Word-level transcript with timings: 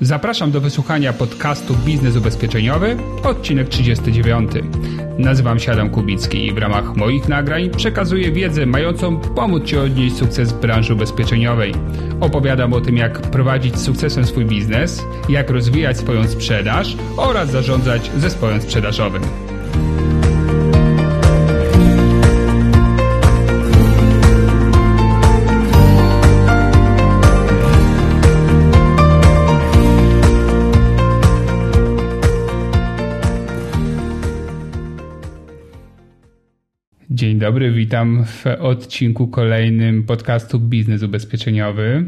Zapraszam 0.00 0.50
do 0.50 0.60
wysłuchania 0.60 1.12
podcastu 1.12 1.74
Biznes 1.74 2.16
Ubezpieczeniowy, 2.16 2.96
odcinek 3.24 3.68
39. 3.68 4.50
Nazywam 5.18 5.58
się 5.58 5.72
Adam 5.72 5.90
Kubicki 5.90 6.46
i 6.46 6.52
w 6.52 6.58
ramach 6.58 6.96
moich 6.96 7.28
nagrań 7.28 7.70
przekazuję 7.70 8.32
wiedzę 8.32 8.66
mającą 8.66 9.20
pomóc 9.20 9.64
Ci 9.64 9.76
odnieść 9.76 10.16
sukces 10.16 10.52
w 10.52 10.60
branży 10.60 10.94
ubezpieczeniowej. 10.94 11.74
Opowiadam 12.20 12.72
o 12.72 12.80
tym, 12.80 12.96
jak 12.96 13.20
prowadzić 13.20 13.78
z 13.78 13.84
sukcesem 13.84 14.26
swój 14.26 14.44
biznes, 14.44 15.04
jak 15.28 15.50
rozwijać 15.50 15.98
swoją 15.98 16.28
sprzedaż 16.28 16.96
oraz 17.16 17.50
zarządzać 17.50 18.10
zespołem 18.16 18.60
sprzedażowym. 18.62 19.22
Dzień 37.14 37.38
dobry, 37.38 37.72
witam 37.72 38.24
w 38.24 38.44
odcinku 38.46 39.28
kolejnym 39.28 40.02
podcastu 40.02 40.60
Biznes 40.60 41.02
Ubezpieczeniowy. 41.02 42.04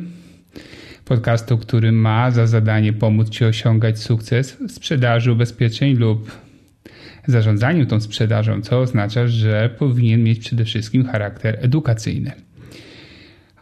Podcastu, 1.05 1.59
który 1.59 1.93
ma 1.93 2.31
za 2.31 2.47
zadanie 2.47 2.93
pomóc 2.93 3.29
Ci 3.29 3.45
osiągać 3.45 3.99
sukces 3.99 4.57
w 4.69 4.73
sprzedaży 4.73 5.33
ubezpieczeń 5.33 5.95
lub 5.95 6.31
zarządzaniu 7.27 7.87
tą 7.87 8.01
sprzedażą, 8.01 8.63
co 8.63 8.81
oznacza, 8.81 9.27
że 9.27 9.71
powinien 9.79 10.23
mieć 10.23 10.39
przede 10.39 10.65
wszystkim 10.65 11.05
charakter 11.05 11.59
edukacyjny. 11.61 12.33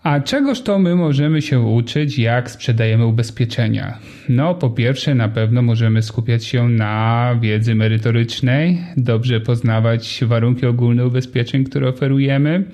A 0.04 0.20
czegoż 0.20 0.62
to 0.62 0.78
my 0.78 0.96
możemy 0.96 1.42
się 1.42 1.60
uczyć, 1.60 2.18
jak 2.18 2.50
sprzedajemy 2.50 3.06
ubezpieczenia? 3.06 3.98
No, 4.28 4.54
po 4.54 4.70
pierwsze, 4.70 5.14
na 5.14 5.28
pewno 5.28 5.62
możemy 5.62 6.02
skupiać 6.02 6.44
się 6.44 6.68
na 6.68 7.34
wiedzy 7.40 7.74
merytorycznej, 7.74 8.78
dobrze 8.96 9.40
poznawać 9.40 10.20
warunki 10.26 10.66
ogólne 10.66 11.06
ubezpieczeń, 11.06 11.64
które 11.64 11.88
oferujemy, 11.88 12.64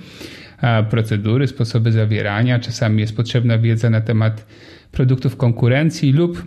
procedury, 0.90 1.46
sposoby 1.46 1.92
zawierania. 1.92 2.58
Czasami 2.58 3.00
jest 3.00 3.16
potrzebna 3.16 3.58
wiedza 3.58 3.90
na 3.90 4.00
temat 4.00 4.46
produktów 4.92 5.36
konkurencji 5.36 6.12
lub 6.12 6.46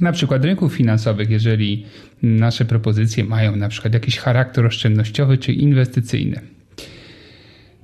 na 0.00 0.12
przykład 0.12 0.44
rynków 0.44 0.74
finansowych, 0.74 1.30
jeżeli 1.30 1.86
nasze 2.22 2.64
propozycje 2.64 3.24
mają 3.24 3.56
na 3.56 3.68
przykład 3.68 3.94
jakiś 3.94 4.18
charakter 4.18 4.66
oszczędnościowy 4.66 5.38
czy 5.38 5.52
inwestycyjny. 5.52 6.55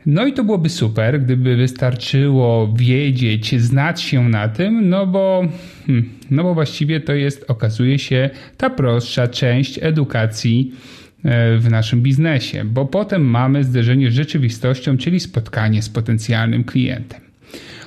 No 0.07 0.27
i 0.27 0.33
to 0.33 0.45
byłoby 0.45 0.69
super, 0.69 1.21
gdyby 1.21 1.57
wystarczyło 1.57 2.75
wiedzieć, 2.77 3.61
znać 3.61 4.03
się 4.03 4.29
na 4.29 4.49
tym, 4.49 4.89
no 4.89 5.07
bo, 5.07 5.49
hmm, 5.87 6.11
no 6.31 6.43
bo 6.43 6.55
właściwie 6.55 7.01
to 7.01 7.13
jest, 7.13 7.45
okazuje 7.49 7.99
się, 7.99 8.31
ta 8.57 8.71
prostsza 8.71 9.29
część 9.29 9.79
edukacji 9.83 10.73
e, 11.25 11.59
w 11.59 11.71
naszym 11.71 12.03
biznesie, 12.03 12.65
bo 12.65 12.85
potem 12.85 13.25
mamy 13.25 13.65
zderzenie 13.65 14.11
z 14.11 14.15
rzeczywistością, 14.15 14.97
czyli 14.97 15.21
spotkanie 15.21 15.83
z 15.83 15.89
potencjalnym 15.89 16.65
klientem. 16.65 17.21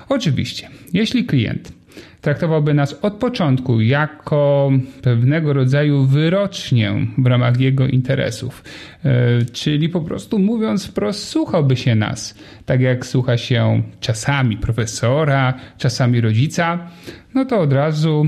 Oczywiście, 0.09 0.69
jeśli 0.93 1.25
klient 1.25 1.71
traktowałby 2.21 2.73
nas 2.73 2.99
od 3.01 3.13
początku 3.13 3.81
jako 3.81 4.71
pewnego 5.01 5.53
rodzaju 5.53 6.05
wyrocznię 6.05 7.07
w 7.17 7.25
ramach 7.25 7.59
jego 7.59 7.87
interesów. 7.87 8.63
E, 9.05 9.45
czyli 9.45 9.89
po 9.89 10.01
prostu 10.01 10.39
mówiąc 10.39 10.85
wprost, 10.85 11.27
słuchałby 11.27 11.75
się 11.75 11.95
nas, 11.95 12.35
tak 12.65 12.81
jak 12.81 13.05
słucha 13.05 13.37
się 13.37 13.81
czasami 13.99 14.57
profesora, 14.57 15.53
czasami 15.77 16.21
rodzica, 16.21 16.87
no 17.33 17.45
to 17.45 17.59
od 17.59 17.73
razu 17.73 18.25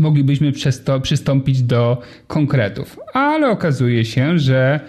moglibyśmy 0.00 0.52
przez 0.52 0.84
to 0.84 1.00
przystąpić 1.00 1.62
do 1.62 2.02
konkretów. 2.26 2.98
Ale 3.12 3.50
okazuje 3.50 4.04
się, 4.04 4.38
że 4.38 4.80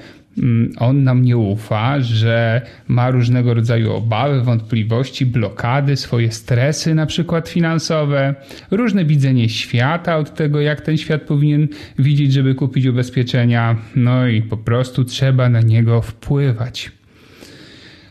on 0.78 1.04
nam 1.04 1.22
nie 1.22 1.38
ufa, 1.38 2.00
że 2.02 2.62
ma 2.88 3.10
różnego 3.12 3.54
rodzaju 3.54 3.94
obawy, 3.94 4.42
wątpliwości, 4.42 5.26
blokady, 5.26 5.98
swoje 5.98 6.32
stresy, 6.32 6.96
na 6.96 7.06
przykład 7.06 7.50
finansowe, 7.50 8.36
różne 8.72 9.06
widzenie 9.06 9.50
świata 9.50 10.18
od 10.18 10.36
tego, 10.36 10.62
jak 10.62 10.82
ten 10.82 10.98
świat 10.98 11.22
powinien 11.22 11.68
widzieć, 12.00 12.34
żeby 12.34 12.56
kupić 12.56 12.86
ubezpieczenia. 12.86 13.76
No 13.96 14.28
i 14.28 14.42
po 14.42 14.58
prostu 14.58 15.04
trzeba 15.04 15.50
na 15.50 15.62
niego 15.62 16.02
wpływać. 16.02 16.92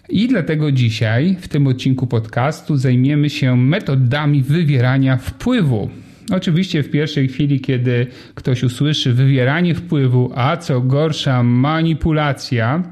I 0.08 0.28
dlatego 0.28 0.72
dzisiaj 0.72 1.36
w 1.40 1.48
tym 1.48 1.66
odcinku 1.66 2.06
podcastu 2.06 2.76
zajmiemy 2.76 3.30
się 3.30 3.56
metodami 3.56 4.42
wywierania 4.42 5.16
wpływu 5.16 5.90
Oczywiście 6.32 6.82
w 6.82 6.90
pierwszej 6.90 7.28
chwili, 7.28 7.60
kiedy 7.60 8.06
ktoś 8.34 8.62
usłyszy 8.62 9.12
wywieranie 9.12 9.74
wpływu, 9.74 10.32
a 10.34 10.56
co 10.56 10.80
gorsza 10.80 11.42
manipulacja, 11.42 12.82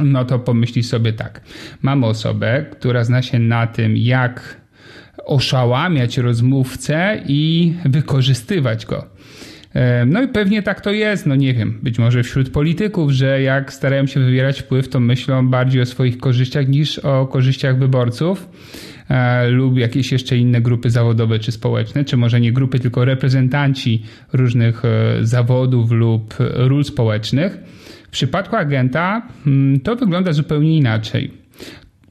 no 0.00 0.24
to 0.24 0.38
pomyśli 0.38 0.82
sobie 0.82 1.12
tak. 1.12 1.40
Mamy 1.82 2.06
osobę, 2.06 2.66
która 2.70 3.04
zna 3.04 3.22
się 3.22 3.38
na 3.38 3.66
tym, 3.66 3.96
jak 3.96 4.60
oszałamiać 5.24 6.18
rozmówcę 6.18 7.22
i 7.26 7.74
wykorzystywać 7.84 8.86
go. 8.86 9.06
E, 9.74 10.06
no 10.06 10.22
i 10.22 10.28
pewnie 10.28 10.62
tak 10.62 10.80
to 10.80 10.90
jest, 10.90 11.26
no 11.26 11.36
nie 11.36 11.54
wiem, 11.54 11.78
być 11.82 11.98
może 11.98 12.22
wśród 12.22 12.50
polityków, 12.50 13.10
że 13.10 13.42
jak 13.42 13.72
starają 13.72 14.06
się 14.06 14.20
wywierać 14.20 14.60
wpływ, 14.60 14.88
to 14.88 15.00
myślą 15.00 15.48
bardziej 15.48 15.82
o 15.82 15.86
swoich 15.86 16.18
korzyściach 16.18 16.68
niż 16.68 16.98
o 16.98 17.26
korzyściach 17.26 17.78
wyborców. 17.78 18.48
E, 19.08 19.48
lub 19.48 19.78
jakieś 19.78 20.12
jeszcze 20.12 20.36
inne 20.36 20.60
grupy 20.60 20.90
zawodowe 20.90 21.38
czy 21.38 21.52
społeczne, 21.52 22.04
czy 22.04 22.16
może 22.16 22.40
nie 22.40 22.52
grupy, 22.52 22.78
tylko 22.78 23.04
reprezentanci 23.04 24.02
różnych 24.32 24.84
e, 24.84 25.18
zawodów 25.22 25.90
lub 25.90 26.34
ról 26.38 26.84
społecznych. 26.84 27.58
W 28.08 28.10
przypadku 28.10 28.56
agenta 28.56 29.22
mm, 29.46 29.80
to 29.80 29.96
wygląda 29.96 30.32
zupełnie 30.32 30.76
inaczej. 30.76 31.30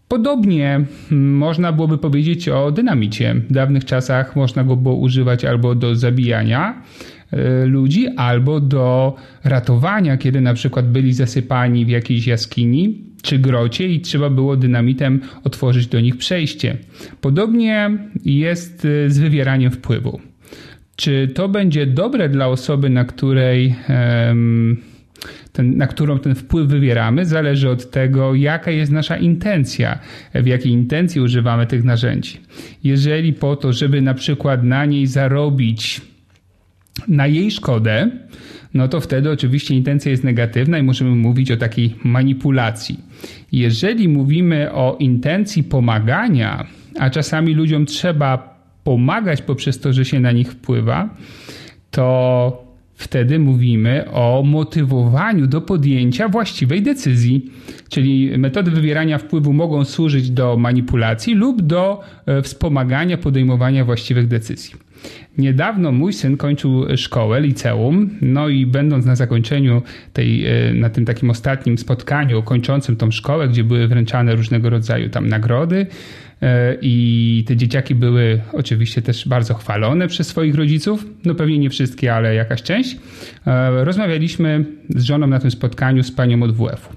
Podobnie 0.07 0.85
mm, 1.11 1.37
można 1.37 1.71
byłoby 1.71 1.97
powiedzieć 1.97 2.49
o 2.49 2.71
dynamicie. 2.71 3.35
W 3.49 3.53
dawnych 3.53 3.85
czasach 3.85 4.35
można 4.35 4.63
go 4.63 4.75
było 4.75 4.95
używać 4.95 5.45
albo 5.45 5.75
do 5.75 5.95
zabijania 5.95 6.81
e, 7.31 7.65
ludzi, 7.65 8.07
albo 8.07 8.59
do 8.59 9.15
ratowania, 9.43 10.17
kiedy 10.17 10.41
na 10.41 10.53
przykład 10.53 10.91
byli 10.91 11.13
zasypani 11.13 11.85
w 11.85 11.89
jakiejś 11.89 12.27
jaskini 12.27 13.06
czy 13.21 13.39
grocie 13.39 13.87
i 13.87 14.01
trzeba 14.01 14.29
było 14.29 14.57
dynamitem 14.57 15.21
otworzyć 15.43 15.87
do 15.87 15.99
nich 15.99 16.17
przejście. 16.17 16.77
Podobnie 17.21 17.97
jest 18.25 18.85
y, 18.85 19.11
z 19.11 19.19
wywieraniem 19.19 19.71
wpływu. 19.71 20.19
Czy 20.95 21.27
to 21.33 21.49
będzie 21.49 21.85
dobre 21.85 22.29
dla 22.29 22.47
osoby, 22.47 22.89
na 22.89 23.05
której 23.05 23.75
ten, 25.57 25.77
na 25.77 25.87
którą 25.87 26.19
ten 26.19 26.35
wpływ 26.35 26.67
wywieramy, 26.67 27.25
zależy 27.25 27.69
od 27.69 27.91
tego, 27.91 28.35
jaka 28.35 28.71
jest 28.71 28.91
nasza 28.91 29.17
intencja, 29.17 29.99
w 30.33 30.45
jakiej 30.45 30.71
intencji 30.71 31.21
używamy 31.21 31.67
tych 31.67 31.83
narzędzi. 31.83 32.39
Jeżeli 32.83 33.33
po 33.33 33.55
to, 33.55 33.73
żeby 33.73 34.01
na 34.01 34.13
przykład 34.13 34.63
na 34.63 34.85
niej 34.85 35.07
zarobić 35.07 36.01
na 37.07 37.27
jej 37.27 37.51
szkodę, 37.51 38.11
no 38.77 38.87
to 38.87 39.01
wtedy 39.01 39.31
oczywiście 39.31 39.75
intencja 39.75 40.11
jest 40.11 40.23
negatywna 40.23 40.77
i 40.77 40.83
możemy 40.83 41.15
mówić 41.15 41.51
o 41.51 41.57
takiej 41.57 41.95
manipulacji. 42.03 42.99
Jeżeli 43.51 44.09
mówimy 44.09 44.71
o 44.71 44.95
intencji 44.99 45.63
pomagania, 45.63 46.67
a 46.99 47.09
czasami 47.09 47.53
ludziom 47.53 47.85
trzeba 47.85 48.57
pomagać 48.83 49.41
poprzez 49.41 49.79
to, 49.79 49.93
że 49.93 50.05
się 50.05 50.19
na 50.19 50.31
nich 50.31 50.51
wpływa, 50.51 51.09
to 51.91 52.66
wtedy 52.97 53.39
mówimy 53.39 54.11
o 54.11 54.43
motywowaniu 54.45 55.47
do 55.47 55.61
podjęcia 55.61 56.29
właściwej 56.29 56.81
decyzji. 56.81 57.51
Czyli 57.89 58.37
metody 58.37 58.71
wywierania 58.71 59.17
wpływu 59.17 59.53
mogą 59.53 59.85
służyć 59.85 60.31
do 60.31 60.57
manipulacji 60.57 61.35
lub 61.35 61.61
do 61.61 62.01
e, 62.25 62.41
wspomagania 62.41 63.17
podejmowania 63.17 63.85
właściwych 63.85 64.27
decyzji. 64.27 64.75
Niedawno 65.37 65.91
mój 65.91 66.13
syn 66.13 66.37
kończył 66.37 66.97
szkołę, 66.97 67.41
liceum, 67.41 68.09
no 68.21 68.49
i 68.49 68.65
będąc 68.65 69.05
na 69.05 69.15
zakończeniu 69.15 69.81
tej, 70.13 70.45
e, 70.45 70.73
na 70.73 70.89
tym 70.89 71.05
takim 71.05 71.29
ostatnim 71.29 71.77
spotkaniu 71.77 72.43
kończącym 72.43 72.95
tą 72.95 73.11
szkołę, 73.11 73.47
gdzie 73.47 73.63
były 73.63 73.87
wręczane 73.87 74.35
różnego 74.35 74.69
rodzaju 74.69 75.09
tam 75.09 75.27
nagrody, 75.29 75.85
i 76.81 77.43
te 77.47 77.55
dzieciaki 77.55 77.95
były 77.95 78.41
oczywiście 78.53 79.01
też 79.01 79.27
bardzo 79.27 79.53
chwalone 79.53 80.07
przez 80.07 80.27
swoich 80.27 80.55
rodziców, 80.55 81.05
no 81.25 81.35
pewnie 81.35 81.59
nie 81.59 81.69
wszystkie, 81.69 82.13
ale 82.13 82.35
jakaś 82.35 82.63
część. 82.63 82.97
E, 83.47 83.85
rozmawialiśmy 83.85 84.65
z 84.89 85.03
żoną 85.03 85.27
na 85.27 85.39
tym 85.39 85.51
spotkaniu 85.51 86.03
z 86.03 86.11
panią 86.11 86.43
od 86.43 86.55
WF-u. 86.55 86.95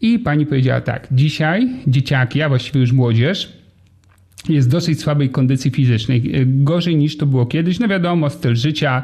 I 0.00 0.18
pani 0.18 0.46
powiedziała 0.46 0.80
tak: 0.80 1.08
Dzisiaj 1.12 1.68
dzieciaki, 1.86 2.42
a 2.42 2.48
właściwie 2.48 2.80
już 2.80 2.92
młodzież, 2.92 3.52
jest 4.48 4.68
w 4.68 4.70
dosyć 4.70 5.00
słabej 5.00 5.30
kondycji 5.30 5.70
fizycznej. 5.70 6.46
Gorzej 6.46 6.96
niż 6.96 7.16
to 7.16 7.26
było 7.26 7.46
kiedyś. 7.46 7.78
No 7.78 7.88
wiadomo, 7.88 8.30
styl 8.30 8.56
życia, 8.56 9.02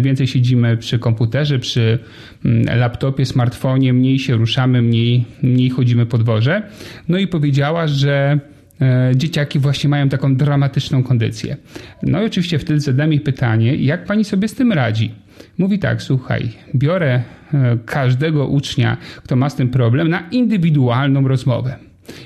więcej 0.00 0.26
siedzimy 0.26 0.76
przy 0.76 0.98
komputerze, 0.98 1.58
przy 1.58 1.98
mm, 2.44 2.78
laptopie, 2.78 3.26
smartfonie, 3.26 3.92
mniej 3.92 4.18
się 4.18 4.36
ruszamy, 4.36 4.82
mniej, 4.82 5.24
mniej 5.42 5.70
chodzimy 5.70 6.06
po 6.06 6.18
dworze. 6.18 6.62
No 7.08 7.18
i 7.18 7.26
powiedziała, 7.26 7.88
że 7.88 8.38
e, 8.40 8.53
dzieciaki 9.14 9.58
właśnie 9.58 9.90
mają 9.90 10.08
taką 10.08 10.36
dramatyczną 10.36 11.02
kondycję. 11.02 11.56
No 12.02 12.22
i 12.22 12.26
oczywiście 12.26 12.58
wtedy 12.58 12.80
zadam 12.80 13.12
jej 13.12 13.20
pytanie, 13.20 13.74
jak 13.76 14.04
pani 14.04 14.24
sobie 14.24 14.48
z 14.48 14.54
tym 14.54 14.72
radzi? 14.72 15.10
Mówi 15.58 15.78
tak, 15.78 16.02
słuchaj, 16.02 16.48
biorę 16.74 17.22
e, 17.54 17.78
każdego 17.86 18.46
ucznia, 18.46 18.96
kto 19.16 19.36
ma 19.36 19.50
z 19.50 19.56
tym 19.56 19.68
problem, 19.68 20.08
na 20.08 20.28
indywidualną 20.30 21.28
rozmowę. 21.28 21.76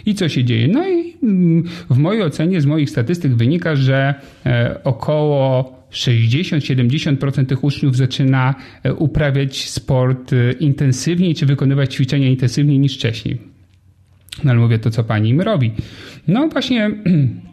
I 0.07 0.15
co 0.15 0.29
się 0.29 0.45
dzieje? 0.45 0.69
No 0.69 0.89
i 0.89 1.17
mm, 1.23 1.65
w 1.91 1.99
mojej 1.99 2.23
ocenie, 2.23 2.61
z 2.61 2.67
moich 2.67 2.91
statystyk 2.91 3.35
wynika, 3.35 3.77
że 3.77 4.15
e, 4.47 4.81
około 4.85 5.73
60-70% 5.93 7.47
tych 7.47 7.65
uczniów 7.65 7.97
zaczyna 7.97 8.55
e, 8.83 8.95
uprawiać 8.95 9.71
sport 9.71 10.31
intensywniej 10.61 11.35
czy 11.35 11.47
wykonywać 11.47 11.95
ćwiczenia 11.95 12.29
intensywniej 12.29 12.79
niż 12.79 12.95
wcześniej. 12.95 13.58
No 14.45 14.51
ale 14.51 14.61
mówię, 14.61 14.79
to 14.79 14.91
co 14.91 15.05
pani 15.05 15.31
im 15.31 15.41
robi? 15.41 15.73
No 16.29 16.49
właśnie 16.49 16.91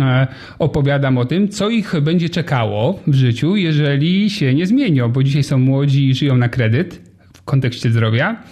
E, 0.00 0.26
opowiadam 0.58 1.18
o 1.18 1.24
tym, 1.24 1.48
co 1.48 1.70
ich 1.70 1.94
będzie 2.02 2.28
czekało 2.28 3.00
w 3.06 3.14
życiu, 3.14 3.56
jeżeli 3.56 4.30
się 4.30 4.54
nie 4.54 4.66
zmienią, 4.66 5.08
bo 5.08 5.22
dzisiaj 5.22 5.42
są 5.42 5.58
młodzi 5.58 6.08
i 6.08 6.14
żyją 6.14 6.36
na 6.36 6.48
kredyt 6.48 7.10
w 7.34 7.42
kontekście 7.42 7.90
zdrowia, 7.90 8.42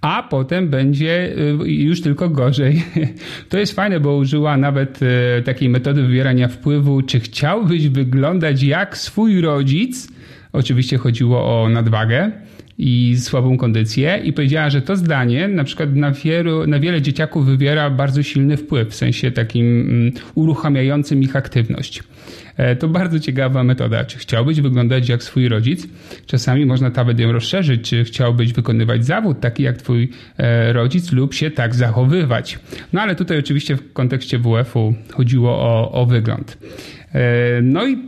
a 0.00 0.22
potem 0.30 0.68
będzie 0.68 1.34
e, 1.60 1.70
już 1.70 2.00
tylko 2.00 2.28
gorzej. 2.28 2.82
To 3.48 3.58
jest 3.58 3.72
fajne, 3.72 4.00
bo 4.00 4.16
użyła 4.16 4.56
nawet 4.56 5.00
e, 5.02 5.42
takiej 5.42 5.68
metody 5.68 6.02
wywierania 6.02 6.48
wpływu, 6.48 7.02
czy 7.02 7.20
chciałbyś 7.20 7.88
wyglądać 7.88 8.62
jak 8.62 8.98
swój 8.98 9.40
rodzic. 9.40 10.08
Oczywiście 10.52 10.98
chodziło 10.98 11.62
o 11.62 11.68
nadwagę 11.68 12.32
i 12.82 13.16
słabą 13.18 13.56
kondycję 13.56 14.20
i 14.24 14.32
powiedziała, 14.32 14.70
że 14.70 14.82
to 14.82 14.96
zdanie 14.96 15.48
na 15.48 15.64
przykład 15.64 15.94
na, 15.94 16.10
wielu, 16.10 16.66
na 16.66 16.78
wiele 16.78 17.02
dzieciaków 17.02 17.46
wywiera 17.46 17.90
bardzo 17.90 18.22
silny 18.22 18.56
wpływ, 18.56 18.88
w 18.88 18.94
sensie 18.94 19.30
takim 19.30 19.80
mm, 19.80 20.12
uruchamiającym 20.34 21.22
ich 21.22 21.36
aktywność. 21.36 22.02
E, 22.56 22.76
to 22.76 22.88
bardzo 22.88 23.20
ciekawa 23.20 23.64
metoda. 23.64 24.04
Czy 24.04 24.18
chciałbyś 24.18 24.60
wyglądać 24.60 25.08
jak 25.08 25.22
swój 25.22 25.48
rodzic? 25.48 25.86
Czasami 26.26 26.66
można 26.66 26.90
nawet 26.90 27.20
ją 27.20 27.32
rozszerzyć. 27.32 27.88
Czy 27.88 28.04
chciałbyś 28.04 28.52
wykonywać 28.52 29.06
zawód 29.06 29.40
taki 29.40 29.62
jak 29.62 29.76
twój 29.76 30.10
e, 30.38 30.72
rodzic 30.72 31.12
lub 31.12 31.34
się 31.34 31.50
tak 31.50 31.74
zachowywać? 31.74 32.58
No 32.92 33.00
ale 33.00 33.14
tutaj 33.14 33.38
oczywiście 33.38 33.76
w 33.76 33.92
kontekście 33.92 34.38
WF-u 34.38 34.94
chodziło 35.12 35.50
o, 35.50 35.92
o 35.92 36.06
wygląd. 36.06 36.58
E, 37.14 37.62
no 37.62 37.86
i 37.86 37.98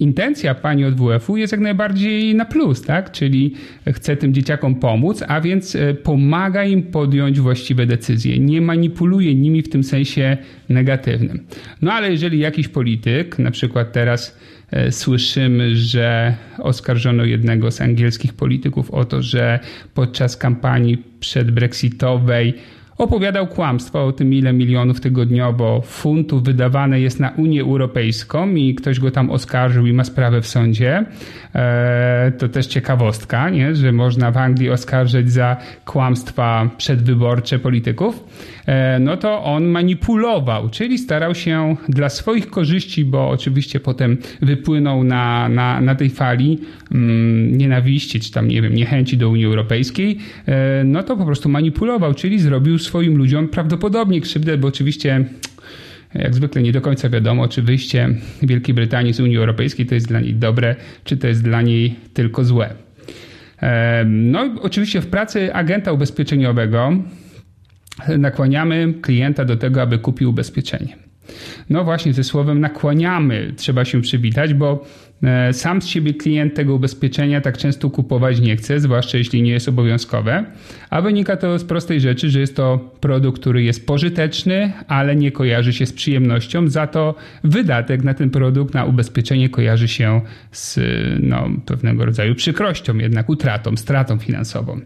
intencja 0.00 0.54
pani 0.54 0.84
od 0.84 0.94
WF-u 0.94 1.36
jest 1.36 1.52
jak 1.52 1.60
najbardziej 1.60 2.34
na 2.34 2.44
plus, 2.44 2.82
tak? 2.82 3.12
Czyli 3.12 3.54
chce 3.92 4.16
tym 4.16 4.34
dzieciakom 4.34 4.74
pomóc, 4.74 5.24
a 5.28 5.40
więc 5.40 5.76
e, 5.76 5.94
pomaga 5.94 6.64
im 6.64 6.82
podjąć 6.82 7.40
właściwe 7.40 7.86
decyzje. 7.86 8.38
Nie 8.38 8.60
manipuluje 8.60 9.34
nimi 9.34 9.62
w 9.62 9.68
tym 9.68 9.84
sensie 9.84 10.36
negatywnym. 10.68 11.46
No 11.82 11.92
ale 11.92 12.10
jeżeli 12.10 12.38
jakiś 12.38 12.68
polityk, 12.68 13.38
na 13.38 13.50
przykład 13.50 13.92
teraz 13.92 14.38
e, 14.70 14.92
słyszymy, 14.92 15.76
że 15.76 16.34
oskarżono 16.58 17.24
jednego 17.24 17.70
z 17.70 17.80
angielskich 17.80 18.34
polityków 18.34 18.90
o 18.90 19.04
to, 19.04 19.22
że 19.22 19.60
podczas 19.94 20.36
kampanii 20.36 21.02
przedbrexitowej 21.20 22.54
Opowiadał 22.98 23.46
kłamstwa 23.46 24.02
o 24.04 24.12
tym, 24.12 24.34
ile 24.34 24.52
milionów 24.52 25.00
tygodniowo 25.00 25.80
funtów 25.80 26.44
wydawane 26.44 27.00
jest 27.00 27.20
na 27.20 27.30
Unię 27.30 27.62
Europejską 27.62 28.54
i 28.54 28.74
ktoś 28.74 29.00
go 29.00 29.10
tam 29.10 29.30
oskarżył 29.30 29.86
i 29.86 29.92
ma 29.92 30.04
sprawę 30.04 30.40
w 30.40 30.46
sądzie. 30.46 31.04
E, 31.54 32.32
to 32.38 32.48
też 32.48 32.66
ciekawostka, 32.66 33.50
nie? 33.50 33.74
że 33.74 33.92
można 33.92 34.30
w 34.30 34.36
Anglii 34.36 34.70
oskarżyć 34.70 35.32
za 35.32 35.56
kłamstwa 35.84 36.70
przedwyborcze 36.76 37.58
polityków. 37.58 38.24
E, 38.66 38.98
no 38.98 39.16
to 39.16 39.44
on 39.44 39.64
manipulował, 39.64 40.68
czyli 40.68 40.98
starał 40.98 41.34
się 41.34 41.76
dla 41.88 42.08
swoich 42.08 42.50
korzyści, 42.50 43.04
bo 43.04 43.28
oczywiście 43.28 43.80
potem 43.80 44.16
wypłynął 44.42 45.04
na, 45.04 45.48
na, 45.48 45.80
na 45.80 45.94
tej 45.94 46.10
fali 46.10 46.58
mm, 46.92 47.58
nienawiści, 47.58 48.20
czy 48.20 48.32
tam, 48.32 48.48
nie 48.48 48.62
wiem, 48.62 48.74
niechęci 48.74 49.16
do 49.16 49.28
Unii 49.28 49.46
Europejskiej, 49.46 50.18
e, 50.46 50.84
no 50.84 51.02
to 51.02 51.16
po 51.16 51.24
prostu 51.24 51.48
manipulował, 51.48 52.14
czyli 52.14 52.38
zrobił 52.38 52.78
swoim 52.84 53.16
ludziom 53.16 53.48
prawdopodobnie 53.48 54.20
krzywdę, 54.20 54.58
bo 54.58 54.68
oczywiście 54.68 55.24
jak 56.14 56.34
zwykle 56.34 56.62
nie 56.62 56.72
do 56.72 56.80
końca 56.80 57.08
wiadomo, 57.08 57.48
czy 57.48 57.62
wyjście 57.62 58.08
Wielkiej 58.42 58.74
Brytanii 58.74 59.12
z 59.12 59.20
Unii 59.20 59.36
Europejskiej 59.36 59.86
to 59.86 59.94
jest 59.94 60.08
dla 60.08 60.20
niej 60.20 60.34
dobre, 60.34 60.76
czy 61.04 61.16
to 61.16 61.26
jest 61.26 61.42
dla 61.42 61.62
niej 61.62 61.94
tylko 62.14 62.44
złe. 62.44 62.74
E, 63.62 64.04
no 64.04 64.54
oczywiście 64.62 65.00
w 65.00 65.06
pracy 65.06 65.54
agenta 65.54 65.92
ubezpieczeniowego 65.92 66.92
nakłaniamy 68.18 68.94
klienta 69.02 69.44
do 69.44 69.56
tego, 69.56 69.82
aby 69.82 69.98
kupił 69.98 70.30
ubezpieczenie. 70.30 70.96
No 71.70 71.84
właśnie, 71.84 72.12
ze 72.12 72.24
słowem 72.24 72.60
nakłaniamy 72.60 73.52
trzeba 73.56 73.84
się 73.84 74.00
przywitać, 74.00 74.54
bo 74.54 74.86
sam 75.52 75.82
z 75.82 75.86
siebie 75.86 76.14
klient 76.14 76.54
tego 76.54 76.74
ubezpieczenia 76.74 77.40
tak 77.40 77.58
często 77.58 77.90
kupować 77.90 78.40
nie 78.40 78.56
chce, 78.56 78.80
zwłaszcza 78.80 79.18
jeśli 79.18 79.42
nie 79.42 79.50
jest 79.50 79.68
obowiązkowe, 79.68 80.44
a 80.90 81.02
wynika 81.02 81.36
to 81.36 81.58
z 81.58 81.64
prostej 81.64 82.00
rzeczy, 82.00 82.30
że 82.30 82.40
jest 82.40 82.56
to 82.56 82.90
produkt, 83.00 83.40
który 83.40 83.62
jest 83.62 83.86
pożyteczny, 83.86 84.72
ale 84.88 85.16
nie 85.16 85.32
kojarzy 85.32 85.72
się 85.72 85.86
z 85.86 85.92
przyjemnością, 85.92 86.68
za 86.68 86.86
to 86.86 87.14
wydatek 87.44 88.04
na 88.04 88.14
ten 88.14 88.30
produkt, 88.30 88.74
na 88.74 88.84
ubezpieczenie 88.84 89.48
kojarzy 89.48 89.88
się 89.88 90.20
z 90.52 90.78
no, 91.20 91.48
pewnego 91.66 92.04
rodzaju 92.04 92.34
przykrością, 92.34 92.98
jednak 92.98 93.28
utratą, 93.28 93.76
stratą 93.76 94.18
finansową. 94.18 94.80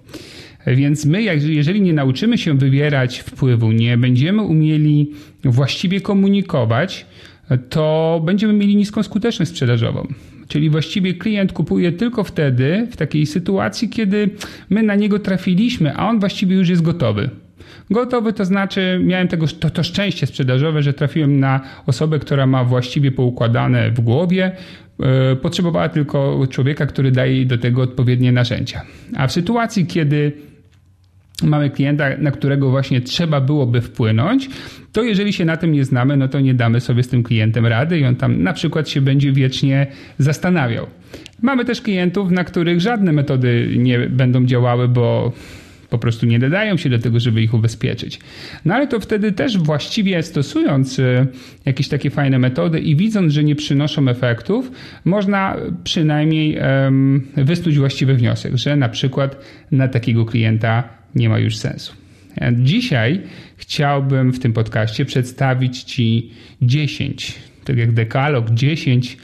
Więc 0.66 1.06
my, 1.06 1.22
jeżeli 1.22 1.80
nie 1.80 1.92
nauczymy 1.92 2.38
się 2.38 2.58
wywierać 2.58 3.18
wpływu, 3.18 3.72
nie 3.72 3.98
będziemy 3.98 4.42
umieli 4.42 5.10
właściwie 5.44 6.00
komunikować, 6.00 7.06
to 7.68 8.20
będziemy 8.24 8.52
mieli 8.52 8.76
niską 8.76 9.02
skuteczność 9.02 9.50
sprzedażową. 9.50 10.06
Czyli 10.48 10.70
właściwie 10.70 11.14
klient 11.14 11.52
kupuje 11.52 11.92
tylko 11.92 12.24
wtedy, 12.24 12.86
w 12.90 12.96
takiej 12.96 13.26
sytuacji, 13.26 13.88
kiedy 13.88 14.30
my 14.70 14.82
na 14.82 14.94
niego 14.94 15.18
trafiliśmy, 15.18 15.94
a 15.96 16.08
on 16.08 16.20
właściwie 16.20 16.56
już 16.56 16.68
jest 16.68 16.82
gotowy. 16.82 17.30
Gotowy 17.90 18.32
to 18.32 18.44
znaczy, 18.44 19.00
miałem 19.04 19.28
tego, 19.28 19.46
to, 19.46 19.70
to 19.70 19.82
szczęście 19.82 20.26
sprzedażowe, 20.26 20.82
że 20.82 20.92
trafiłem 20.92 21.40
na 21.40 21.60
osobę, 21.86 22.18
która 22.18 22.46
ma 22.46 22.64
właściwie 22.64 23.12
poukładane 23.12 23.90
w 23.90 24.00
głowie, 24.00 24.52
e, 25.00 25.36
potrzebowała 25.36 25.88
tylko 25.88 26.46
człowieka, 26.50 26.86
który 26.86 27.10
daje 27.10 27.32
jej 27.32 27.46
do 27.46 27.58
tego 27.58 27.82
odpowiednie 27.82 28.32
narzędzia. 28.32 28.82
A 29.16 29.26
w 29.26 29.32
sytuacji, 29.32 29.86
kiedy 29.86 30.32
mamy 31.42 31.70
klienta, 31.70 32.04
na 32.18 32.30
którego 32.30 32.70
właśnie 32.70 33.00
trzeba 33.00 33.40
byłoby 33.40 33.80
wpłynąć, 33.80 34.48
to 34.92 35.02
jeżeli 35.02 35.32
się 35.32 35.44
na 35.44 35.56
tym 35.56 35.72
nie 35.72 35.84
znamy, 35.84 36.16
no 36.16 36.28
to 36.28 36.40
nie 36.40 36.54
damy 36.54 36.80
sobie 36.80 37.02
z 37.02 37.08
tym 37.08 37.22
klientem 37.22 37.66
rady 37.66 37.98
i 37.98 38.04
on 38.04 38.16
tam 38.16 38.42
na 38.42 38.52
przykład 38.52 38.88
się 38.88 39.00
będzie 39.00 39.32
wiecznie 39.32 39.86
zastanawiał. 40.18 40.86
Mamy 41.42 41.64
też 41.64 41.80
klientów, 41.80 42.30
na 42.30 42.44
których 42.44 42.80
żadne 42.80 43.12
metody 43.12 43.74
nie 43.78 43.98
będą 43.98 44.46
działały, 44.46 44.88
bo 44.88 45.32
po 45.90 45.98
prostu 45.98 46.26
nie 46.26 46.38
nadają 46.38 46.76
się 46.76 46.90
do 46.90 46.98
tego, 46.98 47.20
żeby 47.20 47.42
ich 47.42 47.54
ubezpieczyć. 47.54 48.20
No 48.64 48.74
ale 48.74 48.86
to 48.86 49.00
wtedy 49.00 49.32
też 49.32 49.58
właściwie 49.58 50.22
stosując 50.22 50.98
e, 50.98 51.26
jakieś 51.66 51.88
takie 51.88 52.10
fajne 52.10 52.38
metody 52.38 52.80
i 52.80 52.96
widząc, 52.96 53.32
że 53.32 53.44
nie 53.44 53.56
przynoszą 53.56 54.08
efektów, 54.08 54.70
można 55.04 55.56
przynajmniej 55.84 56.58
um, 56.58 57.26
wysnuć 57.36 57.78
właściwy 57.78 58.14
wniosek, 58.14 58.56
że 58.56 58.76
na 58.76 58.88
przykład 58.88 59.44
na 59.70 59.88
takiego 59.88 60.24
klienta 60.24 60.97
nie 61.14 61.28
ma 61.28 61.38
już 61.38 61.56
sensu. 61.56 61.92
Dzisiaj 62.52 63.22
chciałbym 63.56 64.32
w 64.32 64.38
tym 64.38 64.52
podcaście 64.52 65.04
przedstawić 65.04 65.82
Ci 65.82 66.30
10, 66.62 67.34
tak 67.64 67.76
jak 67.76 67.92
dekalog, 67.92 68.50
10 68.50 69.16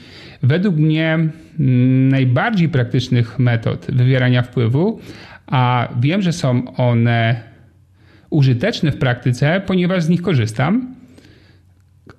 według 0.43 0.75
mnie 0.75 1.13
mm, 1.59 2.09
najbardziej 2.09 2.69
praktycznych 2.69 3.39
metod 3.39 3.87
wywierania 3.89 4.41
wpływu, 4.41 4.99
a 5.47 5.89
wiem, 6.01 6.21
że 6.21 6.33
są 6.33 6.75
one 6.75 7.43
użyteczne 8.29 8.91
w 8.91 8.97
praktyce, 8.97 9.61
ponieważ 9.65 10.03
z 10.03 10.09
nich 10.09 10.21
korzystam. 10.21 10.95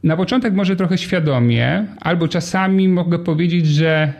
Na 0.02 0.16
początek 0.16 0.54
może 0.54 0.76
trochę 0.76 0.98
świadomie, 0.98 1.86
albo 2.00 2.28
czasami 2.28 2.88
mogę 2.88 3.18
powiedzieć, 3.18 3.66
że 3.66 4.12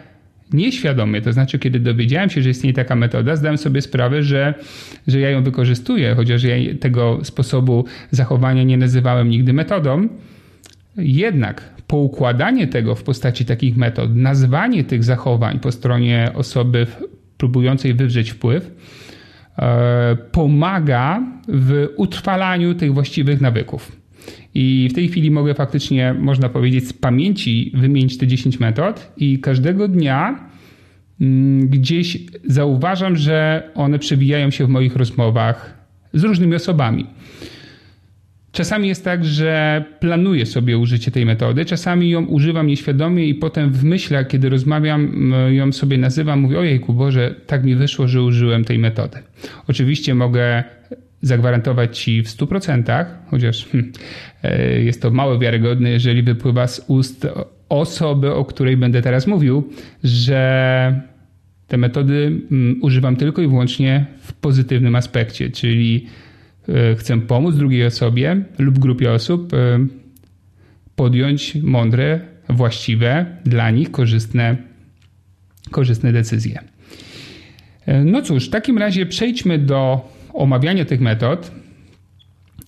nieświadomie, 0.52 1.22
to 1.22 1.32
znaczy 1.32 1.58
kiedy 1.58 1.80
dowiedziałem 1.80 2.30
się, 2.30 2.42
że 2.42 2.50
istnieje 2.50 2.74
taka 2.74 2.96
metoda, 2.96 3.36
zdałem 3.36 3.58
sobie 3.58 3.82
sprawę, 3.82 4.22
że, 4.22 4.54
że 5.06 5.20
ja 5.20 5.30
ją 5.30 5.42
wykorzystuję, 5.42 6.14
chociaż 6.14 6.42
ja 6.42 6.56
tego 6.80 7.20
sposobu 7.22 7.84
zachowania 8.10 8.62
nie 8.62 8.76
nazywałem 8.76 9.28
nigdy 9.28 9.52
metodą. 9.52 10.08
Jednak 10.96 11.76
poukładanie 11.86 12.66
tego 12.66 12.94
w 12.94 13.02
postaci 13.02 13.44
takich 13.44 13.76
metod, 13.76 14.16
nazwanie 14.16 14.84
tych 14.84 15.04
zachowań 15.04 15.60
po 15.60 15.72
stronie 15.72 16.30
osoby 16.34 16.86
próbującej 17.38 17.94
wywrzeć 17.94 18.30
wpływ, 18.30 18.70
e, 19.58 20.16
pomaga 20.32 21.22
w 21.48 21.88
utrwalaniu 21.96 22.74
tych 22.74 22.94
właściwych 22.94 23.40
nawyków. 23.40 24.05
I 24.58 24.88
w 24.90 24.94
tej 24.94 25.08
chwili 25.08 25.30
mogę 25.30 25.54
faktycznie, 25.54 26.14
można 26.18 26.48
powiedzieć, 26.48 26.88
z 26.88 26.92
pamięci 26.92 27.72
wymienić 27.74 28.18
te 28.18 28.26
10 28.26 28.60
metod 28.60 29.12
i 29.16 29.38
każdego 29.38 29.88
dnia 29.88 30.48
mm, 31.20 31.68
gdzieś 31.68 32.18
zauważam, 32.44 33.16
że 33.16 33.70
one 33.74 33.98
przewijają 33.98 34.50
się 34.50 34.66
w 34.66 34.68
moich 34.68 34.96
rozmowach 34.96 35.74
z 36.12 36.24
różnymi 36.24 36.54
osobami. 36.54 37.06
Czasami 38.52 38.88
jest 38.88 39.04
tak, 39.04 39.24
że 39.24 39.84
planuję 40.00 40.46
sobie 40.46 40.78
użycie 40.78 41.10
tej 41.10 41.26
metody, 41.26 41.64
czasami 41.64 42.10
ją 42.10 42.24
używam 42.24 42.66
nieświadomie 42.66 43.26
i 43.26 43.34
potem 43.34 43.72
w 43.72 43.84
myślach, 43.84 44.28
kiedy 44.28 44.48
rozmawiam, 44.48 45.32
ją 45.50 45.72
sobie 45.72 45.98
nazywam, 45.98 46.40
mówię, 46.40 46.58
ojejku 46.58 46.92
Boże, 46.92 47.34
tak 47.46 47.64
mi 47.64 47.74
wyszło, 47.74 48.08
że 48.08 48.22
użyłem 48.22 48.64
tej 48.64 48.78
metody. 48.78 49.18
Oczywiście 49.68 50.14
mogę 50.14 50.64
zagwarantować 51.26 51.98
Ci 51.98 52.22
w 52.22 52.28
100%, 52.28 53.04
chociaż 53.30 53.66
hmm, 53.66 53.92
e, 54.42 54.80
jest 54.80 55.02
to 55.02 55.10
mało 55.10 55.38
wiarygodne, 55.38 55.90
jeżeli 55.90 56.22
wypływa 56.22 56.66
z 56.66 56.84
ust 56.88 57.26
osoby, 57.68 58.34
o 58.34 58.44
której 58.44 58.76
będę 58.76 59.02
teraz 59.02 59.26
mówił, 59.26 59.70
że 60.04 61.00
te 61.68 61.76
metody 61.76 62.40
mm, 62.50 62.78
używam 62.82 63.16
tylko 63.16 63.42
i 63.42 63.48
wyłącznie 63.48 64.06
w 64.20 64.32
pozytywnym 64.32 64.96
aspekcie, 64.96 65.50
czyli 65.50 66.06
e, 66.68 66.94
chcę 66.94 67.20
pomóc 67.20 67.56
drugiej 67.56 67.86
osobie 67.86 68.44
lub 68.58 68.78
grupie 68.78 69.12
osób 69.12 69.54
e, 69.54 69.86
podjąć 70.96 71.54
mądre, 71.54 72.20
właściwe, 72.48 73.26
dla 73.44 73.70
nich 73.70 73.90
korzystne, 73.90 74.56
korzystne 75.70 76.12
decyzje. 76.12 76.60
No 78.04 78.22
cóż, 78.22 78.46
w 78.46 78.50
takim 78.50 78.78
razie 78.78 79.06
przejdźmy 79.06 79.58
do 79.58 80.08
omawiania 80.36 80.84
tych 80.84 81.00
metod, 81.00 81.52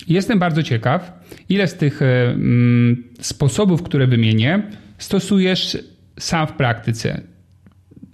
jestem 0.09 0.39
bardzo 0.39 0.63
ciekaw, 0.63 1.13
ile 1.49 1.67
z 1.67 1.75
tych 1.75 2.03
e, 2.03 2.31
mm, 2.31 3.05
sposobów, 3.21 3.83
które 3.83 4.07
wymienię, 4.07 4.63
stosujesz 4.99 5.79
sam 6.19 6.47
w 6.47 6.53
praktyce. 6.53 7.21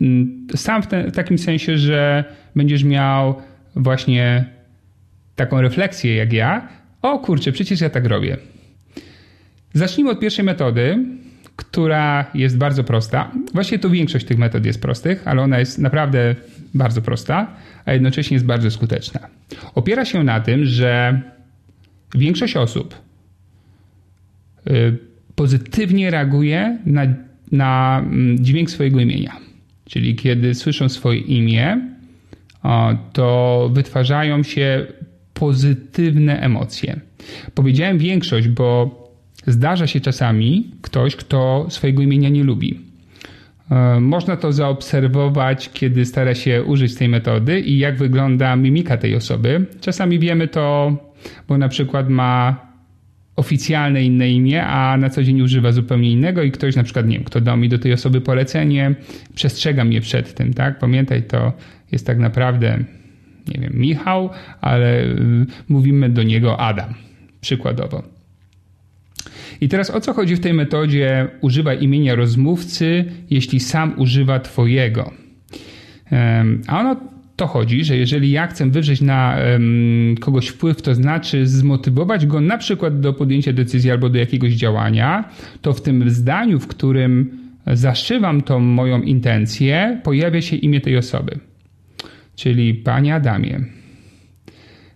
Mm, 0.00 0.46
sam 0.56 0.82
w, 0.82 0.86
te, 0.86 1.10
w 1.10 1.14
takim 1.14 1.38
sensie, 1.38 1.78
że 1.78 2.24
będziesz 2.56 2.84
miał 2.84 3.34
właśnie 3.76 4.44
taką 5.36 5.60
refleksję 5.60 6.16
jak 6.16 6.32
ja. 6.32 6.68
O 7.02 7.18
kurczę, 7.18 7.52
przecież 7.52 7.80
ja 7.80 7.90
tak 7.90 8.06
robię. 8.06 8.36
Zacznijmy 9.74 10.10
od 10.10 10.20
pierwszej 10.20 10.44
metody, 10.44 10.98
która 11.56 12.30
jest 12.34 12.58
bardzo 12.58 12.84
prosta. 12.84 13.30
Właściwie 13.54 13.78
to 13.78 13.90
większość 13.90 14.26
tych 14.26 14.38
metod 14.38 14.66
jest 14.66 14.82
prostych, 14.82 15.28
ale 15.28 15.42
ona 15.42 15.58
jest 15.58 15.78
naprawdę 15.78 16.34
bardzo 16.74 17.02
prosta, 17.02 17.56
a 17.84 17.92
jednocześnie 17.92 18.34
jest 18.34 18.46
bardzo 18.46 18.70
skuteczna. 18.70 19.20
Opiera 19.74 20.04
się 20.04 20.24
na 20.24 20.40
tym, 20.40 20.64
że 20.64 21.20
większość 22.14 22.56
osób 22.56 22.94
y, 24.66 24.98
pozytywnie 25.34 26.10
reaguje 26.10 26.78
na, 26.86 27.02
na 27.52 28.02
mm, 28.04 28.44
dźwięk 28.44 28.70
swojego 28.70 29.00
imienia. 29.00 29.36
Czyli 29.84 30.16
kiedy 30.16 30.54
słyszą 30.54 30.88
swoje 30.88 31.20
imię, 31.20 31.94
to 33.12 33.70
wytwarzają 33.72 34.42
się 34.42 34.86
pozytywne 35.34 36.40
emocje. 36.40 37.00
Powiedziałem 37.54 37.98
większość, 37.98 38.48
bo 38.48 39.04
Zdarza 39.46 39.86
się 39.86 40.00
czasami 40.00 40.70
ktoś, 40.82 41.16
kto 41.16 41.66
swojego 41.68 42.02
imienia 42.02 42.28
nie 42.28 42.44
lubi. 42.44 42.80
E, 43.70 44.00
można 44.00 44.36
to 44.36 44.52
zaobserwować, 44.52 45.70
kiedy 45.72 46.04
stara 46.04 46.34
się 46.34 46.62
użyć 46.62 46.94
tej 46.94 47.08
metody 47.08 47.60
i 47.60 47.78
jak 47.78 47.96
wygląda 47.96 48.56
mimika 48.56 48.96
tej 48.96 49.16
osoby. 49.16 49.66
Czasami 49.80 50.18
wiemy 50.18 50.48
to, 50.48 50.96
bo 51.48 51.58
na 51.58 51.68
przykład 51.68 52.08
ma 52.08 52.56
oficjalne 53.36 54.02
inne 54.02 54.30
imię, 54.30 54.66
a 54.66 54.96
na 54.96 55.10
co 55.10 55.22
dzień 55.22 55.40
używa 55.40 55.72
zupełnie 55.72 56.10
innego 56.10 56.42
i 56.42 56.50
ktoś 56.50 56.76
na 56.76 56.82
przykład, 56.82 57.06
nie 57.06 57.16
wiem, 57.16 57.24
kto 57.24 57.40
dał 57.40 57.56
mi 57.56 57.68
do 57.68 57.78
tej 57.78 57.92
osoby 57.92 58.20
polecenie, 58.20 58.94
przestrzega 59.34 59.84
mnie 59.84 60.00
przed 60.00 60.34
tym, 60.34 60.54
tak? 60.54 60.78
Pamiętaj, 60.78 61.22
to 61.22 61.52
jest 61.92 62.06
tak 62.06 62.18
naprawdę, 62.18 62.78
nie 63.54 63.60
wiem, 63.60 63.72
Michał, 63.74 64.30
ale 64.60 65.04
y, 65.04 65.46
mówimy 65.68 66.08
do 66.08 66.22
niego 66.22 66.60
Adam, 66.60 66.94
przykładowo. 67.40 68.13
I 69.60 69.68
teraz 69.68 69.90
o 69.90 70.00
co 70.00 70.12
chodzi 70.12 70.36
w 70.36 70.40
tej 70.40 70.54
metodzie 70.54 71.28
używa 71.40 71.74
imienia 71.74 72.14
rozmówcy, 72.14 73.04
jeśli 73.30 73.60
sam 73.60 73.94
używa 73.96 74.40
Twojego? 74.40 75.10
A 76.66 76.80
ono 76.80 76.96
to 77.36 77.46
chodzi, 77.46 77.84
że 77.84 77.96
jeżeli 77.96 78.30
ja 78.30 78.46
chcę 78.46 78.70
wywrzeć 78.70 79.00
na 79.00 79.36
kogoś 80.20 80.48
wpływ, 80.48 80.82
to 80.82 80.94
znaczy 80.94 81.46
zmotywować 81.46 82.26
go 82.26 82.40
na 82.40 82.58
przykład 82.58 83.00
do 83.00 83.12
podjęcia 83.12 83.52
decyzji 83.52 83.90
albo 83.90 84.08
do 84.08 84.18
jakiegoś 84.18 84.52
działania, 84.52 85.28
to 85.62 85.72
w 85.72 85.82
tym 85.82 86.10
zdaniu, 86.10 86.60
w 86.60 86.66
którym 86.66 87.38
zaszywam 87.66 88.42
tą 88.42 88.60
moją 88.60 89.02
intencję, 89.02 90.00
pojawia 90.02 90.42
się 90.42 90.56
imię 90.56 90.80
tej 90.80 90.96
osoby. 90.96 91.38
Czyli 92.36 92.74
Panie 92.74 93.14
Adamie, 93.14 93.60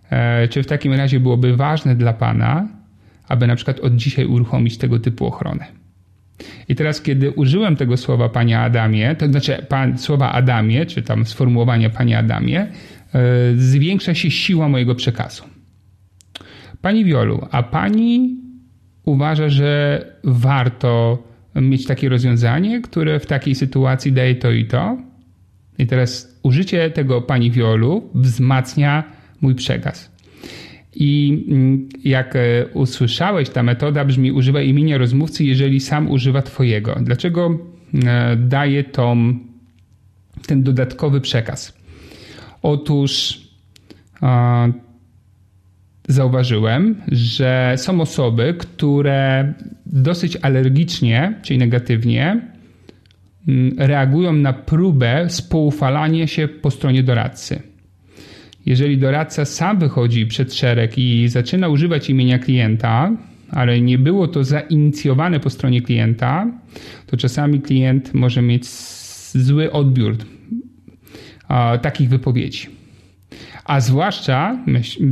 e, 0.09 0.47
czy 0.47 0.63
w 0.63 0.67
takim 0.67 0.93
razie 0.93 1.19
byłoby 1.19 1.55
ważne 1.55 1.95
dla 1.95 2.13
Pana, 2.13 2.67
aby 3.29 3.47
na 3.47 3.55
przykład 3.55 3.79
od 3.79 3.95
dzisiaj 3.95 4.25
uruchomić 4.25 4.77
tego 4.77 4.99
typu 4.99 5.25
ochronę. 5.25 5.65
I 6.69 6.75
teraz, 6.75 7.01
kiedy 7.01 7.31
użyłem 7.31 7.75
tego 7.75 7.97
słowa 7.97 8.29
Panie 8.29 8.59
Adamie, 8.59 9.15
to 9.15 9.27
znaczy 9.27 9.65
pan, 9.69 9.97
słowa 9.97 10.31
Adamie, 10.31 10.85
czy 10.85 11.01
tam 11.01 11.25
sformułowania 11.25 11.89
Panie 11.89 12.17
Adamie, 12.17 12.67
yy, 13.13 13.21
zwiększa 13.57 14.13
się 14.13 14.31
siła 14.31 14.69
mojego 14.69 14.95
przekazu. 14.95 15.43
Pani 16.81 17.05
Wiolu, 17.05 17.47
a 17.51 17.63
Pani 17.63 18.37
uważa, 19.05 19.49
że 19.49 20.01
warto 20.23 21.23
mieć 21.55 21.85
takie 21.85 22.09
rozwiązanie, 22.09 22.81
które 22.81 23.19
w 23.19 23.25
takiej 23.25 23.55
sytuacji 23.55 24.11
daje 24.11 24.35
to 24.35 24.51
i 24.51 24.65
to? 24.65 24.97
I 25.77 25.87
teraz 25.87 26.39
użycie 26.43 26.89
tego 26.89 27.21
Pani 27.21 27.51
Wiolu 27.51 28.09
wzmacnia 28.15 29.03
mój 29.41 29.55
przekaz. 29.55 30.11
I 30.99 31.43
mm, 31.47 31.89
jak 32.03 32.35
e, 32.35 32.65
usłyszałeś, 32.73 33.49
ta 33.49 33.63
metoda 33.63 34.05
brzmi 34.05 34.31
używaj 34.31 34.67
imienia 34.67 34.97
rozmówcy, 34.97 35.43
jeżeli 35.43 35.79
sam 35.79 36.11
używa 36.11 36.41
Twojego. 36.41 36.95
Dlaczego 37.01 37.59
e, 38.05 38.35
daje 38.35 38.83
tą, 38.83 39.39
ten 40.47 40.63
dodatkowy 40.63 41.21
przekaz? 41.21 41.79
Otóż 42.61 43.41
zauważyłem, 46.07 47.01
że 47.11 47.73
są 47.77 48.01
osoby, 48.01 48.55
które 48.59 49.53
dosyć 49.85 50.37
alergicznie, 50.41 51.39
czyli 51.41 51.59
negatywnie, 51.59 52.41
mm, 53.47 53.75
reagują 53.77 54.33
na 54.33 54.53
próbę 54.53 55.29
spoufalania 55.29 56.27
się 56.27 56.47
po 56.47 56.71
stronie 56.71 57.03
doradcy. 57.03 57.68
Jeżeli 58.65 58.97
doradca 58.97 59.45
sam 59.45 59.79
wychodzi 59.79 60.25
przed 60.25 60.53
szereg 60.53 60.97
i 60.97 61.27
zaczyna 61.27 61.67
używać 61.67 62.09
imienia 62.09 62.39
klienta, 62.39 63.11
ale 63.51 63.81
nie 63.81 63.97
było 63.97 64.27
to 64.27 64.43
zainicjowane 64.43 65.39
po 65.39 65.49
stronie 65.49 65.81
klienta, 65.81 66.51
to 67.05 67.17
czasami 67.17 67.61
klient 67.61 68.13
może 68.13 68.41
mieć 68.41 68.65
zły 69.33 69.71
odbiór 69.71 70.17
takich 71.81 72.09
wypowiedzi. 72.09 72.67
A 73.65 73.79
zwłaszcza, 73.79 74.57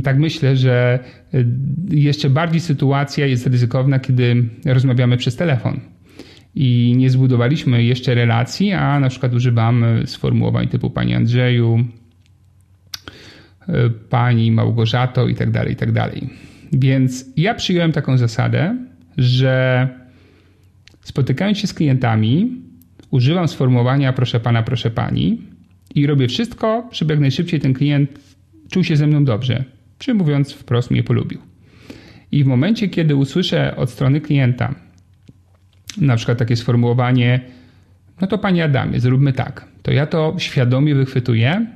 tak 0.02 0.18
myślę, 0.18 0.56
że 0.56 0.98
y, 1.34 1.46
jeszcze 1.90 2.30
bardziej 2.30 2.60
sytuacja 2.60 3.26
jest 3.26 3.46
ryzykowna, 3.46 3.98
kiedy 3.98 4.48
rozmawiamy 4.64 5.16
przez 5.16 5.36
telefon 5.36 5.80
i 6.54 6.94
nie 6.96 7.10
zbudowaliśmy 7.10 7.84
jeszcze 7.84 8.14
relacji, 8.14 8.72
a 8.72 9.00
na 9.00 9.08
przykład 9.08 9.34
używamy 9.34 10.02
sformułowań 10.06 10.68
typu 10.68 10.90
Panie 10.90 11.16
Andrzeju, 11.16 11.84
pani 14.10 14.52
Małgorzato 14.52 15.28
i 15.28 15.34
tak 15.34 15.50
dalej, 15.50 15.72
i 15.72 15.76
tak 15.76 15.92
dalej. 15.92 16.28
Więc 16.72 17.26
ja 17.36 17.54
przyjąłem 17.54 17.92
taką 17.92 18.18
zasadę, 18.18 18.76
że 19.18 19.88
spotykając 21.00 21.58
się 21.58 21.66
z 21.66 21.74
klientami, 21.74 22.62
używam 23.10 23.48
sformułowania 23.48 24.12
proszę 24.12 24.40
pana, 24.40 24.62
proszę 24.62 24.90
pani 24.90 25.42
i 25.94 26.06
robię 26.06 26.28
wszystko, 26.28 26.88
żeby 26.92 27.12
jak 27.12 27.20
najszybciej 27.20 27.60
ten 27.60 27.74
klient 27.74 28.10
czuł 28.70 28.84
się 28.84 28.96
ze 28.96 29.06
mną 29.06 29.24
dobrze, 29.24 29.64
czy 29.98 30.14
mówiąc 30.14 30.52
wprost 30.52 30.90
mnie 30.90 31.02
polubił. 31.02 31.38
I 32.32 32.44
w 32.44 32.46
momencie, 32.46 32.88
kiedy 32.88 33.16
usłyszę 33.16 33.76
od 33.76 33.90
strony 33.90 34.20
klienta 34.20 34.74
na 36.00 36.16
przykład 36.16 36.38
takie 36.38 36.56
sformułowanie, 36.56 37.40
no 38.20 38.26
to 38.26 38.38
panie 38.38 38.64
Adamie, 38.64 39.00
zróbmy 39.00 39.32
tak, 39.32 39.68
to 39.82 39.92
ja 39.92 40.06
to 40.06 40.34
świadomie 40.38 40.94
wychwytuję 40.94 41.66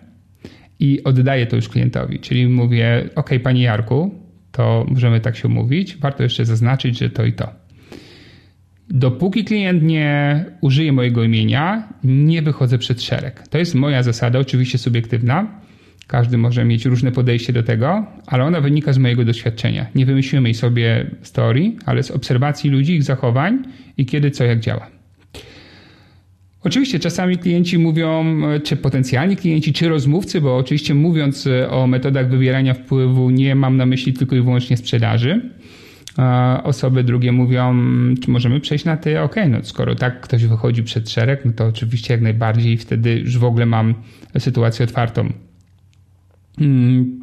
i 0.83 1.05
oddaję 1.05 1.47
to 1.47 1.57
już 1.57 1.69
klientowi. 1.69 2.19
Czyli 2.19 2.49
mówię, 2.49 3.09
OK, 3.15 3.31
panie 3.43 3.62
Jarku, 3.62 4.15
to 4.53 4.87
możemy 4.89 5.21
tak 5.21 5.37
się 5.37 5.49
umówić. 5.49 5.97
Warto 5.97 6.23
jeszcze 6.23 6.45
zaznaczyć, 6.45 6.99
że 6.99 7.11
to 7.11 7.25
i 7.25 7.33
to. 7.33 7.53
Dopóki 8.89 9.45
klient 9.45 9.83
nie 9.83 10.45
użyje 10.61 10.93
mojego 10.93 11.25
imienia, 11.25 11.89
nie 12.05 12.43
wychodzę 12.43 12.79
przed 12.79 13.03
szereg. 13.03 13.49
To 13.49 13.59
jest 13.59 13.75
moja 13.75 14.03
zasada, 14.03 14.39
oczywiście 14.39 14.79
subiektywna. 14.79 15.61
Każdy 16.07 16.39
może 16.39 16.65
mieć 16.65 16.85
różne 16.85 17.12
podejście 17.12 17.53
do 17.53 17.62
tego, 17.62 18.07
ale 18.27 18.45
ona 18.45 18.61
wynika 18.61 18.93
z 18.93 18.99
mojego 18.99 19.25
doświadczenia. 19.25 19.87
Nie 19.95 20.07
wymyśliłem 20.07 20.45
jej 20.45 20.55
sobie 20.55 21.11
z 21.23 21.33
teorii, 21.33 21.77
ale 21.87 22.03
z 22.03 22.11
obserwacji 22.11 22.71
ludzi, 22.71 22.95
ich 22.95 23.03
zachowań 23.03 23.62
i 23.97 24.07
kiedy 24.07 24.31
co 24.31 24.45
jak 24.45 24.61
działa. 24.61 25.02
Oczywiście 26.64 26.99
czasami 26.99 27.38
klienci 27.38 27.78
mówią, 27.78 28.25
czy 28.64 28.76
potencjalni 28.76 29.37
klienci, 29.37 29.73
czy 29.73 29.88
rozmówcy, 29.88 30.40
bo 30.40 30.57
oczywiście 30.57 30.95
mówiąc 30.95 31.49
o 31.71 31.87
metodach 31.87 32.31
wywierania 32.31 32.75
wpływu, 32.75 33.31
nie 33.31 33.54
mam 33.54 33.76
na 33.76 33.87
myśli 33.87 34.12
tylko 34.12 34.37
i 34.37 34.40
wyłącznie 34.40 34.76
sprzedaży. 34.76 35.50
osoby 36.64 37.04
drugie 37.04 37.33
mówią, 37.33 37.75
czy 38.23 38.31
możemy 38.31 38.61
przejść 38.61 38.85
na 38.85 38.97
ty, 38.97 39.21
ok, 39.21 39.37
no 39.49 39.59
skoro 39.62 39.95
tak 39.95 40.21
ktoś 40.21 40.45
wychodzi 40.45 40.83
przed 40.83 41.11
szereg, 41.11 41.45
no 41.45 41.52
to 41.52 41.66
oczywiście 41.66 42.14
jak 42.14 42.21
najbardziej 42.23 42.78
wtedy 42.78 43.19
już 43.19 43.38
w 43.38 43.45
ogóle 43.45 43.66
mam 43.66 43.95
sytuację 44.38 44.85
otwartą. 44.85 45.33
Hmm. 46.59 47.22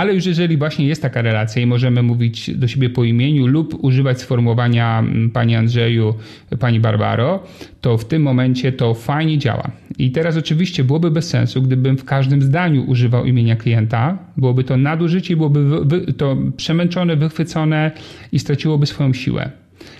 Ale 0.00 0.14
już 0.14 0.26
jeżeli 0.26 0.56
właśnie 0.56 0.86
jest 0.86 1.02
taka 1.02 1.22
relacja 1.22 1.62
i 1.62 1.66
możemy 1.66 2.02
mówić 2.02 2.56
do 2.56 2.68
siebie 2.68 2.90
po 2.90 3.04
imieniu 3.04 3.46
lub 3.46 3.84
używać 3.84 4.20
sformułowania 4.20 4.98
mm, 4.98 5.30
Pani 5.30 5.56
Andrzeju, 5.56 6.14
Pani 6.58 6.80
Barbaro, 6.80 7.42
to 7.80 7.98
w 7.98 8.04
tym 8.04 8.22
momencie 8.22 8.72
to 8.72 8.94
fajnie 8.94 9.38
działa. 9.38 9.70
I 9.98 10.10
teraz 10.10 10.36
oczywiście 10.36 10.84
byłoby 10.84 11.10
bez 11.10 11.28
sensu, 11.28 11.62
gdybym 11.62 11.96
w 11.96 12.04
każdym 12.04 12.42
zdaniu 12.42 12.84
używał 12.84 13.24
imienia 13.24 13.56
klienta, 13.56 14.18
byłoby 14.36 14.64
to 14.64 14.76
nadużycie, 14.76 15.36
byłoby 15.36 16.12
to 16.16 16.36
przemęczone, 16.56 17.16
wychwycone 17.16 17.90
i 18.32 18.38
straciłoby 18.38 18.86
swoją 18.86 19.12
siłę. 19.12 19.50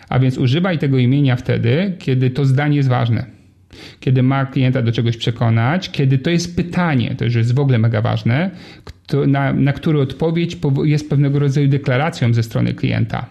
A 0.09 0.19
więc 0.19 0.39
używaj 0.39 0.79
tego 0.79 0.99
imienia 0.99 1.37
wtedy, 1.37 1.95
kiedy 1.99 2.31
to 2.31 2.45
zdanie 2.45 2.77
jest 2.77 2.89
ważne. 2.89 3.27
Kiedy 4.01 4.23
ma 4.23 4.47
klienta 4.47 4.83
do 4.83 4.93
czegoś 4.93 5.17
przekonać, 5.17 5.91
kiedy 5.91 6.19
to 6.19 6.31
jest 6.31 6.57
pytanie, 6.57 7.15
to 7.19 7.25
już 7.25 7.35
jest 7.35 7.55
w 7.55 7.59
ogóle 7.59 7.79
mega 7.79 8.03
ważne, 8.03 8.51
na, 9.15 9.53
na 9.53 9.73
który 9.73 10.01
odpowiedź 10.01 10.59
jest 10.85 11.11
pewnego 11.11 11.39
rodzaju 11.39 11.69
deklaracją 11.69 12.35
ze 12.35 12.43
strony 12.43 12.75
klienta. 12.75 13.27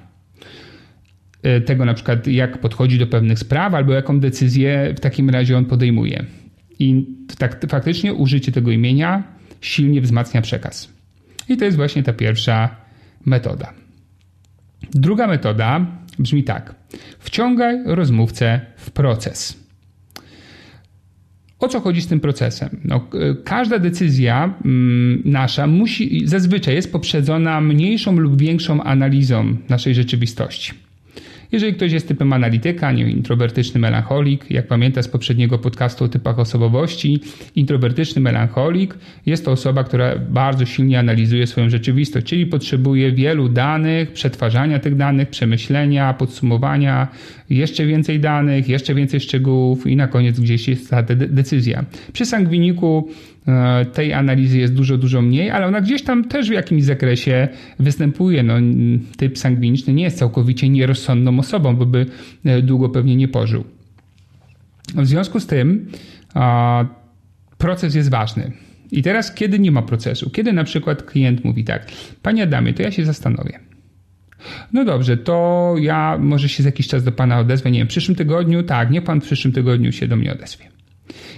E, 1.43 1.61
tego 1.61 1.85
na 1.85 1.93
przykład, 1.93 2.27
jak 2.27 2.57
podchodzi 2.57 2.99
do 2.99 3.07
pewnych 3.07 3.39
spraw, 3.39 3.73
albo 3.73 3.93
jaką 3.93 4.19
decyzję 4.19 4.93
w 4.97 4.99
takim 4.99 5.29
razie 5.29 5.57
on 5.57 5.65
podejmuje. 5.65 6.25
I 6.79 7.05
tak, 7.37 7.65
faktycznie 7.69 8.13
użycie 8.13 8.51
tego 8.51 8.71
imienia 8.71 9.23
silnie 9.61 10.01
wzmacnia 10.01 10.41
przekaz. 10.41 10.93
I 11.49 11.57
to 11.57 11.65
jest 11.65 11.77
właśnie 11.77 12.03
ta 12.03 12.13
pierwsza 12.13 12.75
metoda. 13.25 13.73
Druga 14.93 15.27
metoda 15.27 15.85
brzmi 16.19 16.43
tak: 16.43 16.75
wciągaj 17.19 17.79
rozmówcę 17.85 18.61
w 18.75 18.91
proces. 18.91 19.58
O 21.59 21.67
co 21.67 21.79
chodzi 21.79 22.01
z 22.01 22.07
tym 22.07 22.19
procesem? 22.19 22.69
No, 22.85 23.07
każda 23.43 23.79
decyzja 23.79 24.53
mm, 24.65 25.21
nasza 25.25 25.67
musi, 25.67 26.27
zazwyczaj 26.27 26.75
jest 26.75 26.91
poprzedzona 26.91 27.61
mniejszą 27.61 28.17
lub 28.17 28.41
większą 28.41 28.83
analizą 28.83 29.57
naszej 29.69 29.95
rzeczywistości. 29.95 30.88
Jeżeli 31.51 31.73
ktoś 31.73 31.91
jest 31.91 32.07
typem 32.07 32.33
analityka, 32.33 32.91
nie 32.91 33.11
introwertyczny 33.11 33.79
melancholik, 33.79 34.51
jak 34.51 34.67
pamięta 34.67 35.01
z 35.01 35.07
poprzedniego 35.07 35.59
podcastu 35.59 36.05
o 36.05 36.07
typach 36.07 36.39
osobowości, 36.39 37.19
introwertyczny 37.55 38.21
melancholik 38.21 38.95
jest 39.25 39.45
to 39.45 39.51
osoba, 39.51 39.83
która 39.83 40.15
bardzo 40.15 40.65
silnie 40.65 40.99
analizuje 40.99 41.47
swoją 41.47 41.69
rzeczywistość, 41.69 42.25
czyli 42.27 42.45
potrzebuje 42.45 43.11
wielu 43.11 43.49
danych, 43.49 44.11
przetwarzania 44.11 44.79
tych 44.79 44.95
danych, 44.95 45.29
przemyślenia, 45.29 46.13
podsumowania, 46.13 47.07
jeszcze 47.49 47.85
więcej 47.85 48.19
danych, 48.19 48.69
jeszcze 48.69 48.95
więcej 48.95 49.19
szczegółów 49.19 49.87
i 49.87 49.95
na 49.95 50.07
koniec 50.07 50.39
gdzieś 50.39 50.67
jest 50.67 50.89
ta 50.89 51.03
decyzja. 51.15 51.85
Przy 52.13 52.25
sangwiniku 52.25 53.09
tej 53.93 54.13
analizy 54.13 54.57
jest 54.57 54.73
dużo, 54.73 54.97
dużo 54.97 55.21
mniej, 55.21 55.49
ale 55.49 55.67
ona 55.67 55.81
gdzieś 55.81 56.03
tam 56.03 56.23
też 56.23 56.49
w 56.49 56.53
jakimś 56.53 56.83
zakresie 56.83 57.47
występuje. 57.79 58.43
No, 58.43 58.53
typ 59.17 59.37
sangwiniczny 59.37 59.93
nie 59.93 60.03
jest 60.03 60.17
całkowicie 60.17 60.69
nierozsądną 60.69 61.39
osobą, 61.39 61.75
bo 61.75 61.85
by 61.85 62.05
e, 62.45 62.61
długo 62.61 62.89
pewnie 62.89 63.15
nie 63.15 63.27
pożył. 63.27 63.63
W 64.95 65.05
związku 65.05 65.39
z 65.39 65.47
tym 65.47 65.91
proces 67.57 67.95
jest 67.95 68.09
ważny. 68.09 68.51
I 68.91 69.03
teraz, 69.03 69.33
kiedy 69.33 69.59
nie 69.59 69.71
ma 69.71 69.81
procesu? 69.81 70.29
Kiedy 70.29 70.53
na 70.53 70.63
przykład 70.63 71.03
klient 71.03 71.45
mówi 71.45 71.63
tak, 71.63 71.91
Panie 72.21 72.43
Adamie, 72.43 72.73
to 72.73 72.83
ja 72.83 72.91
się 72.91 73.05
zastanowię. 73.05 73.59
No 74.73 74.85
dobrze, 74.85 75.17
to 75.17 75.75
ja 75.79 76.17
może 76.19 76.49
się 76.49 76.63
za 76.63 76.69
jakiś 76.69 76.87
czas 76.87 77.03
do 77.03 77.11
Pana 77.11 77.39
odezwę. 77.39 77.71
Nie 77.71 77.79
wiem, 77.79 77.87
w 77.87 77.89
przyszłym 77.89 78.15
tygodniu? 78.15 78.63
Tak, 78.63 78.91
nie 78.91 79.01
Pan 79.01 79.21
w 79.21 79.23
przyszłym 79.23 79.53
tygodniu 79.53 79.91
się 79.91 80.07
do 80.07 80.15
mnie 80.15 80.33
odezwie. 80.33 80.65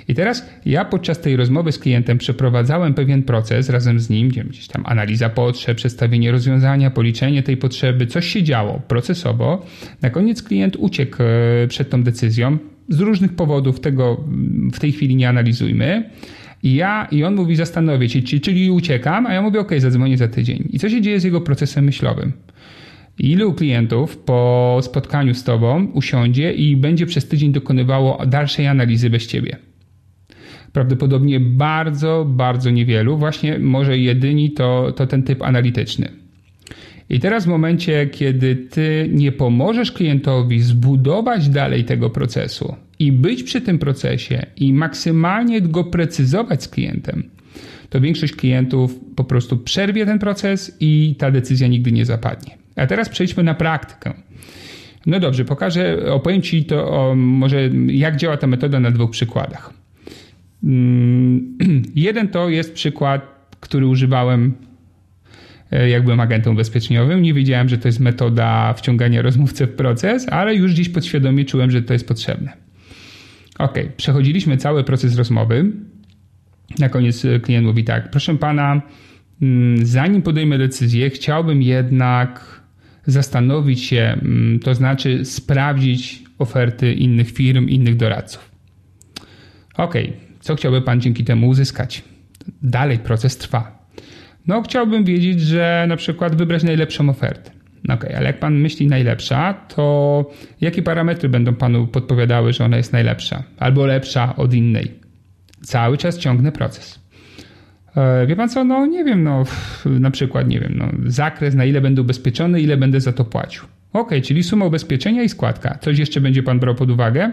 I 0.07 0.15
teraz 0.15 0.45
ja 0.65 0.85
podczas 0.85 1.21
tej 1.21 1.35
rozmowy 1.35 1.71
z 1.71 1.79
klientem 1.79 2.17
przeprowadzałem 2.17 2.93
pewien 2.93 3.23
proces 3.23 3.69
razem 3.69 3.99
z 3.99 4.09
nim, 4.09 4.29
gdzieś 4.29 4.67
tam 4.67 4.83
analiza 4.85 5.29
potrzeb, 5.29 5.77
przedstawienie 5.77 6.31
rozwiązania, 6.31 6.91
policzenie 6.91 7.43
tej 7.43 7.57
potrzeby, 7.57 8.07
coś 8.07 8.27
się 8.27 8.43
działo 8.43 8.81
procesowo. 8.87 9.65
Na 10.01 10.09
koniec 10.09 10.43
klient 10.43 10.75
uciekł 10.75 11.17
e, 11.23 11.67
przed 11.67 11.89
tą 11.89 12.03
decyzją. 12.03 12.57
Z 12.89 12.99
różnych 12.99 13.35
powodów 13.35 13.79
tego 13.79 14.23
w 14.73 14.79
tej 14.79 14.91
chwili 14.91 15.15
nie 15.15 15.29
analizujmy. 15.29 16.09
I 16.63 16.75
ja, 16.75 17.07
i 17.11 17.23
on 17.23 17.35
mówi, 17.35 17.55
zastanowię 17.55 18.09
się, 18.09 18.21
czyli 18.21 18.71
uciekam, 18.71 19.25
a 19.25 19.33
ja 19.33 19.41
mówię, 19.41 19.59
ok, 19.59 19.71
zadzwonię 19.77 20.17
za 20.17 20.27
tydzień. 20.27 20.67
I 20.69 20.79
co 20.79 20.89
się 20.89 21.01
dzieje 21.01 21.19
z 21.19 21.23
jego 21.23 21.41
procesem 21.41 21.85
myślowym? 21.85 22.31
Ilu 23.19 23.53
klientów 23.53 24.17
po 24.17 24.79
spotkaniu 24.81 25.33
z 25.33 25.43
tobą 25.43 25.85
usiądzie 25.85 26.53
i 26.53 26.75
będzie 26.75 27.05
przez 27.05 27.27
tydzień 27.27 27.51
dokonywało 27.51 28.25
dalszej 28.25 28.67
analizy 28.67 29.09
bez 29.09 29.27
ciebie? 29.27 29.57
Prawdopodobnie 30.73 31.39
bardzo, 31.39 32.25
bardzo 32.29 32.69
niewielu, 32.69 33.17
właśnie 33.17 33.59
może 33.59 33.97
jedyni 33.97 34.51
to, 34.51 34.91
to 34.91 35.07
ten 35.07 35.23
typ 35.23 35.41
analityczny. 35.41 36.09
I 37.09 37.19
teraz 37.19 37.45
w 37.45 37.47
momencie, 37.47 38.07
kiedy 38.11 38.55
ty 38.55 39.09
nie 39.13 39.31
pomożesz 39.31 39.91
klientowi 39.91 40.61
zbudować 40.61 41.49
dalej 41.49 41.83
tego 41.83 42.09
procesu 42.09 42.75
i 42.99 43.11
być 43.11 43.43
przy 43.43 43.61
tym 43.61 43.79
procesie 43.79 44.45
i 44.57 44.73
maksymalnie 44.73 45.61
go 45.61 45.83
precyzować 45.83 46.63
z 46.63 46.67
klientem, 46.67 47.23
to 47.89 48.01
większość 48.01 48.35
klientów 48.35 48.99
po 49.15 49.23
prostu 49.23 49.57
przerwie 49.57 50.05
ten 50.05 50.19
proces 50.19 50.77
i 50.79 51.15
ta 51.17 51.31
decyzja 51.31 51.67
nigdy 51.67 51.91
nie 51.91 52.05
zapadnie. 52.05 52.60
A 52.75 52.87
teraz 52.87 53.09
przejdźmy 53.09 53.43
na 53.43 53.53
praktykę. 53.53 54.13
No 55.05 55.19
dobrze, 55.19 55.45
pokażę, 55.45 56.13
opowiem 56.13 56.41
Ci 56.41 56.65
to 56.65 56.91
o, 56.91 57.15
może 57.15 57.69
jak 57.87 58.15
działa 58.15 58.37
ta 58.37 58.47
metoda 58.47 58.79
na 58.79 58.91
dwóch 58.91 59.11
przykładach. 59.11 59.73
Mm, 60.63 61.57
jeden 61.95 62.27
to 62.27 62.49
jest 62.49 62.73
przykład, 62.73 63.21
który 63.59 63.87
używałem 63.87 64.53
e, 65.71 65.89
jak 65.89 66.03
byłem 66.03 66.19
agentem 66.19 66.53
ubezpieczeniowym. 66.53 67.21
Nie 67.21 67.33
wiedziałem, 67.33 67.69
że 67.69 67.77
to 67.77 67.87
jest 67.87 67.99
metoda 67.99 68.73
wciągania 68.73 69.21
rozmówcy 69.21 69.67
w 69.67 69.75
proces, 69.75 70.29
ale 70.29 70.55
już 70.55 70.71
dziś 70.71 70.89
podświadomie 70.89 71.45
czułem, 71.45 71.71
że 71.71 71.81
to 71.81 71.93
jest 71.93 72.07
potrzebne. 72.07 72.53
Ok, 73.59 73.79
przechodziliśmy 73.97 74.57
cały 74.57 74.83
proces 74.83 75.17
rozmowy. 75.17 75.71
Na 76.79 76.89
koniec 76.89 77.25
klient 77.43 77.65
mówi 77.65 77.83
tak, 77.83 78.11
proszę 78.11 78.37
pana, 78.37 78.81
mm, 79.41 79.85
zanim 79.85 80.21
podejmę 80.21 80.57
decyzję, 80.57 81.09
chciałbym 81.09 81.61
jednak 81.61 82.60
zastanowić 83.05 83.83
się, 83.83 84.17
mm, 84.21 84.59
to 84.59 84.75
znaczy 84.75 85.25
sprawdzić 85.25 86.23
oferty 86.39 86.93
innych 86.93 87.31
firm, 87.31 87.67
innych 87.67 87.95
doradców. 87.95 88.51
Ok, 89.77 89.93
co 90.39 90.55
chciałby 90.55 90.81
Pan 90.81 91.01
dzięki 91.01 91.23
temu 91.23 91.47
uzyskać? 91.47 92.03
Dalej 92.61 92.99
proces 92.99 93.37
trwa. 93.37 93.85
No, 94.47 94.61
chciałbym 94.61 95.03
wiedzieć, 95.03 95.41
że 95.41 95.85
na 95.87 95.95
przykład 95.95 96.35
wybrać 96.35 96.63
najlepszą 96.63 97.09
ofertę. 97.09 97.51
Ok, 97.89 98.05
ale 98.05 98.25
jak 98.25 98.39
Pan 98.39 98.59
myśli 98.59 98.87
najlepsza, 98.87 99.53
to 99.53 100.31
jakie 100.61 100.81
parametry 100.81 101.29
będą 101.29 101.53
Panu 101.53 101.87
podpowiadały, 101.87 102.53
że 102.53 102.65
ona 102.65 102.77
jest 102.77 102.93
najlepsza 102.93 103.43
albo 103.57 103.85
lepsza 103.85 104.35
od 104.35 104.53
innej? 104.53 104.91
Cały 105.61 105.97
czas 105.97 106.17
ciągnę 106.17 106.51
proces. 106.51 107.00
E, 107.97 108.27
wie 108.27 108.35
Pan 108.35 108.49
co, 108.49 108.63
no 108.63 108.85
nie 108.85 109.03
wiem, 109.03 109.23
no 109.23 109.43
na 109.85 110.11
przykład, 110.11 110.47
nie 110.47 110.59
wiem, 110.59 110.73
no, 110.75 110.91
zakres, 111.05 111.55
na 111.55 111.65
ile 111.65 111.81
będę 111.81 112.01
ubezpieczony, 112.01 112.61
ile 112.61 112.77
będę 112.77 113.01
za 113.01 113.13
to 113.13 113.25
płacił. 113.25 113.63
Ok, 113.93 114.11
czyli 114.23 114.43
suma 114.43 114.65
ubezpieczenia 114.65 115.23
i 115.23 115.29
składka. 115.29 115.77
Coś 115.81 115.99
jeszcze 115.99 116.21
będzie 116.21 116.43
Pan 116.43 116.59
brał 116.59 116.75
pod 116.75 116.91
uwagę? 116.91 117.31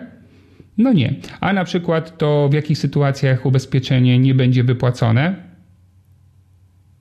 No 0.78 0.92
nie. 0.92 1.14
A 1.40 1.52
na 1.52 1.64
przykład 1.64 2.18
to 2.18 2.48
w 2.48 2.54
jakich 2.54 2.78
sytuacjach 2.78 3.46
ubezpieczenie 3.46 4.18
nie 4.18 4.34
będzie 4.34 4.64
wypłacone? 4.64 5.34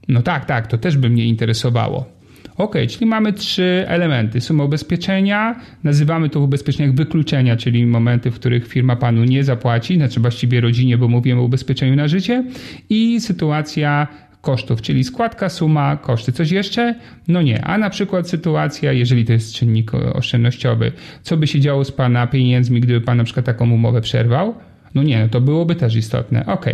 No 0.07 0.21
tak, 0.21 0.45
tak, 0.45 0.67
to 0.67 0.77
też 0.77 0.97
by 0.97 1.09
mnie 1.09 1.25
interesowało. 1.25 2.16
Ok, 2.57 2.75
czyli 2.89 3.05
mamy 3.05 3.33
trzy 3.33 3.85
elementy. 3.87 4.41
Suma 4.41 4.63
ubezpieczenia, 4.63 5.55
nazywamy 5.83 6.29
to 6.29 6.39
w 6.39 6.43
ubezpieczeniach 6.43 6.95
wykluczenia, 6.95 7.57
czyli 7.57 7.85
momenty, 7.85 8.31
w 8.31 8.35
których 8.35 8.67
firma 8.67 8.95
panu 8.95 9.23
nie 9.23 9.43
zapłaci, 9.43 9.95
znaczy 9.95 10.19
właściwie 10.19 10.61
rodzinie, 10.61 10.97
bo 10.97 11.07
mówimy 11.07 11.41
o 11.41 11.43
ubezpieczeniu 11.43 11.95
na 11.95 12.07
życie, 12.07 12.43
i 12.89 13.21
sytuacja 13.21 14.07
kosztów, 14.41 14.81
czyli 14.81 15.03
składka, 15.03 15.49
suma, 15.49 15.97
koszty. 15.97 16.31
Coś 16.31 16.51
jeszcze? 16.51 16.95
No 17.27 17.41
nie. 17.41 17.65
A 17.65 17.77
na 17.77 17.89
przykład 17.89 18.29
sytuacja, 18.29 18.91
jeżeli 18.91 19.25
to 19.25 19.33
jest 19.33 19.53
czynnik 19.53 19.93
oszczędnościowy, 19.93 20.91
co 21.21 21.37
by 21.37 21.47
się 21.47 21.59
działo 21.59 21.85
z 21.85 21.91
Pana 21.91 22.27
pieniędzmi, 22.27 22.81
gdyby 22.81 23.01
Pan 23.01 23.17
na 23.17 23.23
przykład 23.23 23.45
taką 23.45 23.71
umowę 23.71 24.01
przerwał? 24.01 24.55
No 24.97 25.03
nie, 25.03 25.29
to 25.29 25.41
byłoby 25.41 25.75
też 25.75 25.95
istotne. 25.95 26.45
Ok, 26.45 26.65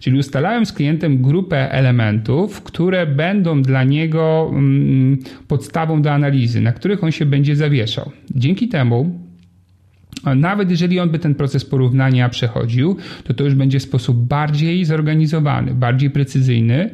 czyli 0.00 0.18
ustalałem 0.18 0.66
z 0.66 0.72
klientem 0.72 1.22
grupę 1.22 1.72
elementów, 1.72 2.62
które 2.62 3.06
będą 3.06 3.62
dla 3.62 3.84
niego 3.84 4.50
mm, 4.52 5.18
podstawą 5.48 6.02
do 6.02 6.12
analizy, 6.12 6.60
na 6.60 6.72
których 6.72 7.04
on 7.04 7.12
się 7.12 7.26
będzie 7.26 7.56
zawieszał. 7.56 8.10
Dzięki 8.34 8.68
temu 8.68 9.20
nawet 10.36 10.70
jeżeli 10.70 11.00
on 11.00 11.10
by 11.10 11.18
ten 11.18 11.34
proces 11.34 11.64
porównania 11.64 12.28
przechodził, 12.28 12.96
to 13.24 13.34
to 13.34 13.44
już 13.44 13.54
będzie 13.54 13.80
sposób 13.80 14.16
bardziej 14.16 14.84
zorganizowany, 14.84 15.74
bardziej 15.74 16.10
precyzyjny, 16.10 16.90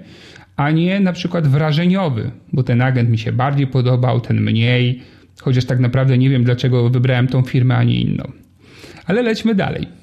a 0.56 0.70
nie 0.70 1.00
na 1.00 1.12
przykład 1.12 1.46
wrażeniowy, 1.46 2.30
bo 2.52 2.62
ten 2.62 2.82
agent 2.82 3.10
mi 3.10 3.18
się 3.18 3.32
bardziej 3.32 3.66
podobał, 3.66 4.20
ten 4.20 4.40
mniej, 4.40 5.02
chociaż 5.40 5.64
tak 5.64 5.80
naprawdę 5.80 6.18
nie 6.18 6.30
wiem 6.30 6.44
dlaczego 6.44 6.90
wybrałem 6.90 7.28
tą 7.28 7.42
firmę, 7.42 7.76
a 7.76 7.84
nie 7.84 8.00
inną. 8.00 8.32
Ale 9.06 9.22
lećmy 9.22 9.54
dalej. 9.54 9.97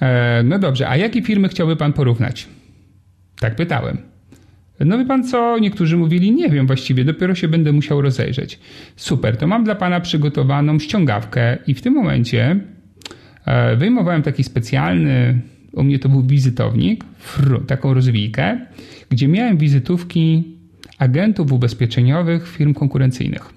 E, 0.00 0.42
no 0.42 0.58
dobrze, 0.58 0.88
a 0.88 0.96
jakie 0.96 1.22
firmy 1.22 1.48
chciałby 1.48 1.76
pan 1.76 1.92
porównać? 1.92 2.48
Tak 3.40 3.56
pytałem. 3.56 3.98
No 4.80 4.98
wie 4.98 5.04
pan 5.04 5.24
co, 5.24 5.58
niektórzy 5.58 5.96
mówili, 5.96 6.32
nie 6.32 6.48
wiem 6.48 6.66
właściwie, 6.66 7.04
dopiero 7.04 7.34
się 7.34 7.48
będę 7.48 7.72
musiał 7.72 8.00
rozejrzeć. 8.00 8.60
Super, 8.96 9.36
to 9.36 9.46
mam 9.46 9.64
dla 9.64 9.74
pana 9.74 10.00
przygotowaną 10.00 10.78
ściągawkę 10.78 11.58
i 11.66 11.74
w 11.74 11.82
tym 11.82 11.94
momencie 11.94 12.56
e, 13.46 13.76
wyjmowałem 13.76 14.22
taki 14.22 14.44
specjalny, 14.44 15.40
u 15.72 15.82
mnie 15.84 15.98
to 15.98 16.08
był 16.08 16.22
wizytownik, 16.22 17.04
taką 17.66 17.94
rozwijkę, 17.94 18.60
gdzie 19.10 19.28
miałem 19.28 19.56
wizytówki 19.56 20.44
agentów 20.98 21.52
ubezpieczeniowych 21.52 22.48
firm 22.48 22.74
konkurencyjnych, 22.74 23.50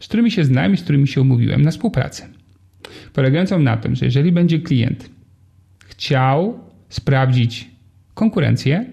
z 0.00 0.08
którymi 0.08 0.30
się 0.30 0.44
znałem 0.44 0.74
i 0.74 0.76
z 0.76 0.82
którymi 0.82 1.08
się 1.08 1.20
umówiłem 1.20 1.62
na 1.62 1.70
współpracę. 1.70 2.28
Polegającą 3.12 3.58
na 3.58 3.76
tym, 3.76 3.94
że 3.94 4.04
jeżeli 4.04 4.32
będzie 4.32 4.58
klient 4.58 5.10
chciał 6.00 6.58
sprawdzić 6.88 7.70
konkurencję, 8.14 8.84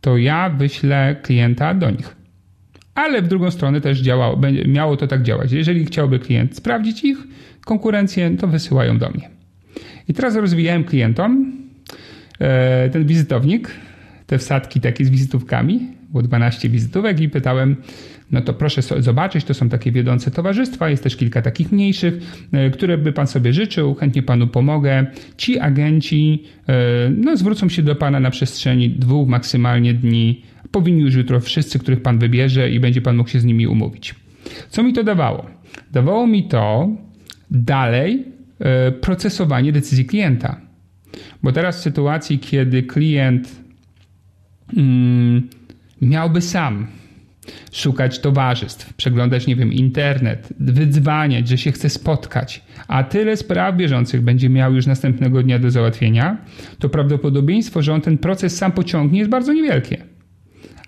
to 0.00 0.16
ja 0.16 0.50
wyślę 0.50 1.16
klienta 1.22 1.74
do 1.74 1.90
nich. 1.90 2.16
Ale 2.94 3.22
w 3.22 3.28
drugą 3.28 3.50
stronę 3.50 3.80
też 3.80 4.00
działało, 4.00 4.40
miało 4.66 4.96
to 4.96 5.06
tak 5.06 5.22
działać. 5.22 5.52
Jeżeli 5.52 5.84
chciałby 5.84 6.18
klient 6.18 6.56
sprawdzić 6.56 7.04
ich 7.04 7.18
konkurencję, 7.64 8.36
to 8.36 8.46
wysyłają 8.46 8.98
do 8.98 9.10
mnie. 9.10 9.30
I 10.08 10.14
teraz 10.14 10.36
rozwijałem 10.36 10.84
klientom 10.84 11.52
e, 12.38 12.90
ten 12.90 13.06
wizytownik, 13.06 13.70
te 14.26 14.38
wsadki 14.38 14.80
takie 14.80 15.04
z 15.04 15.10
wizytówkami, 15.10 15.88
było 16.10 16.22
12 16.22 16.68
wizytówek 16.68 17.20
i 17.20 17.28
pytałem, 17.28 17.76
no 18.32 18.40
to 18.40 18.54
proszę 18.54 18.82
zobaczyć, 18.98 19.44
to 19.44 19.54
są 19.54 19.68
takie 19.68 19.92
wiodące 19.92 20.30
towarzystwa, 20.30 20.90
jest 20.90 21.02
też 21.02 21.16
kilka 21.16 21.42
takich 21.42 21.72
mniejszych, 21.72 22.14
e, 22.52 22.70
które 22.70 22.98
by 22.98 23.12
pan 23.12 23.26
sobie 23.26 23.52
życzył, 23.52 23.94
chętnie 23.94 24.22
panu 24.22 24.46
pomogę. 24.46 25.06
Ci 25.36 25.58
agenci 25.58 26.42
e, 26.68 26.74
no, 27.16 27.36
zwrócą 27.36 27.68
się 27.68 27.82
do 27.82 27.94
pana 27.94 28.20
na 28.20 28.30
przestrzeni 28.30 28.90
dwóch 28.90 29.28
maksymalnie 29.28 29.94
dni. 29.94 30.42
Powinni 30.70 31.02
już 31.02 31.14
jutro 31.14 31.40
wszyscy, 31.40 31.78
których 31.78 32.02
pan 32.02 32.18
wybierze 32.18 32.70
i 32.70 32.80
będzie 32.80 33.02
pan 33.02 33.16
mógł 33.16 33.30
się 33.30 33.40
z 33.40 33.44
nimi 33.44 33.66
umówić. 33.66 34.14
Co 34.68 34.82
mi 34.82 34.92
to 34.92 35.04
dawało? 35.04 35.46
Dawało 35.92 36.26
mi 36.26 36.48
to 36.48 36.88
dalej 37.50 38.24
e, 38.58 38.92
procesowanie 38.92 39.72
decyzji 39.72 40.04
klienta. 40.04 40.60
Bo 41.42 41.52
teraz 41.52 41.78
w 41.78 41.82
sytuacji, 41.82 42.38
kiedy 42.38 42.82
klient 42.82 43.62
mm, 44.76 45.48
miałby 46.00 46.40
sam 46.40 46.86
szukać 47.72 48.18
towarzystw, 48.18 48.94
przeglądać, 48.94 49.46
nie 49.46 49.56
wiem, 49.56 49.72
internet, 49.72 50.48
wydzwaniać, 50.60 51.48
że 51.48 51.58
się 51.58 51.72
chce 51.72 51.90
spotkać, 51.90 52.62
a 52.88 53.04
tyle 53.04 53.36
spraw 53.36 53.76
bieżących 53.76 54.22
będzie 54.22 54.48
miał 54.48 54.74
już 54.74 54.86
następnego 54.86 55.42
dnia 55.42 55.58
do 55.58 55.70
załatwienia, 55.70 56.36
to 56.78 56.88
prawdopodobieństwo, 56.88 57.82
że 57.82 57.94
on 57.94 58.00
ten 58.00 58.18
proces 58.18 58.56
sam 58.56 58.72
pociągnie 58.72 59.18
jest 59.18 59.30
bardzo 59.30 59.52
niewielkie. 59.52 59.96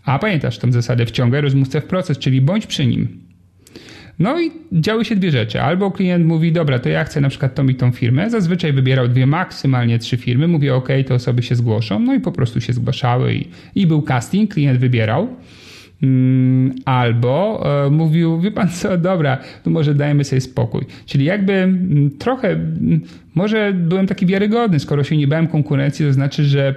A 0.05 0.19
pamiętasz 0.19 0.59
tą 0.59 0.73
zasadę 0.73 1.07
wciągaj 1.07 1.41
rozmówcę 1.41 1.81
w 1.81 1.85
proces, 1.85 2.19
czyli 2.19 2.41
bądź 2.41 2.67
przy 2.67 2.87
nim. 2.87 3.25
No 4.19 4.41
i 4.41 4.51
działy 4.73 5.05
się 5.05 5.17
dwie 5.17 5.31
rzeczy. 5.31 5.63
Albo 5.63 5.91
klient 5.91 6.27
mówi, 6.27 6.53
dobra, 6.53 6.79
to 6.79 6.89
ja 6.89 7.05
chcę 7.05 7.21
na 7.21 7.29
przykład 7.29 7.55
tą 7.55 7.69
i 7.69 7.75
tą 7.75 7.93
firmę. 7.93 8.31
Zazwyczaj 8.31 8.73
wybierał 8.73 9.09
dwie, 9.09 9.27
maksymalnie 9.27 9.99
trzy 9.99 10.17
firmy. 10.17 10.49
Mówię, 10.49 10.75
ok, 10.75 10.89
te 11.07 11.15
osoby 11.15 11.43
się 11.43 11.55
zgłoszą. 11.55 12.01
No 12.01 12.15
i 12.15 12.21
po 12.21 12.33
prostu 12.33 12.61
się 12.61 12.73
zgłaszały 12.73 13.35
i, 13.35 13.49
i 13.75 13.87
był 13.87 14.03
casting, 14.03 14.55
klient 14.55 14.79
wybierał. 14.79 15.37
Mm, 16.05 16.75
albo 16.85 17.65
e, 17.87 17.91
mówił, 17.91 18.41
wie 18.41 18.51
pan 18.51 18.69
co, 18.69 18.99
dobra, 18.99 19.39
to 19.63 19.71
może 19.71 19.95
dajmy 19.95 20.25
sobie 20.25 20.41
spokój. 20.41 20.85
Czyli 21.07 21.25
jakby 21.25 21.53
mm, 21.53 22.11
trochę, 22.19 22.49
mm, 22.51 23.01
może 23.35 23.73
byłem 23.73 24.07
taki 24.07 24.27
wiarygodny, 24.27 24.81
skoro 24.81 25.05
się 25.05 25.17
nie 25.17 25.29
bałem 25.29 25.47
konkurencji, 25.47 26.07
to 26.07 26.13
znaczy, 26.13 26.45
że 26.45 26.75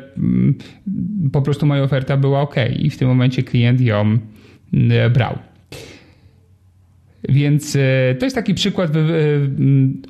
po 1.31 1.41
prostu 1.41 1.65
moja 1.65 1.83
oferta 1.83 2.17
była 2.17 2.41
ok 2.41 2.55
i 2.79 2.89
w 2.89 2.97
tym 2.97 3.07
momencie 3.07 3.43
klient 3.43 3.81
ją 3.81 4.17
brał. 5.13 5.37
Więc 7.29 7.75
e, 7.75 8.15
to 8.19 8.25
jest 8.25 8.35
taki 8.35 8.53
przykład 8.53 8.91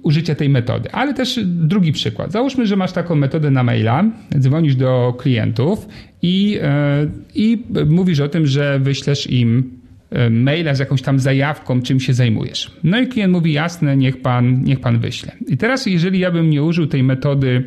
użycia 0.03 0.35
tej 0.35 0.49
metody. 0.49 0.91
Ale 0.91 1.13
też 1.13 1.39
drugi 1.45 1.91
przykład. 1.91 2.31
Załóżmy, 2.31 2.67
że 2.67 2.75
masz 2.75 2.91
taką 2.91 3.15
metodę 3.15 3.51
na 3.51 3.63
maila, 3.63 4.03
dzwonisz 4.39 4.75
do 4.75 5.15
klientów 5.17 5.87
i, 6.21 6.59
e, 6.61 7.07
i 7.35 7.63
mówisz 7.89 8.19
o 8.19 8.29
tym, 8.29 8.47
że 8.47 8.79
wyślesz 8.79 9.29
im 9.29 9.71
e, 10.11 10.29
maila 10.29 10.73
z 10.73 10.79
jakąś 10.79 11.01
tam 11.01 11.19
zajawką, 11.19 11.81
czym 11.81 11.99
się 11.99 12.13
zajmujesz. 12.13 12.71
No 12.83 13.01
i 13.01 13.07
klient 13.07 13.33
mówi, 13.33 13.53
jasne, 13.53 13.97
niech 13.97 14.21
pan, 14.21 14.63
niech 14.63 14.79
pan 14.79 14.99
wyśle. 14.99 15.31
I 15.47 15.57
teraz, 15.57 15.85
jeżeli 15.85 16.19
ja 16.19 16.31
bym 16.31 16.49
nie 16.49 16.63
użył 16.63 16.87
tej 16.87 17.03
metody 17.03 17.63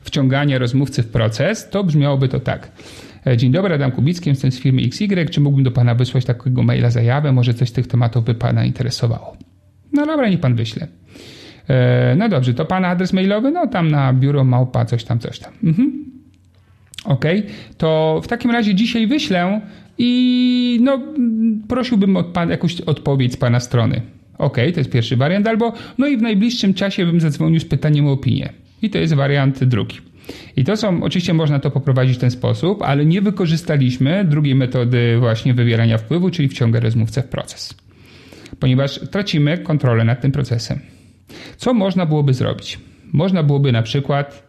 wciągania 0.00 0.58
rozmówcy 0.58 1.02
w 1.02 1.08
proces, 1.08 1.70
to 1.70 1.84
brzmiałoby 1.84 2.28
to 2.28 2.40
tak. 2.40 2.72
E, 3.26 3.36
dzień 3.36 3.52
dobry, 3.52 3.74
Adam 3.74 3.92
Kubicki, 3.92 4.30
jestem 4.30 4.52
z 4.52 4.60
firmy 4.60 4.82
XY. 4.82 5.26
Czy 5.30 5.40
mógłbym 5.40 5.64
do 5.64 5.70
Pana 5.70 5.94
wysłać 5.94 6.24
takiego 6.24 6.62
maila 6.62 6.90
zajawę? 6.90 7.32
Może 7.32 7.54
coś 7.54 7.68
z 7.68 7.72
tych 7.72 7.86
tematów 7.86 8.24
by 8.24 8.34
Pana 8.34 8.64
interesowało. 8.64 9.36
No 9.92 10.06
dobra, 10.06 10.28
niech 10.28 10.40
Pan 10.40 10.54
wyśle. 10.54 10.88
E, 11.68 12.14
no 12.18 12.28
dobrze, 12.28 12.54
to 12.54 12.64
Pana 12.64 12.88
adres 12.88 13.12
mailowy? 13.12 13.50
No 13.50 13.66
tam 13.66 13.90
na 13.90 14.12
biuro 14.12 14.44
małpa, 14.44 14.84
coś 14.84 15.04
tam, 15.04 15.18
coś 15.18 15.38
tam. 15.38 15.52
Mhm. 15.64 16.04
Ok, 17.04 17.24
to 17.78 18.20
w 18.24 18.28
takim 18.28 18.50
razie 18.50 18.74
dzisiaj 18.74 19.06
wyślę 19.06 19.60
i 19.98 20.80
no 20.82 21.00
prosiłbym 21.68 22.16
o 22.16 22.24
pan, 22.24 22.50
jakąś 22.50 22.80
odpowiedź 22.80 23.32
z 23.32 23.36
Pana 23.36 23.60
strony. 23.60 24.00
Ok, 24.38 24.56
to 24.56 24.80
jest 24.80 24.90
pierwszy 24.90 25.16
wariant, 25.16 25.46
albo 25.46 25.72
no 25.98 26.06
i 26.06 26.16
w 26.16 26.22
najbliższym 26.22 26.74
czasie 26.74 27.06
bym 27.06 27.20
zadzwonił 27.20 27.60
z 27.60 27.64
pytaniem 27.64 28.06
o 28.06 28.12
opinię. 28.12 28.52
I 28.82 28.90
to 28.90 28.98
jest 28.98 29.14
wariant 29.14 29.64
drugi. 29.64 29.96
I 30.56 30.64
to 30.64 30.76
są, 30.76 31.02
oczywiście 31.02 31.34
można 31.34 31.58
to 31.58 31.70
poprowadzić 31.70 32.16
w 32.16 32.20
ten 32.20 32.30
sposób, 32.30 32.82
ale 32.82 33.06
nie 33.06 33.22
wykorzystaliśmy 33.22 34.24
drugiej 34.24 34.54
metody 34.54 35.18
właśnie 35.18 35.54
wywierania 35.54 35.98
wpływu, 35.98 36.30
czyli 36.30 36.48
wciąga 36.48 36.80
rozmówcę 36.80 37.22
w 37.22 37.28
proces. 37.28 37.74
Ponieważ 38.60 39.00
tracimy 39.10 39.58
kontrolę 39.58 40.04
nad 40.04 40.20
tym 40.20 40.32
procesem. 40.32 40.80
Co 41.56 41.74
można 41.74 42.06
byłoby 42.06 42.34
zrobić? 42.34 42.78
Można 43.12 43.42
byłoby 43.42 43.72
na 43.72 43.82
przykład 43.82 44.46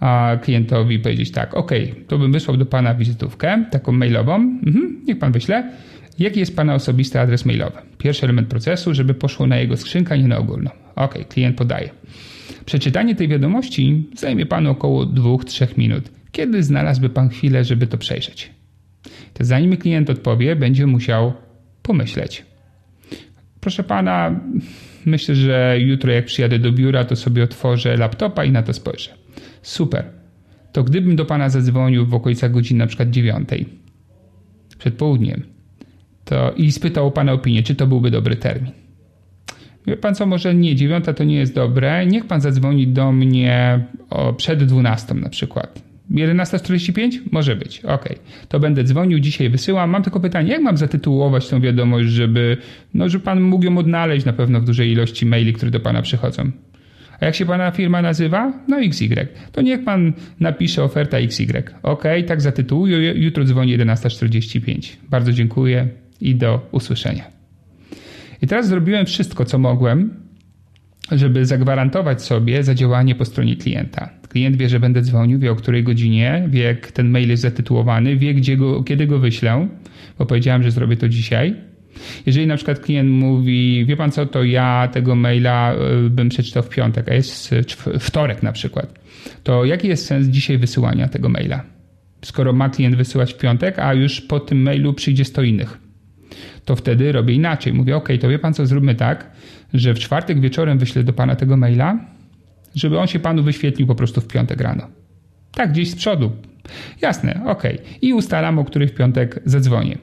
a 0.00 0.36
klientowi 0.42 0.98
powiedzieć 0.98 1.30
tak, 1.30 1.54
ok, 1.54 1.70
to 2.08 2.18
bym 2.18 2.32
wysłał 2.32 2.56
do 2.56 2.66
Pana 2.66 2.94
wizytówkę, 2.94 3.64
taką 3.70 3.92
mailową, 3.92 4.34
mhm, 4.34 5.00
niech 5.06 5.18
Pan 5.18 5.32
wyśle. 5.32 5.72
Jaki 6.18 6.40
jest 6.40 6.56
Pana 6.56 6.74
osobisty 6.74 7.20
adres 7.20 7.44
mailowy? 7.44 7.78
Pierwszy 7.98 8.26
element 8.26 8.48
procesu, 8.48 8.94
żeby 8.94 9.14
poszło 9.14 9.46
na 9.46 9.56
jego 9.56 9.76
skrzynkę, 9.76 10.18
nie 10.18 10.28
na 10.28 10.38
ogólną. 10.38 10.70
Ok, 10.96 11.14
klient 11.28 11.56
podaje. 11.56 11.90
Przeczytanie 12.70 13.14
tej 13.14 13.28
wiadomości 13.28 14.08
zajmie 14.16 14.46
Panu 14.46 14.70
około 14.70 15.06
2-3 15.06 15.78
minut. 15.78 16.10
Kiedy 16.32 16.62
znalazłby 16.62 17.08
Pan 17.08 17.28
chwilę, 17.28 17.64
żeby 17.64 17.86
to 17.86 17.98
przejrzeć? 17.98 18.50
To 19.34 19.44
zanim 19.44 19.76
klient 19.76 20.10
odpowie, 20.10 20.56
będzie 20.56 20.86
musiał 20.86 21.32
pomyśleć. 21.82 22.44
Proszę 23.60 23.84
Pana, 23.84 24.40
myślę, 25.06 25.34
że 25.34 25.76
jutro 25.80 26.12
jak 26.12 26.24
przyjadę 26.24 26.58
do 26.58 26.72
biura, 26.72 27.04
to 27.04 27.16
sobie 27.16 27.44
otworzę 27.44 27.96
laptopa 27.96 28.44
i 28.44 28.50
na 28.50 28.62
to 28.62 28.72
spojrzę. 28.72 29.10
Super. 29.62 30.04
To 30.72 30.84
gdybym 30.84 31.16
do 31.16 31.24
Pana 31.24 31.48
zadzwonił 31.48 32.06
w 32.06 32.14
okolicach 32.14 32.52
godziny 32.52 32.78
na 32.78 32.86
przykład 32.86 33.10
9 33.10 33.48
przed 34.78 34.94
południem 34.94 35.42
to 36.24 36.52
i 36.56 36.72
spytał 36.72 37.06
o 37.06 37.10
Pana 37.10 37.32
opinię, 37.32 37.62
czy 37.62 37.74
to 37.74 37.86
byłby 37.86 38.10
dobry 38.10 38.36
termin. 38.36 38.79
Wie 39.86 39.96
pan 39.96 40.14
co, 40.14 40.26
może 40.26 40.54
nie, 40.54 40.76
dziewiąta 40.76 41.12
to 41.12 41.24
nie 41.24 41.36
jest 41.36 41.54
dobre. 41.54 42.06
Niech 42.06 42.26
pan 42.26 42.40
zadzwoni 42.40 42.88
do 42.88 43.12
mnie 43.12 43.84
o, 44.10 44.32
przed 44.32 44.64
dwunastą 44.64 45.14
na 45.14 45.28
przykład. 45.28 45.82
11.45? 46.10 47.18
Może 47.32 47.56
być, 47.56 47.84
ok. 47.84 48.08
To 48.48 48.60
będę 48.60 48.84
dzwonił, 48.84 49.18
dzisiaj 49.18 49.50
wysyłam. 49.50 49.90
Mam 49.90 50.02
tylko 50.02 50.20
pytanie, 50.20 50.52
jak 50.52 50.62
mam 50.62 50.76
zatytułować 50.76 51.48
tą 51.48 51.60
wiadomość, 51.60 52.08
żeby, 52.08 52.56
no, 52.94 53.08
żeby 53.08 53.24
pan 53.24 53.40
mógł 53.40 53.64
ją 53.64 53.78
odnaleźć 53.78 54.26
na 54.26 54.32
pewno 54.32 54.60
w 54.60 54.64
dużej 54.64 54.90
ilości 54.90 55.26
maili, 55.26 55.52
które 55.52 55.70
do 55.70 55.80
pana 55.80 56.02
przychodzą. 56.02 56.50
A 57.20 57.26
jak 57.26 57.34
się 57.34 57.46
pana 57.46 57.70
firma 57.70 58.02
nazywa? 58.02 58.52
No 58.68 58.80
XY. 58.80 59.28
To 59.52 59.62
niech 59.62 59.84
pan 59.84 60.12
napisze 60.40 60.84
oferta 60.84 61.18
XY. 61.18 61.62
Ok, 61.82 62.04
tak 62.26 62.40
zatytułuję. 62.40 63.12
Jutro 63.12 63.44
dzwoni 63.44 63.78
11.45. 63.78 64.96
Bardzo 65.10 65.32
dziękuję 65.32 65.88
i 66.20 66.34
do 66.34 66.68
usłyszenia. 66.72 67.39
I 68.42 68.46
teraz 68.46 68.68
zrobiłem 68.68 69.06
wszystko, 69.06 69.44
co 69.44 69.58
mogłem, 69.58 70.14
żeby 71.12 71.46
zagwarantować 71.46 72.22
sobie 72.22 72.64
zadziałanie 72.64 73.14
po 73.14 73.24
stronie 73.24 73.56
klienta. 73.56 74.10
Klient 74.28 74.56
wie, 74.56 74.68
że 74.68 74.80
będę 74.80 75.02
dzwonił, 75.02 75.38
wie 75.38 75.52
o 75.52 75.56
której 75.56 75.84
godzinie, 75.84 76.48
wie 76.48 76.62
jak 76.62 76.92
ten 76.92 77.10
mail 77.10 77.28
jest 77.28 77.42
zatytułowany, 77.42 78.16
wie 78.16 78.34
gdzie 78.34 78.56
go, 78.56 78.84
kiedy 78.84 79.06
go 79.06 79.18
wyślę, 79.18 79.68
bo 80.18 80.26
powiedziałem, 80.26 80.62
że 80.62 80.70
zrobię 80.70 80.96
to 80.96 81.08
dzisiaj. 81.08 81.54
Jeżeli 82.26 82.46
na 82.46 82.56
przykład 82.56 82.80
klient 82.80 83.10
mówi, 83.10 83.86
wie 83.86 83.96
pan 83.96 84.10
co, 84.10 84.26
to 84.26 84.44
ja 84.44 84.88
tego 84.92 85.14
maila 85.14 85.74
y, 86.06 86.10
bym 86.10 86.28
przeczytał 86.28 86.62
w 86.62 86.68
piątek, 86.68 87.08
a 87.08 87.14
jest 87.14 87.54
wtorek 87.98 88.42
na 88.42 88.52
przykład, 88.52 89.00
to 89.42 89.64
jaki 89.64 89.88
jest 89.88 90.06
sens 90.06 90.26
dzisiaj 90.26 90.58
wysyłania 90.58 91.08
tego 91.08 91.28
maila? 91.28 91.64
skoro 92.24 92.52
ma 92.52 92.68
klient 92.68 92.96
wysyłać 92.96 93.34
w 93.34 93.38
piątek, 93.38 93.78
a 93.78 93.94
już 93.94 94.20
po 94.20 94.40
tym 94.40 94.62
mailu 94.62 94.94
przyjdzie 94.94 95.24
100 95.24 95.42
innych. 95.42 95.78
To 96.64 96.76
wtedy 96.76 97.12
robię 97.12 97.34
inaczej. 97.34 97.72
Mówię, 97.72 97.96
ok, 97.96 98.08
to 98.20 98.28
wie 98.28 98.38
pan 98.38 98.54
co, 98.54 98.66
zróbmy 98.66 98.94
tak, 98.94 99.30
że 99.74 99.94
w 99.94 99.98
czwartek 99.98 100.40
wieczorem 100.40 100.78
wyślę 100.78 101.04
do 101.04 101.12
pana 101.12 101.36
tego 101.36 101.56
maila, 101.56 101.98
żeby 102.74 102.98
on 102.98 103.06
się 103.06 103.18
panu 103.18 103.42
wyświetlił 103.42 103.86
po 103.86 103.94
prostu 103.94 104.20
w 104.20 104.26
piątek 104.26 104.60
rano. 104.60 104.86
Tak, 105.52 105.72
gdzieś 105.72 105.90
z 105.90 105.96
przodu. 105.96 106.32
Jasne, 107.00 107.40
ok. 107.46 107.62
I 108.02 108.12
ustalam, 108.14 108.58
o 108.58 108.64
której 108.64 108.88
w 108.88 108.94
piątek 108.94 109.42
zadzwonię. 109.44 109.98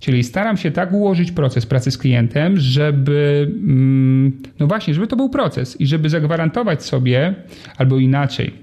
Czyli 0.00 0.24
staram 0.24 0.56
się 0.56 0.70
tak 0.70 0.92
ułożyć 0.92 1.32
proces 1.32 1.66
pracy 1.66 1.90
z 1.90 1.98
klientem, 1.98 2.56
żeby, 2.56 3.50
mm, 3.50 4.42
no 4.58 4.66
właśnie, 4.66 4.94
żeby 4.94 5.06
to 5.06 5.16
był 5.16 5.30
proces 5.30 5.80
i 5.80 5.86
żeby 5.86 6.08
zagwarantować 6.08 6.82
sobie, 6.82 7.34
albo 7.76 7.98
inaczej, 7.98 8.54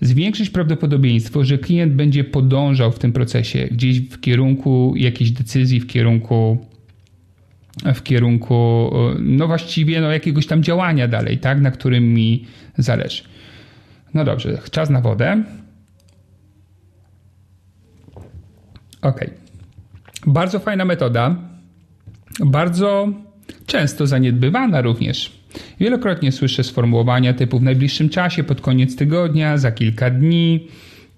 zwiększyć 0.00 0.50
prawdopodobieństwo, 0.50 1.44
że 1.44 1.58
klient 1.58 1.92
będzie 1.92 2.24
podążał 2.24 2.92
w 2.92 2.98
tym 2.98 3.12
procesie 3.12 3.68
gdzieś 3.70 4.00
w 4.00 4.20
kierunku 4.20 4.94
jakiejś 4.96 5.30
decyzji, 5.30 5.80
w 5.80 5.86
kierunku 5.86 6.58
w 7.94 8.02
kierunku, 8.02 8.90
no 9.18 9.46
właściwie 9.46 10.00
no 10.00 10.12
jakiegoś 10.12 10.46
tam 10.46 10.62
działania 10.62 11.08
dalej, 11.08 11.38
tak, 11.38 11.60
na 11.60 11.70
którym 11.70 12.14
mi 12.14 12.46
zależy. 12.78 13.22
No 14.14 14.24
dobrze, 14.24 14.58
czas 14.70 14.90
na 14.90 15.00
wodę. 15.00 15.44
Ok. 19.02 19.24
Bardzo 20.26 20.58
fajna 20.58 20.84
metoda, 20.84 21.36
bardzo 22.44 23.08
często 23.66 24.06
zaniedbywana 24.06 24.80
również. 24.80 25.32
Wielokrotnie 25.80 26.32
słyszę 26.32 26.64
sformułowania 26.64 27.34
typu 27.34 27.58
w 27.58 27.62
najbliższym 27.62 28.08
czasie, 28.08 28.44
pod 28.44 28.60
koniec 28.60 28.96
tygodnia, 28.96 29.58
za 29.58 29.72
kilka 29.72 30.10
dni. 30.10 30.68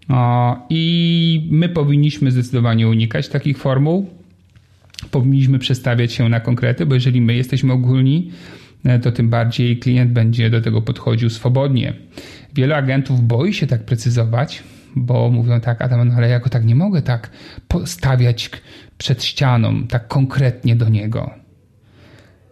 O, 0.08 0.56
I 0.70 1.48
my 1.50 1.68
powinniśmy 1.68 2.30
zdecydowanie 2.30 2.88
unikać 2.88 3.28
takich 3.28 3.58
formuł. 3.58 4.10
Powinniśmy 5.10 5.58
przestawiać 5.58 6.12
się 6.12 6.28
na 6.28 6.40
konkrety, 6.40 6.86
bo 6.86 6.94
jeżeli 6.94 7.20
my 7.20 7.34
jesteśmy 7.34 7.72
ogólni, 7.72 8.30
e, 8.84 8.98
to 8.98 9.12
tym 9.12 9.28
bardziej 9.28 9.78
klient 9.78 10.12
będzie 10.12 10.50
do 10.50 10.60
tego 10.60 10.82
podchodził 10.82 11.30
swobodnie. 11.30 11.94
Wiele 12.54 12.76
agentów 12.76 13.26
boi 13.26 13.54
się 13.54 13.66
tak 13.66 13.84
precyzować, 13.84 14.62
bo 14.96 15.30
mówią 15.30 15.60
tak, 15.60 15.82
Adam, 15.82 16.08
no 16.08 16.14
ale 16.14 16.28
ja 16.28 16.40
go 16.40 16.50
tak 16.50 16.64
nie 16.64 16.74
mogę 16.74 17.02
tak 17.02 17.30
postawiać 17.68 18.50
przed 18.98 19.24
ścianą, 19.24 19.86
tak 19.86 20.08
konkretnie 20.08 20.76
do 20.76 20.88
niego. 20.88 21.45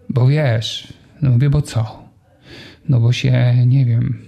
Bo 0.08 0.26
wiesz, 0.26 0.92
no 1.22 1.30
mówię, 1.30 1.50
bo 1.50 1.62
co? 1.62 2.04
No 2.88 3.00
bo 3.00 3.12
się, 3.12 3.54
nie 3.66 3.84
wiem, 3.84 4.18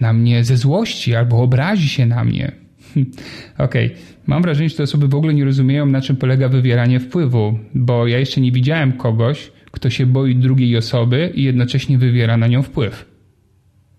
na 0.00 0.12
mnie 0.12 0.44
ze 0.44 0.56
złości 0.56 1.14
albo 1.14 1.42
obrazi 1.42 1.88
się 1.88 2.06
na 2.06 2.24
mnie. 2.24 2.52
Okej, 3.58 3.86
okay. 3.86 3.98
mam 4.26 4.42
wrażenie, 4.42 4.68
że 4.68 4.76
te 4.76 4.82
osoby 4.82 5.08
w 5.08 5.14
ogóle 5.14 5.34
nie 5.34 5.44
rozumieją, 5.44 5.86
na 5.86 6.00
czym 6.00 6.16
polega 6.16 6.48
wywieranie 6.48 7.00
wpływu, 7.00 7.58
bo 7.74 8.06
ja 8.06 8.18
jeszcze 8.18 8.40
nie 8.40 8.52
widziałem 8.52 8.92
kogoś, 8.92 9.52
kto 9.70 9.90
się 9.90 10.06
boi 10.06 10.36
drugiej 10.36 10.76
osoby 10.76 11.32
i 11.34 11.42
jednocześnie 11.42 11.98
wywiera 11.98 12.36
na 12.36 12.46
nią 12.46 12.62
wpływ. 12.62 13.16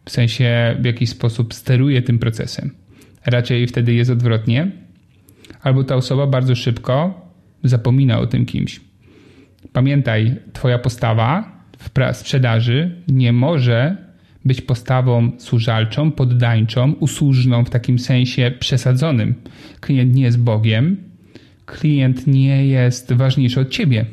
W 0.06 0.12
sensie 0.12 0.78
w 0.82 0.86
jakiś 0.86 1.10
sposób 1.10 1.54
steruje 1.54 2.02
tym 2.02 2.20
procesem. 2.20 2.72
Raczej 3.26 3.68
wtedy 3.68 3.94
jest 3.94 4.12
odwrotnie, 4.12 4.72
albo 5.62 5.84
ta 5.84 5.96
osoba 5.96 6.28
bardzo 6.28 6.56
szybko 6.56 7.22
zapomina 7.64 8.20
o 8.20 8.28
tym 8.28 8.46
kimś. 8.46 8.87
Pamiętaj, 9.74 10.36
Twoja 10.54 10.80
postawa 10.80 11.58
w 11.78 12.18
sprzedaży 12.18 13.02
nie 13.08 13.34
może 13.34 13.98
być 14.46 14.62
postawą 14.62 15.32
służalczą, 15.38 16.12
poddańczą, 16.12 16.94
usłużną 16.94 17.66
w 17.66 17.70
takim 17.70 18.00
sensie 18.00 18.52
przesadzonym. 18.60 19.36
Klient 19.80 20.16
nie 20.16 20.24
jest 20.24 20.40
Bogiem, 20.40 20.98
klient 21.66 22.28
nie 22.28 22.68
jest 22.68 23.14
ważniejszy 23.14 23.60
od 23.60 23.70
ciebie. 23.70 24.06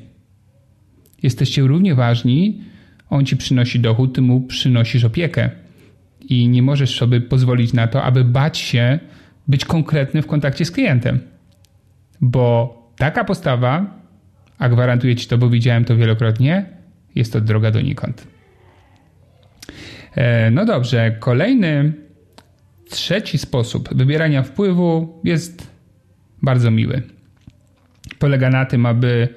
Jesteście 1.22 1.62
równie 1.62 1.94
ważni, 1.94 2.60
on 3.10 3.26
ci 3.26 3.36
przynosi 3.36 3.80
dochód, 3.80 4.14
ty 4.14 4.22
mu 4.22 4.40
przynosisz 4.40 5.04
opiekę. 5.04 5.50
I 6.20 6.48
nie 6.48 6.62
możesz 6.62 6.96
sobie 6.96 7.20
pozwolić 7.20 7.72
na 7.72 7.86
to, 7.86 8.02
aby 8.02 8.24
bać 8.24 8.58
się 8.58 8.98
być 9.48 9.64
konkretny 9.64 10.22
w 10.22 10.26
kontakcie 10.26 10.64
z 10.64 10.70
klientem. 10.70 11.20
Bo 12.20 12.78
taka 12.96 13.24
postawa, 13.24 14.03
a 14.58 14.68
gwarantuję 14.68 15.16
ci 15.16 15.28
to, 15.28 15.38
bo 15.38 15.50
widziałem 15.50 15.84
to 15.84 15.96
wielokrotnie, 15.96 16.66
jest 17.14 17.32
to 17.32 17.40
droga 17.40 17.70
donikąd. 17.70 18.26
E, 20.14 20.50
no 20.50 20.64
dobrze, 20.64 21.16
kolejny, 21.20 21.92
trzeci 22.90 23.38
sposób 23.38 23.96
wybierania 23.96 24.42
wpływu 24.42 25.20
jest 25.24 25.70
bardzo 26.42 26.70
miły. 26.70 27.02
Polega 28.18 28.50
na 28.50 28.66
tym, 28.66 28.86
aby 28.86 29.28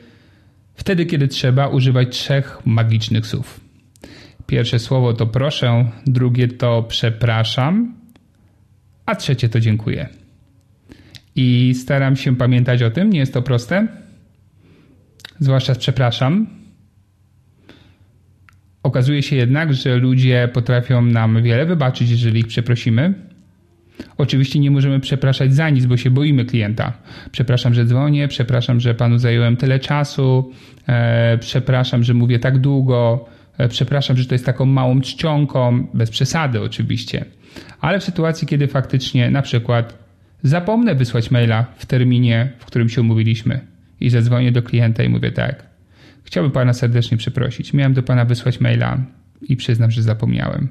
wtedy, 0.75 1.05
kiedy 1.05 1.27
trzeba, 1.27 1.67
używać 1.67 2.09
trzech 2.09 2.65
magicznych 2.65 3.27
słów. 3.27 3.59
Pierwsze 4.47 4.79
słowo 4.79 5.13
to 5.13 5.27
proszę, 5.27 5.91
drugie 6.05 6.47
to 6.47 6.83
przepraszam, 6.83 7.95
a 9.05 9.15
trzecie 9.15 9.49
to 9.49 9.59
dziękuję. 9.59 10.09
I 11.35 11.73
staram 11.75 12.15
się 12.15 12.35
pamiętać 12.35 12.83
o 12.83 12.91
tym, 12.91 13.09
nie 13.09 13.19
jest 13.19 13.33
to 13.33 13.41
proste. 13.41 13.87
Zwłaszcza 15.39 15.75
przepraszam, 15.75 16.47
Okazuje 18.87 19.23
się 19.23 19.35
jednak, 19.35 19.73
że 19.73 19.95
ludzie 19.95 20.49
potrafią 20.53 21.01
nam 21.01 21.43
wiele 21.43 21.65
wybaczyć, 21.65 22.09
jeżeli 22.09 22.39
ich 22.39 22.47
przeprosimy. 22.47 23.13
Oczywiście 24.17 24.59
nie 24.59 24.71
możemy 24.71 24.99
przepraszać 24.99 25.53
za 25.53 25.69
nic, 25.69 25.85
bo 25.85 25.97
się 25.97 26.11
boimy 26.11 26.45
klienta. 26.45 26.93
Przepraszam, 27.31 27.73
że 27.73 27.85
dzwonię, 27.85 28.27
przepraszam, 28.27 28.79
że 28.79 28.95
panu 28.95 29.17
zająłem 29.17 29.57
tyle 29.57 29.79
czasu, 29.79 30.51
e, 30.87 31.37
przepraszam, 31.37 32.03
że 32.03 32.13
mówię 32.13 32.39
tak 32.39 32.57
długo, 32.57 33.25
e, 33.57 33.69
przepraszam, 33.69 34.17
że 34.17 34.25
to 34.25 34.35
jest 34.35 34.45
taką 34.45 34.65
małą 34.65 35.01
czcionką, 35.01 35.87
bez 35.93 36.09
przesady 36.09 36.61
oczywiście. 36.61 37.25
Ale 37.81 37.99
w 37.99 38.03
sytuacji, 38.03 38.47
kiedy 38.47 38.67
faktycznie 38.67 39.31
na 39.31 39.41
przykład 39.41 39.97
zapomnę 40.43 40.95
wysłać 40.95 41.31
maila 41.31 41.65
w 41.77 41.85
terminie, 41.85 42.51
w 42.59 42.65
którym 42.65 42.89
się 42.89 43.01
umówiliśmy 43.01 43.76
i 43.99 44.09
zadzwonię 44.09 44.51
do 44.51 44.63
klienta 44.63 45.03
i 45.03 45.09
mówię 45.09 45.31
tak, 45.31 45.67
Chciałbym 46.27 46.51
Pana 46.51 46.73
serdecznie 46.73 47.17
przeprosić. 47.17 47.73
Miałem 47.73 47.93
do 47.93 48.03
Pana 48.03 48.25
wysłać 48.25 48.59
maila 48.59 48.97
i 49.41 49.55
przyznam, 49.55 49.91
że 49.91 50.01
zapomniałem. 50.03 50.67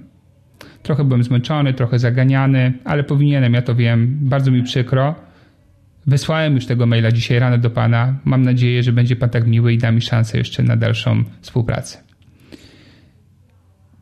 Trochę 0.83 1.05
byłem 1.05 1.25
zmęczony, 1.25 1.75
trochę 1.75 1.99
zaganiany, 1.99 2.73
ale 2.85 3.05
powinienem, 3.05 3.55
ja 3.55 3.63
to 3.63 3.75
wiem. 3.75 4.19
Bardzo 4.21 4.51
mi 4.51 4.63
przykro. 4.63 5.15
Wysłałem 6.07 6.55
już 6.55 6.67
tego 6.67 6.87
maila 6.87 7.13
dzisiaj 7.13 7.39
rano 7.39 7.59
do 7.59 7.71
Pana. 7.71 8.19
Mam 8.25 8.43
nadzieję, 8.43 8.83
że 8.83 8.93
będzie 8.93 9.17
Pan 9.17 9.31
tak 9.31 9.47
miły 9.47 9.73
i 9.73 9.79
da 9.79 9.93
mi 9.93 10.01
szansę 10.01 10.39
jeszcze 10.39 10.63
na 10.63 10.77
dalszą 10.77 11.25
współpracę. 11.41 11.99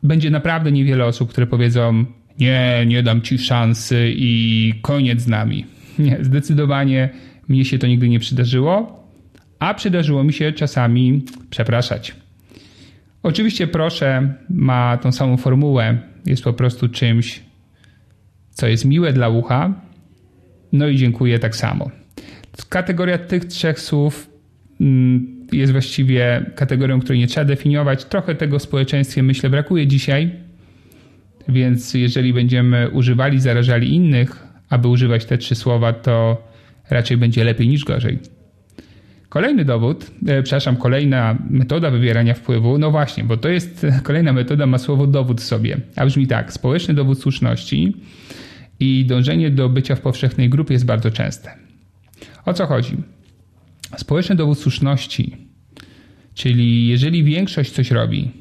Będzie 0.03 0.29
naprawdę 0.29 0.71
niewiele 0.71 1.05
osób, 1.05 1.29
które 1.29 1.47
powiedzą: 1.47 2.05
Nie, 2.39 2.83
nie 2.87 3.03
dam 3.03 3.21
Ci 3.21 3.37
szansy 3.37 4.13
i 4.15 4.73
koniec 4.81 5.21
z 5.21 5.27
nami. 5.27 5.65
Nie, 5.99 6.17
zdecydowanie 6.21 7.09
mnie 7.47 7.65
się 7.65 7.79
to 7.79 7.87
nigdy 7.87 8.09
nie 8.09 8.19
przydarzyło 8.19 9.04
a 9.65 9.73
przydarzyło 9.73 10.23
mi 10.23 10.33
się 10.33 10.51
czasami 10.51 11.21
przepraszać. 11.49 12.15
Oczywiście 13.23 13.67
proszę 13.67 14.33
ma 14.49 14.97
tą 14.97 15.11
samą 15.11 15.37
formułę, 15.37 15.97
jest 16.25 16.43
po 16.43 16.53
prostu 16.53 16.89
czymś, 16.89 17.43
co 18.49 18.67
jest 18.67 18.85
miłe 18.85 19.13
dla 19.13 19.29
ucha. 19.29 19.73
No 20.71 20.87
i 20.87 20.97
dziękuję 20.97 21.39
tak 21.39 21.55
samo. 21.55 21.91
Kategoria 22.69 23.17
tych 23.17 23.45
trzech 23.45 23.79
słów 23.79 24.29
mm, 24.81 25.47
jest 25.51 25.71
właściwie 25.71 26.45
kategorią, 26.55 26.99
której 26.99 27.19
nie 27.19 27.27
trzeba 27.27 27.45
definiować. 27.45 28.05
Trochę 28.05 28.35
tego 28.35 28.59
w 28.59 28.63
społeczeństwie 28.63 29.23
myślę 29.23 29.49
brakuje 29.49 29.87
dzisiaj, 29.87 30.31
więc 31.47 31.93
jeżeli 31.93 32.33
będziemy 32.33 32.89
używali, 32.89 33.39
zarażali 33.39 33.95
innych, 33.95 34.47
aby 34.69 34.87
używać 34.87 35.25
te 35.25 35.37
trzy 35.37 35.55
słowa, 35.55 35.93
to 35.93 36.47
raczej 36.89 37.17
będzie 37.17 37.43
lepiej 37.43 37.67
niż 37.67 37.85
gorzej. 37.85 38.34
Kolejny 39.29 39.65
dowód, 39.65 40.11
e, 40.27 40.43
przepraszam, 40.43 40.75
kolejna 40.75 41.37
metoda 41.49 41.91
wywierania 41.91 42.33
wpływu, 42.33 42.77
no 42.77 42.91
właśnie, 42.91 43.23
bo 43.23 43.37
to 43.37 43.49
jest 43.49 43.85
kolejna 44.03 44.33
metoda, 44.33 44.65
ma 44.65 44.77
słowo 44.77 45.07
dowód 45.07 45.41
w 45.41 45.43
sobie, 45.43 45.77
a 45.95 46.05
brzmi 46.05 46.27
tak, 46.27 46.53
społeczny 46.53 46.93
dowód 46.93 47.19
słuszności 47.19 47.95
i 48.79 49.05
dążenie 49.05 49.49
do 49.49 49.69
bycia 49.69 49.95
w 49.95 50.01
powszechnej 50.01 50.49
grupie 50.49 50.73
jest 50.73 50.85
bardzo 50.85 51.11
częste. 51.11 51.51
O 52.45 52.53
co 52.53 52.65
chodzi? 52.65 52.97
Społeczny 53.97 54.35
dowód 54.35 54.59
słuszności, 54.59 55.37
czyli 56.33 56.87
jeżeli 56.87 57.23
większość 57.23 57.71
coś 57.71 57.91
robi, 57.91 58.31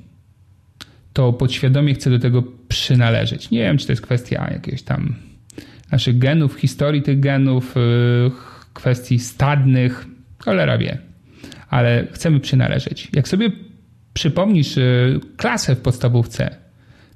to 1.13 1.33
podświadomie 1.33 1.95
chce 1.95 2.11
do 2.11 2.19
tego 2.19 2.43
przynależeć. 2.69 3.51
Nie 3.51 3.59
wiem, 3.59 3.79
czy 3.79 3.87
to 3.87 3.93
jest 3.93 4.03
kwestia 4.03 4.49
jakiejś 4.53 4.83
tam 4.83 5.15
naszych 5.93 6.19
genów, 6.19 6.55
historii 6.55 7.03
tych 7.03 7.21
genów, 7.21 7.77
e, 7.77 7.81
kwestii 8.75 9.19
stadnych, 9.19 10.07
Cholera 10.45 10.79
wie. 10.79 10.99
Ale 11.71 12.07
chcemy 12.13 12.41
przynależeć. 12.41 13.09
Jak 13.13 13.29
sobie 13.29 13.51
przypomnisz 14.15 14.77
y, 14.77 15.21
klasę 15.37 15.77
w 15.77 15.81
podstawówce, 15.81 16.57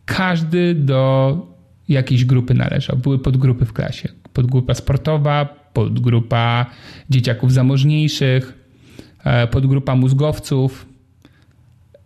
każdy 0.05 0.75
do 0.75 1.47
jakiejś 1.89 2.25
grupy 2.25 2.55
należał. 2.55 2.97
Były 2.97 3.19
podgrupy 3.19 3.65
w 3.65 3.73
klasie. 3.73 4.09
podgrupa 4.33 4.75
sportowa, 4.75 5.45
podgrupa 5.73 6.67
dzieciaków 7.11 7.53
zamożniejszych, 7.53 8.55
e, 9.25 9.47
podgrupa 9.47 9.95
mózgowców, 9.95 10.87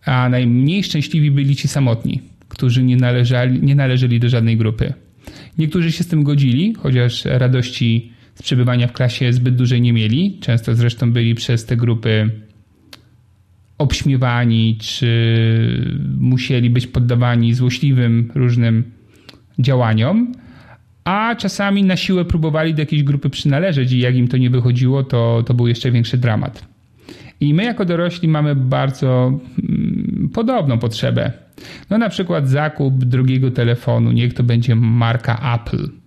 a 0.04 0.28
najmniej 0.28 0.84
szczęśliwi 0.84 1.30
byli 1.30 1.56
ci 1.56 1.68
samotni, 1.68 2.22
którzy 2.48 2.82
nie 2.82 2.96
należeli, 2.96 3.62
nie 3.62 3.74
należeli 3.74 4.20
do 4.20 4.28
żadnej 4.28 4.56
grupy. 4.56 4.92
Niektórzy 5.58 5.92
się 5.92 6.04
z 6.04 6.06
tym 6.06 6.22
godzili, 6.22 6.74
chociaż 6.74 7.24
radości 7.24 8.11
przebywania 8.42 8.88
w 8.88 8.92
klasie 8.92 9.32
zbyt 9.32 9.56
dużej 9.56 9.80
nie 9.80 9.92
mieli. 9.92 10.38
Często 10.40 10.74
zresztą 10.74 11.12
byli 11.12 11.34
przez 11.34 11.64
te 11.66 11.76
grupy 11.76 12.30
obśmiewani, 13.78 14.78
czy 14.80 15.10
musieli 16.18 16.70
być 16.70 16.86
poddawani 16.86 17.54
złośliwym 17.54 18.32
różnym 18.34 18.84
działaniom, 19.58 20.32
a 21.04 21.34
czasami 21.34 21.84
na 21.84 21.96
siłę 21.96 22.24
próbowali 22.24 22.74
do 22.74 22.82
jakiejś 22.82 23.02
grupy 23.02 23.30
przynależeć 23.30 23.92
i 23.92 23.98
jak 23.98 24.16
im 24.16 24.28
to 24.28 24.36
nie 24.36 24.50
wychodziło, 24.50 25.02
to, 25.02 25.42
to 25.46 25.54
był 25.54 25.68
jeszcze 25.68 25.90
większy 25.90 26.18
dramat. 26.18 26.64
I 27.40 27.54
my 27.54 27.64
jako 27.64 27.84
dorośli 27.84 28.28
mamy 28.28 28.56
bardzo 28.56 29.40
mm, 29.62 30.30
podobną 30.34 30.78
potrzebę. 30.78 31.32
No 31.90 31.98
na 31.98 32.08
przykład 32.08 32.48
zakup 32.48 33.04
drugiego 33.04 33.50
telefonu, 33.50 34.12
niech 34.12 34.34
to 34.34 34.42
będzie 34.42 34.74
marka 34.74 35.54
Apple. 35.54 36.01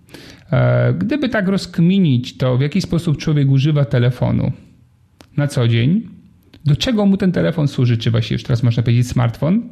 E, 0.52 0.92
gdyby 0.92 1.28
tak 1.28 1.48
rozkminić 1.48 2.36
to, 2.36 2.56
w 2.58 2.60
jaki 2.60 2.80
sposób 2.80 3.16
człowiek 3.16 3.50
używa 3.50 3.84
telefonu 3.84 4.52
na 5.36 5.46
co 5.46 5.68
dzień, 5.68 6.08
do 6.64 6.76
czego 6.76 7.06
mu 7.06 7.16
ten 7.16 7.32
telefon 7.32 7.68
służy, 7.68 7.96
czy 7.96 8.10
właściwie 8.10 8.34
już 8.34 8.42
teraz 8.42 8.62
można 8.62 8.82
powiedzieć 8.82 9.08
smartfon, 9.08 9.62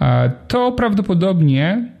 e, 0.00 0.30
to 0.48 0.72
prawdopodobnie 0.72 1.92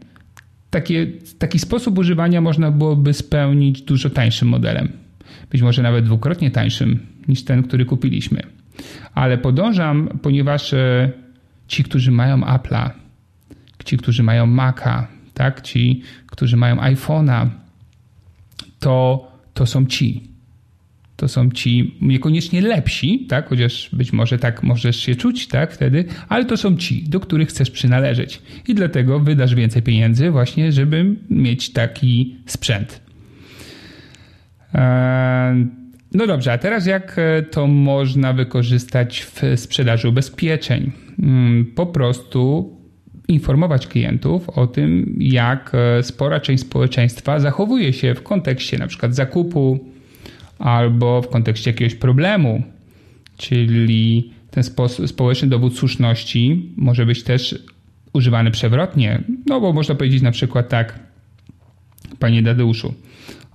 takie, 0.70 1.06
taki 1.38 1.58
sposób 1.58 1.98
używania 1.98 2.40
można 2.40 2.70
byłoby 2.70 3.12
spełnić 3.12 3.82
dużo 3.82 4.10
tańszym 4.10 4.48
modelem. 4.48 4.92
Być 5.50 5.62
może 5.62 5.82
nawet 5.82 6.04
dwukrotnie 6.04 6.50
tańszym 6.50 6.98
niż 7.28 7.44
ten, 7.44 7.62
który 7.62 7.84
kupiliśmy. 7.84 8.42
Ale 9.14 9.38
podążam, 9.38 10.18
ponieważ 10.22 10.72
e, 10.72 11.10
ci, 11.68 11.84
którzy 11.84 12.10
mają 12.10 12.40
Apple'a, 12.40 12.90
ci, 13.84 13.96
którzy 13.96 14.22
mają 14.22 14.46
Maca, 14.46 15.06
tak? 15.34 15.60
ci, 15.60 16.02
którzy 16.26 16.56
mają 16.56 16.76
iPhone'a, 16.76 17.48
to, 18.84 19.28
to 19.54 19.66
są 19.66 19.86
ci. 19.86 20.22
To 21.16 21.28
są 21.28 21.50
ci 21.50 21.94
niekoniecznie 22.00 22.60
lepsi, 22.60 23.26
tak? 23.28 23.48
chociaż 23.48 23.90
być 23.92 24.12
może 24.12 24.38
tak 24.38 24.62
możesz 24.62 24.96
się 24.96 25.14
czuć 25.14 25.48
tak 25.48 25.72
wtedy, 25.72 26.04
ale 26.28 26.44
to 26.44 26.56
są 26.56 26.76
ci, 26.76 27.02
do 27.02 27.20
których 27.20 27.48
chcesz 27.48 27.70
przynależeć. 27.70 28.42
I 28.68 28.74
dlatego 28.74 29.20
wydasz 29.20 29.54
więcej 29.54 29.82
pieniędzy 29.82 30.30
właśnie, 30.30 30.72
żeby 30.72 31.16
mieć 31.30 31.72
taki 31.72 32.36
sprzęt. 32.46 33.00
Eee, 34.74 35.66
no 36.12 36.26
dobrze, 36.26 36.52
a 36.52 36.58
teraz 36.58 36.86
jak 36.86 37.18
e, 37.18 37.42
to 37.42 37.66
można 37.66 38.32
wykorzystać 38.32 39.20
w 39.20 39.42
sprzedaży 39.56 40.08
ubezpieczeń? 40.08 40.92
Mm, 41.18 41.66
po 41.74 41.86
prostu 41.86 42.70
informować 43.28 43.86
klientów 43.86 44.48
o 44.48 44.66
tym, 44.66 45.16
jak 45.20 45.72
e, 45.74 46.02
spora 46.02 46.40
część 46.40 46.62
społeczeństwa 46.62 47.40
zachowuje 47.40 47.92
się 47.92 48.14
w 48.14 48.22
kontekście 48.22 48.78
na 48.78 48.86
przykład 48.86 49.14
zakupu 49.14 49.78
albo 50.58 51.22
w 51.22 51.28
kontekście 51.28 51.70
jakiegoś 51.70 51.94
problemu. 51.94 52.62
Czyli 53.36 54.32
ten 54.50 54.64
społeczny 55.06 55.48
dowód 55.48 55.76
słuszności 55.78 56.72
może 56.76 57.06
być 57.06 57.22
też 57.22 57.64
używany 58.12 58.50
przewrotnie. 58.50 59.22
No 59.46 59.60
bo 59.60 59.72
można 59.72 59.94
powiedzieć 59.94 60.22
na 60.22 60.30
przykład 60.30 60.68
tak, 60.68 60.98
panie 62.18 62.42
Dadeuszu, 62.42 62.94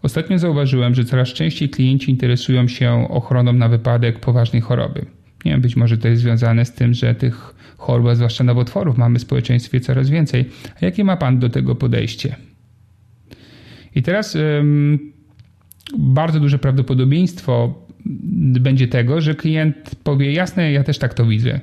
ostatnio 0.02 0.40
zauważyłem, 0.40 0.96
że 0.96 1.06
coraz 1.06 1.30
częściej 1.30 1.70
klienci 1.70 2.12
interesują 2.12 2.68
się 2.68 3.08
ochroną 3.10 3.54
na 3.54 3.70
wypadek 3.70 4.20
poważnej 4.20 4.62
choroby. 4.62 5.06
Nie 5.46 5.52
wiem, 5.52 5.62
być 5.62 5.76
może 5.76 5.98
to 5.98 6.08
jest 6.08 6.22
związane 6.22 6.66
z 6.66 6.74
tym, 6.74 6.94
że 6.94 7.16
tych 7.16 7.54
chorób, 7.78 8.08
zwłaszcza 8.16 8.44
nowotworów, 8.44 8.98
mamy 8.98 9.20
w 9.20 9.22
społeczeństwie 9.22 9.80
coraz 9.80 10.10
więcej. 10.10 10.46
A 10.82 10.86
jakie 10.86 11.04
ma 11.04 11.18
Pan 11.18 11.40
do 11.40 11.50
tego 11.50 11.76
podejście? 11.76 12.36
I 13.96 14.04
teraz 14.04 14.36
um, 14.36 15.00
bardzo 15.98 16.40
duże 16.40 16.60
prawdopodobieństwo 16.60 17.86
będzie 18.60 18.88
tego, 18.88 19.22
że 19.22 19.36
klient 19.36 19.96
powie: 20.04 20.34
Jasne, 20.34 20.72
ja 20.72 20.84
też 20.84 20.98
tak 20.98 21.14
to 21.14 21.26
widzę. 21.26 21.60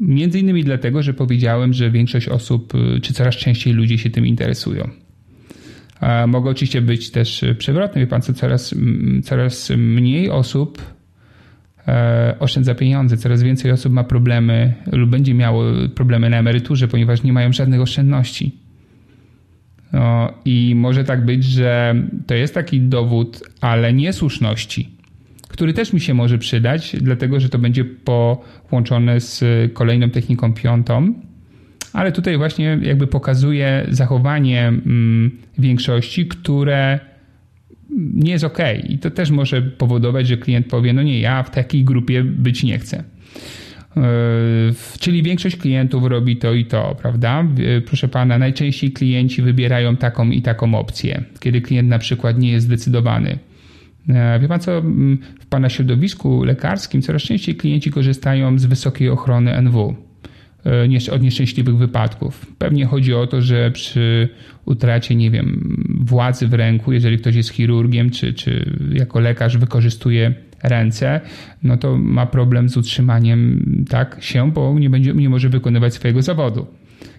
Między 0.00 0.38
innymi 0.38 0.64
dlatego, 0.64 1.02
że 1.02 1.14
powiedziałem, 1.14 1.72
że 1.72 1.90
większość 1.90 2.28
osób, 2.28 2.72
czy 3.02 3.12
coraz 3.12 3.34
częściej 3.34 3.72
ludzie 3.72 3.98
się 3.98 4.10
tym 4.10 4.26
interesują. 4.26 4.90
Mogą 6.26 6.50
oczywiście 6.50 6.80
być 6.80 7.10
też 7.10 7.44
przewrotne, 7.58 8.00
wie 8.00 8.06
pan, 8.06 8.22
co 8.22 8.32
coraz, 8.32 8.74
coraz 9.24 9.70
mniej 9.76 10.30
osób 10.30 10.82
oszczędza 12.38 12.74
pieniądze. 12.74 13.16
Coraz 13.16 13.42
więcej 13.42 13.70
osób 13.72 13.92
ma 13.92 14.04
problemy 14.04 14.74
lub 14.92 15.10
będzie 15.10 15.34
miało 15.34 15.64
problemy 15.94 16.30
na 16.30 16.38
emeryturze, 16.38 16.88
ponieważ 16.88 17.22
nie 17.22 17.32
mają 17.32 17.52
żadnych 17.52 17.80
oszczędności. 17.80 18.58
No, 19.92 20.32
I 20.44 20.74
może 20.76 21.04
tak 21.04 21.24
być, 21.24 21.44
że 21.44 21.94
to 22.26 22.34
jest 22.34 22.54
taki 22.54 22.80
dowód, 22.80 23.42
ale 23.60 23.92
niesłuszności, 23.92 24.88
który 25.48 25.72
też 25.72 25.92
mi 25.92 26.00
się 26.00 26.14
może 26.14 26.38
przydać, 26.38 26.96
dlatego 27.00 27.40
że 27.40 27.48
to 27.48 27.58
będzie 27.58 27.84
połączone 27.84 29.20
z 29.20 29.44
kolejną 29.72 30.10
techniką 30.10 30.54
piątą. 30.54 31.14
Ale 31.92 32.12
tutaj 32.12 32.38
właśnie 32.38 32.78
jakby 32.82 33.06
pokazuje 33.06 33.86
zachowanie 33.90 34.68
mm, 34.68 35.30
większości, 35.58 36.26
które 36.26 37.00
nie 37.96 38.32
jest 38.32 38.44
ok. 38.44 38.58
I 38.88 38.98
to 38.98 39.10
też 39.10 39.30
może 39.30 39.62
powodować, 39.62 40.26
że 40.26 40.36
klient 40.36 40.66
powie: 40.66 40.92
No 40.92 41.02
nie, 41.02 41.20
ja 41.20 41.42
w 41.42 41.50
takiej 41.50 41.84
grupie 41.84 42.24
być 42.24 42.62
nie 42.62 42.78
chcę. 42.78 43.04
E, 43.96 44.02
czyli 44.98 45.22
większość 45.22 45.56
klientów 45.56 46.04
robi 46.04 46.36
to 46.36 46.52
i 46.52 46.64
to, 46.64 46.96
prawda? 47.02 47.44
Proszę 47.86 48.08
pana, 48.08 48.38
najczęściej 48.38 48.92
klienci 48.92 49.42
wybierają 49.42 49.96
taką 49.96 50.30
i 50.30 50.42
taką 50.42 50.74
opcję, 50.74 51.24
kiedy 51.40 51.60
klient 51.60 51.88
na 51.88 51.98
przykład 51.98 52.38
nie 52.38 52.52
jest 52.52 52.66
zdecydowany. 52.66 53.38
E, 54.08 54.38
wie 54.40 54.48
pan 54.48 54.60
co, 54.60 54.82
w 55.40 55.46
pana 55.48 55.68
środowisku 55.68 56.44
lekarskim 56.44 57.02
coraz 57.02 57.22
częściej 57.22 57.54
klienci 57.54 57.90
korzystają 57.90 58.58
z 58.58 58.64
wysokiej 58.64 59.08
ochrony 59.08 59.62
NW 59.62 59.94
E, 59.94 60.09
od 61.12 61.22
nieszczęśliwych 61.22 61.76
wypadków. 61.76 62.46
Pewnie 62.58 62.86
chodzi 62.86 63.14
o 63.14 63.26
to, 63.26 63.42
że 63.42 63.70
przy 63.70 64.28
utracie, 64.64 65.14
nie 65.14 65.30
wiem, 65.30 65.76
władzy 66.00 66.48
w 66.48 66.54
ręku, 66.54 66.92
jeżeli 66.92 67.18
ktoś 67.18 67.34
jest 67.34 67.50
chirurgiem 67.50 68.10
czy, 68.10 68.34
czy 68.34 68.78
jako 68.92 69.20
lekarz 69.20 69.56
wykorzystuje 69.56 70.34
ręce, 70.62 71.20
no 71.62 71.76
to 71.76 71.98
ma 71.98 72.26
problem 72.26 72.68
z 72.68 72.76
utrzymaniem 72.76 73.64
tak 73.88 74.16
się, 74.20 74.52
bo 74.52 74.78
nie, 74.78 74.90
będzie, 74.90 75.12
nie 75.12 75.28
może 75.28 75.48
wykonywać 75.48 75.94
swojego 75.94 76.22
zawodu. 76.22 76.66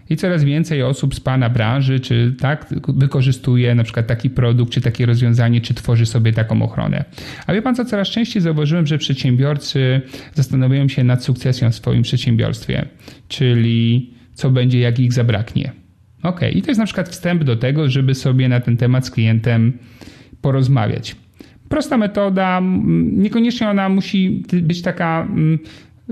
I 0.10 0.18
coraz 0.18 0.44
więcej 0.44 0.84
osób 0.84 1.16
z 1.16 1.20
Pana 1.20 1.50
branży, 1.50 2.00
czy 2.00 2.36
tak, 2.40 2.74
wykorzystuje 2.88 3.76
na 3.76 3.84
przykład 3.84 4.08
taki 4.08 4.30
produkt, 4.30 4.74
czy 4.74 4.82
takie 4.82 5.06
rozwiązanie, 5.06 5.62
czy 5.62 5.74
tworzy 5.74 6.06
sobie 6.06 6.34
taką 6.34 6.62
ochronę. 6.62 7.06
A 7.48 7.54
wie 7.54 7.62
Pan 7.62 7.76
co, 7.76 7.86
coraz 7.86 8.08
częściej 8.08 8.42
zauważyłem, 8.42 8.88
że 8.88 8.98
przedsiębiorcy 8.98 10.02
zastanawiają 10.34 10.88
się 10.88 11.04
nad 11.04 11.24
sukcesją 11.24 11.72
w 11.72 11.76
swoim 11.76 12.02
przedsiębiorstwie, 12.02 12.86
czyli 13.28 14.14
co 14.34 14.50
będzie, 14.50 14.80
jak 14.80 15.00
ich 15.00 15.14
zabraknie. 15.14 15.72
Ok, 16.24 16.40
i 16.54 16.62
to 16.62 16.68
jest 16.68 16.80
na 16.80 16.86
przykład 16.86 17.10
wstęp 17.10 17.44
do 17.44 17.56
tego, 17.56 17.90
żeby 17.90 18.16
sobie 18.16 18.50
na 18.50 18.60
ten 18.60 18.78
temat 18.78 19.06
z 19.06 19.12
klientem 19.12 19.74
porozmawiać. 20.42 21.16
Prosta 21.70 21.98
metoda, 21.98 22.62
niekoniecznie 23.12 23.70
ona 23.70 23.90
musi 23.90 24.44
być 24.62 24.82
taka 24.82 25.28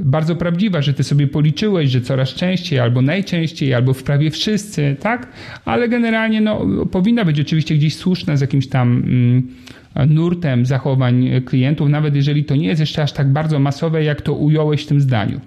bardzo 0.03 0.35
prawdziwa, 0.35 0.81
że 0.81 0.93
ty 0.93 1.03
sobie 1.03 1.27
policzyłeś, 1.27 1.89
że 1.89 2.01
coraz 2.01 2.29
częściej, 2.29 2.79
albo 2.79 3.01
najczęściej, 3.01 3.73
albo 3.73 3.93
w 3.93 4.03
prawie 4.03 4.31
wszyscy, 4.31 4.95
tak? 4.99 5.27
Ale 5.65 5.89
generalnie 5.89 6.41
no, 6.41 6.85
powinna 6.91 7.25
być 7.25 7.39
oczywiście 7.39 7.75
gdzieś 7.75 7.95
słuszna 7.95 8.37
z 8.37 8.41
jakimś 8.41 8.67
tam 8.67 8.91
mm, 8.97 9.47
nurtem 10.07 10.65
zachowań 10.65 11.29
klientów, 11.45 11.89
nawet 11.89 12.15
jeżeli 12.15 12.45
to 12.45 12.55
nie 12.55 12.67
jest 12.67 12.79
jeszcze 12.79 13.03
aż 13.03 13.13
tak 13.13 13.31
bardzo 13.31 13.59
masowe, 13.59 14.03
jak 14.03 14.21
to 14.21 14.33
ująłeś 14.33 14.83
w 14.83 14.87
tym 14.87 15.01
zdaniu. 15.01 15.39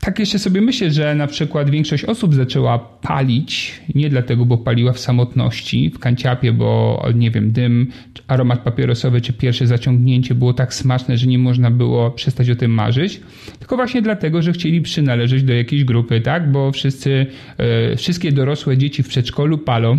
Tak 0.00 0.18
jeszcze 0.18 0.38
sobie 0.38 0.60
myślę, 0.60 0.90
że 0.90 1.14
na 1.14 1.26
przykład 1.26 1.70
większość 1.70 2.04
osób 2.04 2.34
zaczęła 2.34 2.78
palić, 2.78 3.80
nie 3.94 4.10
dlatego, 4.10 4.46
bo 4.46 4.58
paliła 4.58 4.92
w 4.92 4.98
samotności, 4.98 5.90
w 5.90 5.98
kanciapie, 5.98 6.52
bo 6.52 7.02
nie 7.14 7.30
wiem, 7.30 7.52
dym, 7.52 7.90
aromat 8.28 8.60
papierosowy 8.60 9.20
czy 9.20 9.32
pierwsze 9.32 9.66
zaciągnięcie 9.66 10.34
było 10.34 10.52
tak 10.54 10.74
smaczne, 10.74 11.16
że 11.16 11.26
nie 11.26 11.38
można 11.38 11.70
było 11.70 12.10
przestać 12.10 12.50
o 12.50 12.56
tym 12.56 12.70
marzyć, 12.70 13.20
tylko 13.58 13.76
właśnie 13.76 14.02
dlatego, 14.02 14.42
że 14.42 14.52
chcieli 14.52 14.80
przynależeć 14.80 15.42
do 15.42 15.52
jakiejś 15.52 15.84
grupy, 15.84 16.20
tak? 16.20 16.52
Bo 16.52 16.72
wszyscy, 16.72 17.26
e, 17.58 17.96
wszystkie 17.96 18.32
dorosłe 18.32 18.76
dzieci 18.76 19.02
w 19.02 19.08
przedszkolu 19.08 19.58
palą, 19.58 19.96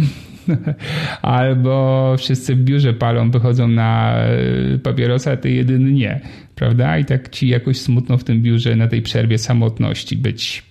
albo 1.21 2.15
wszyscy 2.17 2.55
w 2.55 2.63
biurze 2.63 2.93
palą, 2.93 3.31
wychodzą 3.31 3.67
na 3.67 4.15
e, 4.15 4.77
papierosa, 4.77 5.31
a 5.31 5.37
ty 5.37 5.51
jedyny 5.51 5.91
nie, 5.91 6.21
prawda? 6.55 6.97
I 6.97 7.05
tak 7.05 7.29
ci 7.29 7.47
jakoś 7.47 7.77
smutno 7.77 8.17
w 8.17 8.23
tym 8.23 8.41
biurze 8.41 8.75
na 8.75 8.87
tej 8.87 9.01
przerwie 9.01 9.37
samotności 9.37 10.17
być. 10.17 10.63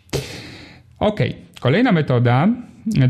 Ok, 0.98 1.20
kolejna 1.60 1.92
metoda 1.92 2.48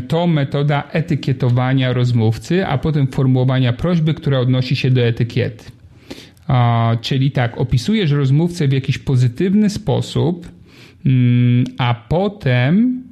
to 0.07 0.27
metoda 0.27 0.83
etykietowania 0.91 1.93
rozmówcy, 1.93 2.65
a 2.67 2.77
potem 2.77 3.07
formułowania 3.07 3.73
prośby, 3.73 4.13
która 4.13 4.39
odnosi 4.39 4.75
się 4.75 4.91
do 4.91 5.01
etykiety. 5.01 5.65
Czyli 7.01 7.31
tak, 7.31 7.57
opisujesz 7.57 8.11
rozmówcę 8.11 8.67
w 8.67 8.71
jakiś 8.71 8.97
pozytywny 8.97 9.69
sposób, 9.69 10.51
mm, 11.05 11.65
a 11.77 11.93
potem 12.09 13.03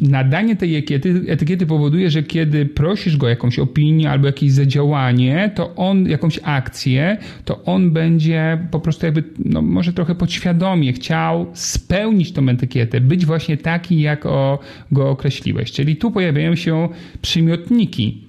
nadanie 0.00 0.56
tej 0.56 0.76
etykiety, 0.76 1.24
etykiety 1.28 1.66
powoduje, 1.66 2.10
że 2.10 2.22
kiedy 2.22 2.66
prosisz 2.66 3.16
go 3.16 3.26
o 3.26 3.30
jakąś 3.30 3.58
opinię 3.58 4.10
albo 4.10 4.26
jakieś 4.26 4.52
zadziałanie, 4.52 5.50
to 5.54 5.74
on, 5.74 6.08
jakąś 6.08 6.40
akcję, 6.42 7.16
to 7.44 7.64
on 7.64 7.90
będzie 7.90 8.58
po 8.70 8.80
prostu 8.80 9.06
jakby, 9.06 9.24
no 9.44 9.62
może 9.62 9.92
trochę 9.92 10.14
podświadomie 10.14 10.92
chciał 10.92 11.46
spełnić 11.52 12.32
tą 12.32 12.48
etykietę, 12.48 13.00
być 13.00 13.26
właśnie 13.26 13.56
taki, 13.56 14.00
jak 14.00 14.26
o, 14.26 14.58
go 14.92 15.10
określiłeś. 15.10 15.72
Czyli 15.72 15.96
tu 15.96 16.10
pojawiają 16.10 16.54
się 16.54 16.88
przymiotniki. 17.22 18.24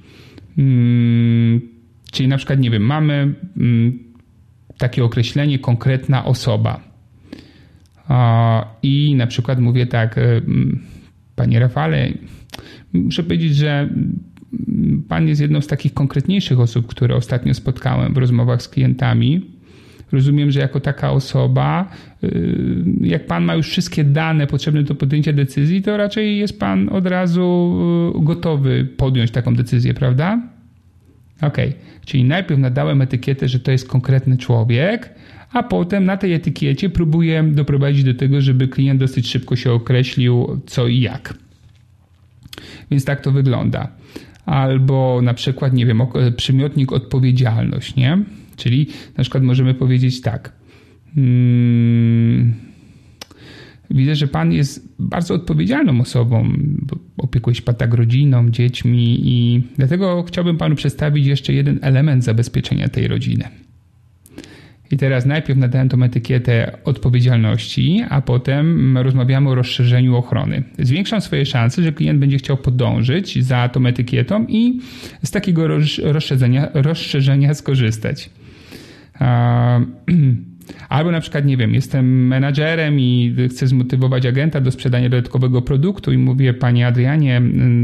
Hmm, 0.55 1.61
czyli 2.11 2.29
na 2.29 2.37
przykład, 2.37 2.59
nie 2.59 2.71
wiem, 2.71 2.83
mamy 2.83 3.33
hmm, 3.57 3.99
takie 4.77 5.03
określenie 5.03 5.59
konkretna 5.59 6.25
osoba. 6.25 6.95
I 8.83 9.15
na 9.17 9.27
przykład 9.27 9.59
mówię 9.59 9.85
tak, 9.85 10.15
hmm, 10.15 10.79
Panie 11.35 11.59
Rafale, 11.59 12.09
muszę 12.93 13.23
powiedzieć, 13.23 13.55
że 13.55 13.89
Pan 15.07 15.27
jest 15.27 15.41
jedną 15.41 15.61
z 15.61 15.67
takich 15.67 15.93
konkretniejszych 15.93 16.59
osób, 16.59 16.87
które 16.87 17.15
ostatnio 17.15 17.53
spotkałem 17.53 18.13
w 18.13 18.17
rozmowach 18.17 18.61
z 18.61 18.69
klientami. 18.69 19.55
Rozumiem, 20.11 20.51
że 20.51 20.59
jako 20.59 20.79
taka 20.79 21.11
osoba, 21.11 21.91
y, 22.23 22.83
jak 23.01 23.25
Pan 23.25 23.43
ma 23.43 23.55
już 23.55 23.69
wszystkie 23.69 24.03
dane 24.03 24.47
potrzebne 24.47 24.83
do 24.83 24.95
podjęcia 24.95 25.33
decyzji, 25.33 25.81
to 25.81 25.97
raczej 25.97 26.37
jest 26.37 26.59
Pan 26.59 26.89
od 26.89 27.07
razu 27.07 27.75
y, 28.17 28.23
gotowy 28.25 28.87
podjąć 28.97 29.31
taką 29.31 29.55
decyzję, 29.55 29.93
prawda? 29.93 30.54
Ok, 31.41 31.57
czyli 32.05 32.23
najpierw 32.23 32.59
nadałem 32.59 33.01
etykietę, 33.01 33.47
że 33.47 33.59
to 33.59 33.71
jest 33.71 33.87
konkretny 33.87 34.37
człowiek, 34.37 35.09
a 35.51 35.63
potem 35.63 36.05
na 36.05 36.17
tej 36.17 36.33
etykiecie 36.33 36.89
próbuję 36.89 37.43
doprowadzić 37.43 38.03
do 38.03 38.13
tego, 38.13 38.41
żeby 38.41 38.67
klient 38.67 38.99
dosyć 38.99 39.29
szybko 39.29 39.55
się 39.55 39.71
określił 39.71 40.61
co 40.65 40.87
i 40.87 40.99
jak. 40.99 41.33
Więc 42.91 43.05
tak 43.05 43.21
to 43.21 43.31
wygląda. 43.31 43.87
Albo 44.45 45.21
na 45.23 45.33
przykład, 45.33 45.73
nie 45.73 45.85
wiem, 45.85 46.01
przymiotnik 46.37 46.91
odpowiedzialność, 46.91 47.95
nie? 47.95 48.17
Czyli 48.55 48.87
na 49.17 49.23
przykład 49.23 49.43
możemy 49.43 49.73
powiedzieć 49.73 50.21
tak. 50.21 50.51
Hmm, 51.15 52.53
widzę, 53.91 54.15
że 54.15 54.27
pan 54.27 54.51
jest 54.51 54.95
bardzo 54.99 55.33
odpowiedzialną 55.33 56.01
osobą. 56.01 56.49
Opiekuje 57.17 57.55
się 57.55 57.61
pan 57.61 57.75
tak 57.75 57.93
rodziną, 57.93 58.49
dziećmi 58.49 59.19
i 59.23 59.63
dlatego 59.77 60.23
chciałbym 60.23 60.57
panu 60.57 60.75
przedstawić 60.75 61.25
jeszcze 61.25 61.53
jeden 61.53 61.79
element 61.81 62.23
zabezpieczenia 62.23 62.87
tej 62.87 63.07
rodziny. 63.07 63.43
I 64.91 64.97
teraz 64.97 65.25
najpierw 65.25 65.59
nadałem 65.59 65.89
tą 65.89 66.03
etykietę 66.03 66.77
odpowiedzialności, 66.83 68.03
a 68.09 68.21
potem 68.21 68.97
rozmawiamy 68.97 69.49
o 69.49 69.55
rozszerzeniu 69.55 70.15
ochrony. 70.15 70.63
Zwiększam 70.79 71.21
swoje 71.21 71.45
szanse, 71.45 71.83
że 71.83 71.93
klient 71.93 72.19
będzie 72.19 72.37
chciał 72.37 72.57
podążyć 72.57 73.43
za 73.43 73.69
tą 73.69 73.85
etykietą 73.85 74.45
i 74.49 74.79
z 75.23 75.31
takiego 75.31 75.67
rozszerzenia, 76.03 76.67
rozszerzenia 76.73 77.53
skorzystać. 77.53 78.29
Albo 80.89 81.11
na 81.11 81.21
przykład, 81.21 81.45
nie 81.45 81.57
wiem, 81.57 81.73
jestem 81.73 82.27
menadżerem 82.27 82.99
i 82.99 83.35
chcę 83.49 83.67
zmotywować 83.67 84.25
agenta 84.25 84.61
do 84.61 84.71
sprzedania 84.71 85.09
dodatkowego 85.09 85.61
produktu 85.61 86.11
i 86.11 86.17
mówię, 86.17 86.53
panie 86.53 86.87
Adrianie, 86.87 87.41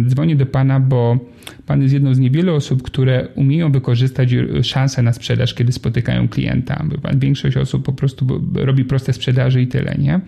dzwonię 0.08 0.36
do 0.36 0.46
pana, 0.46 0.80
bo 0.80 1.20
pan 1.66 1.82
jest 1.82 1.94
jedną 1.94 2.14
z 2.14 2.20
niewielu 2.20 2.56
osób, 2.56 2.84
które 2.84 3.28
umieją 3.36 3.72
wykorzystać 3.72 4.30
szansę 4.64 5.02
na 5.02 5.14
sprzedaż, 5.14 5.54
kiedy 5.54 5.72
spotykają 5.72 6.28
klienta. 6.28 6.86
Większość 7.16 7.58
osób 7.58 7.86
po 7.86 7.94
prostu 7.94 8.42
robi 8.54 8.86
proste 8.86 9.14
sprzedaże 9.14 9.62
i 9.62 9.68
tyle, 9.68 9.96
nie? 10.00 10.20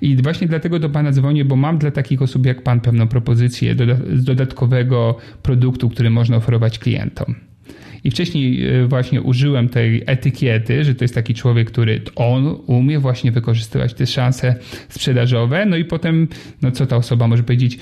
I 0.00 0.16
właśnie 0.16 0.48
dlatego 0.48 0.78
do 0.78 0.90
pana 0.90 1.12
dzwonię, 1.12 1.44
bo 1.44 1.56
mam 1.56 1.78
dla 1.78 1.90
takich 1.90 2.22
osób 2.22 2.46
jak 2.46 2.62
pan 2.62 2.80
pewną 2.80 3.08
propozycję 3.08 3.74
z 4.12 4.24
dodatkowego 4.24 5.16
produktu, 5.42 5.88
który 5.88 6.10
można 6.10 6.36
oferować 6.36 6.78
klientom. 6.78 7.34
I 8.04 8.10
wcześniej 8.10 8.66
e, 8.66 8.86
właśnie 8.86 9.22
użyłem 9.22 9.68
tej 9.68 10.02
etykiety, 10.06 10.84
że 10.84 10.94
to 10.94 11.04
jest 11.04 11.14
taki 11.14 11.34
człowiek, 11.34 11.70
który 11.70 12.00
on 12.16 12.56
umie 12.66 12.98
właśnie 12.98 13.32
wykorzystywać 13.32 13.94
te 13.94 14.06
szanse 14.06 14.54
sprzedażowe. 14.88 15.66
No 15.66 15.76
i 15.76 15.84
potem, 15.84 16.28
no 16.62 16.70
co 16.70 16.86
ta 16.86 16.96
osoba 16.96 17.28
może 17.28 17.42
powiedzieć? 17.42 17.78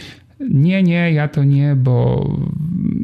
Nie, 0.50 0.82
nie, 0.82 1.12
ja 1.12 1.28
to 1.28 1.44
nie, 1.44 1.76
bo 1.76 2.28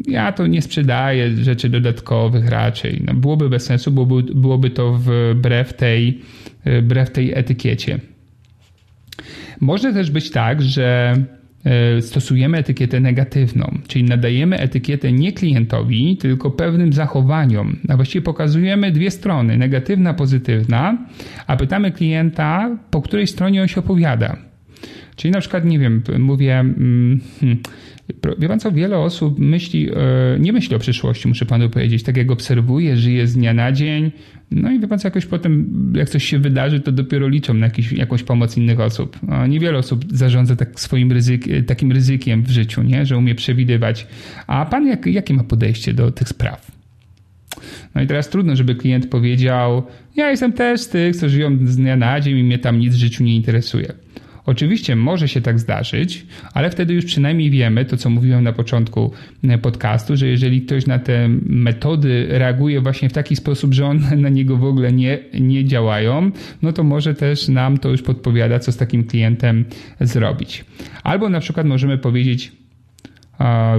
ja 0.08 0.32
to 0.32 0.46
nie 0.46 0.62
sprzedaję 0.62 1.30
rzeczy 1.30 1.68
dodatkowych 1.68 2.48
raczej. 2.48 3.02
No, 3.06 3.14
byłoby 3.14 3.48
bez 3.48 3.64
sensu, 3.64 3.90
byłoby, 3.90 4.34
byłoby 4.34 4.70
to 4.70 4.92
wbrew 4.92 5.72
tej, 5.72 6.20
wbrew 6.64 7.10
tej 7.10 7.32
etykiecie. 7.34 7.98
Może 9.60 9.92
też 9.92 10.10
być 10.10 10.30
tak, 10.30 10.62
że 10.62 11.16
stosujemy 12.00 12.59
etykietę 12.59 13.00
negatywną, 13.00 13.78
czyli 13.88 14.04
nadajemy 14.04 14.59
etykietę 14.59 15.12
nie 15.12 15.32
klientowi, 15.32 16.16
tylko 16.16 16.50
pewnym 16.50 16.92
zachowaniom. 16.92 17.76
A 17.88 17.96
właściwie 17.96 18.22
pokazujemy 18.22 18.90
dwie 18.90 19.11
strony, 19.11 19.56
negatywna, 19.56 20.14
pozytywna, 20.14 20.98
a 21.46 21.56
pytamy 21.56 21.90
klienta, 21.90 22.78
po 22.90 23.02
której 23.02 23.26
stronie 23.26 23.62
on 23.62 23.68
się 23.68 23.80
opowiada. 23.80 24.36
Czyli 25.16 25.32
na 25.32 25.40
przykład, 25.40 25.64
nie 25.64 25.78
wiem, 25.78 26.02
mówię, 26.18 26.54
hmm, 26.54 27.20
Wie 28.38 28.48
pan 28.48 28.61
co, 28.61 28.72
wiele 28.72 28.98
osób 28.98 29.38
myśli, 29.38 29.90
e, 29.90 30.38
nie 30.40 30.52
myśli 30.52 30.76
o 30.76 30.78
przyszłości, 30.78 31.28
muszę 31.28 31.46
panu 31.46 31.70
powiedzieć. 31.70 32.02
Tak 32.02 32.16
jak 32.16 32.30
obserwuję, 32.30 32.96
żyje 32.96 33.26
z 33.26 33.34
dnia 33.34 33.54
na 33.54 33.72
dzień. 33.72 34.12
No 34.50 34.70
i 34.70 34.80
wie 34.80 34.88
pan 34.88 34.98
co, 34.98 35.09
jakoś 35.09 35.26
potem, 35.26 35.72
jak 35.96 36.09
coś 36.09 36.24
się 36.24 36.38
wydarzy, 36.38 36.80
to 36.80 36.92
dopiero 36.92 37.28
liczą 37.28 37.54
na 37.54 37.66
jakiś, 37.66 37.92
jakąś 37.92 38.22
pomoc 38.22 38.56
innych 38.56 38.80
osób. 38.80 39.18
Niewiele 39.48 39.78
osób 39.78 40.04
zarządza 40.12 40.56
tak 40.56 40.80
swoim 40.80 41.12
ryzyk, 41.12 41.44
takim 41.66 41.92
ryzykiem 41.92 42.42
w 42.42 42.50
życiu, 42.50 42.82
nie? 42.82 43.06
że 43.06 43.18
umie 43.18 43.34
przewidywać. 43.34 44.06
A 44.46 44.66
pan 44.66 44.86
jak, 44.86 45.06
jakie 45.06 45.34
ma 45.34 45.44
podejście 45.44 45.94
do 45.94 46.11
tych 46.11 46.28
spraw? 46.28 46.78
No 47.94 48.02
i 48.02 48.06
teraz 48.06 48.28
trudno, 48.28 48.56
żeby 48.56 48.74
klient 48.74 49.06
powiedział: 49.06 49.82
Ja 50.16 50.30
jestem 50.30 50.52
też 50.52 50.80
z 50.80 50.88
tych, 50.88 51.16
co 51.16 51.28
żyją 51.28 51.59
z 51.64 51.76
dnia 51.76 51.96
na 51.96 52.20
dzień 52.20 52.38
i 52.38 52.44
mnie 52.44 52.59
tam 52.59 52.78
nic 52.78 52.94
w 52.94 52.98
życiu 52.98 53.24
nie 53.24 53.36
interesuje. 53.36 53.92
Oczywiście 54.49 54.96
może 54.96 55.28
się 55.28 55.40
tak 55.40 55.59
zdarzyć, 55.59 56.26
ale 56.55 56.70
wtedy 56.70 56.94
już 56.94 57.05
przynajmniej 57.05 57.51
wiemy 57.51 57.84
to, 57.84 57.96
co 57.96 58.11
mówiłem 58.11 58.44
na 58.44 58.53
początku 58.53 59.12
e, 59.44 59.59
podcastu, 59.59 60.16
że 60.16 60.26
jeżeli 60.26 60.62
ktoś 60.62 60.86
na 60.86 60.99
te 60.99 61.28
metody 61.46 62.26
reaguje 62.30 62.80
właśnie 62.80 63.09
w 63.09 63.12
taki 63.12 63.36
sposób, 63.36 63.74
że 63.74 63.86
one 63.86 64.16
na 64.16 64.28
niego 64.28 64.57
w 64.57 64.64
ogóle 64.64 64.92
nie, 64.92 65.18
nie 65.40 65.64
działają, 65.64 66.30
no 66.62 66.72
to 66.72 66.84
może 66.84 67.14
też 67.14 67.49
nam 67.49 67.78
to 67.78 67.88
już 67.88 68.03
podpowiada, 68.03 68.59
co 68.59 68.72
z 68.72 68.76
takim 68.76 69.05
klientem 69.05 69.64
zrobić. 70.01 70.64
Albo 71.03 71.28
na 71.28 71.40
przykład 71.40 71.66
możemy 71.66 71.99
powiedzieć, 71.99 72.53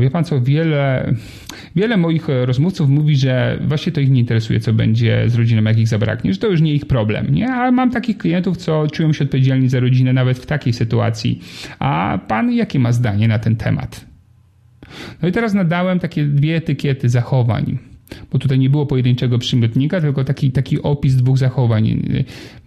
Wie 0.02 0.12
pan 0.12 0.24
co, 0.24 0.42
wiele, 0.42 1.14
wiele 1.76 1.98
moich 1.98 2.28
rozmówców 2.46 2.90
mówi, 2.90 3.16
że 3.16 3.60
właśnie 3.62 3.92
to 3.92 4.02
ich 4.02 4.10
nie 4.10 4.20
interesuje, 4.20 4.60
co 4.60 4.74
będzie 4.74 5.24
z 5.28 5.36
rodziną, 5.36 5.64
jak 5.64 5.80
ich 5.80 5.88
zabraknie, 5.88 6.34
że 6.34 6.40
to 6.40 6.48
już 6.48 6.62
nie 6.62 6.74
ich 6.74 6.86
problem, 6.86 7.34
nie? 7.34 7.54
A 7.54 7.72
mam 7.72 7.92
takich 7.92 8.18
klientów, 8.18 8.58
co 8.58 8.88
czują 8.88 9.14
się 9.14 9.24
odpowiedzialni 9.24 9.70
za 9.70 9.80
rodzinę 9.80 10.14
nawet 10.14 10.40
w 10.40 10.46
takiej 10.46 10.74
sytuacji. 10.74 11.42
A 11.80 12.20
pan 12.28 12.54
jakie 12.54 12.80
ma 12.80 12.92
zdanie 12.92 13.28
na 13.28 13.40
ten 13.40 13.56
temat? 13.56 14.06
No 15.22 15.28
i 15.28 15.32
teraz 15.32 15.54
nadałem 15.54 16.00
takie 16.00 16.24
dwie 16.24 16.56
etykiety 16.56 17.10
zachowań 17.10 17.89
bo 18.32 18.40
tutaj 18.40 18.60
nie 18.60 18.70
było 18.70 18.86
pojedynczego 18.86 19.40
przymiotnika, 19.40 20.02
tylko 20.02 20.24
taki, 20.24 20.52
taki 20.52 20.82
opis 20.82 21.16
dwóch 21.16 21.38
zachowań. 21.38 22.02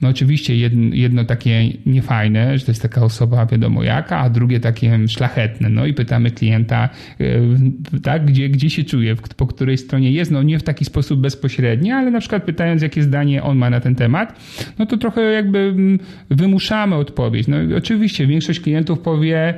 No 0.01 0.09
oczywiście 0.09 0.57
jedno, 0.57 0.95
jedno 0.95 1.25
takie 1.25 1.73
niefajne, 1.87 2.59
że 2.59 2.65
to 2.65 2.71
jest 2.71 2.83
taka 2.83 3.05
osoba 3.05 3.47
wiadomo 3.47 3.83
jaka, 3.83 4.19
a 4.19 4.31
drugie 4.31 4.61
takie 4.61 5.09
szlachetne. 5.09 5.69
No 5.69 5.87
i 5.87 5.95
pytamy 5.95 6.31
klienta, 6.31 6.89
e, 7.21 8.01
tak, 8.03 8.27
gdzie, 8.27 8.49
gdzie 8.49 8.71
się 8.71 8.85
czuje, 8.85 9.17
po 9.37 9.47
której 9.47 9.79
stronie 9.79 10.13
jest, 10.13 10.31
no 10.31 10.43
nie 10.43 10.59
w 10.59 10.63
taki 10.63 10.85
sposób 10.85 11.21
bezpośredni, 11.21 11.93
ale 11.93 12.11
na 12.11 12.21
przykład 12.21 12.45
pytając, 12.45 12.83
jakie 12.83 13.03
zdanie 13.03 13.43
on 13.43 13.59
ma 13.59 13.71
na 13.71 13.81
ten 13.81 13.95
temat, 13.95 14.41
no 14.79 14.87
to 14.87 14.97
trochę 14.97 15.23
jakby 15.23 15.59
mm, 15.59 15.99
wymuszamy 16.31 16.97
odpowiedź. 16.97 17.49
No 17.49 17.57
oczywiście 17.77 18.27
większość 18.27 18.61
klientów 18.61 18.99
powie, 18.99 19.55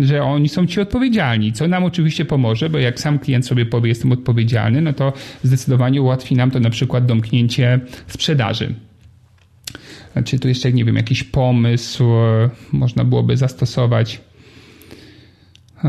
że 0.00 0.22
oni 0.22 0.48
są 0.48 0.66
ci 0.66 0.80
odpowiedzialni, 0.80 1.52
co 1.52 1.68
nam 1.68 1.84
oczywiście 1.84 2.24
pomoże, 2.24 2.70
bo 2.70 2.78
jak 2.78 3.00
sam 3.00 3.18
klient 3.18 3.46
sobie 3.46 3.66
powie, 3.66 3.88
jestem 3.88 4.12
odpowiedzialny, 4.12 4.82
no 4.82 4.92
to 4.92 5.12
zdecydowanie 5.42 6.02
ułatwi 6.02 6.34
nam 6.34 6.50
to 6.50 6.60
na 6.60 6.70
przykład 6.70 7.06
domknięcie 7.06 7.80
sprzedaży. 8.06 8.74
Czy 10.24 10.38
tu 10.38 10.48
jeszcze, 10.48 10.72
nie 10.72 10.84
wiem, 10.84 10.96
jakiś 10.96 11.24
pomysł 11.24 12.04
e, 12.04 12.50
można 12.72 13.04
byłoby 13.04 13.36
zastosować? 13.36 14.20
E, 15.84 15.88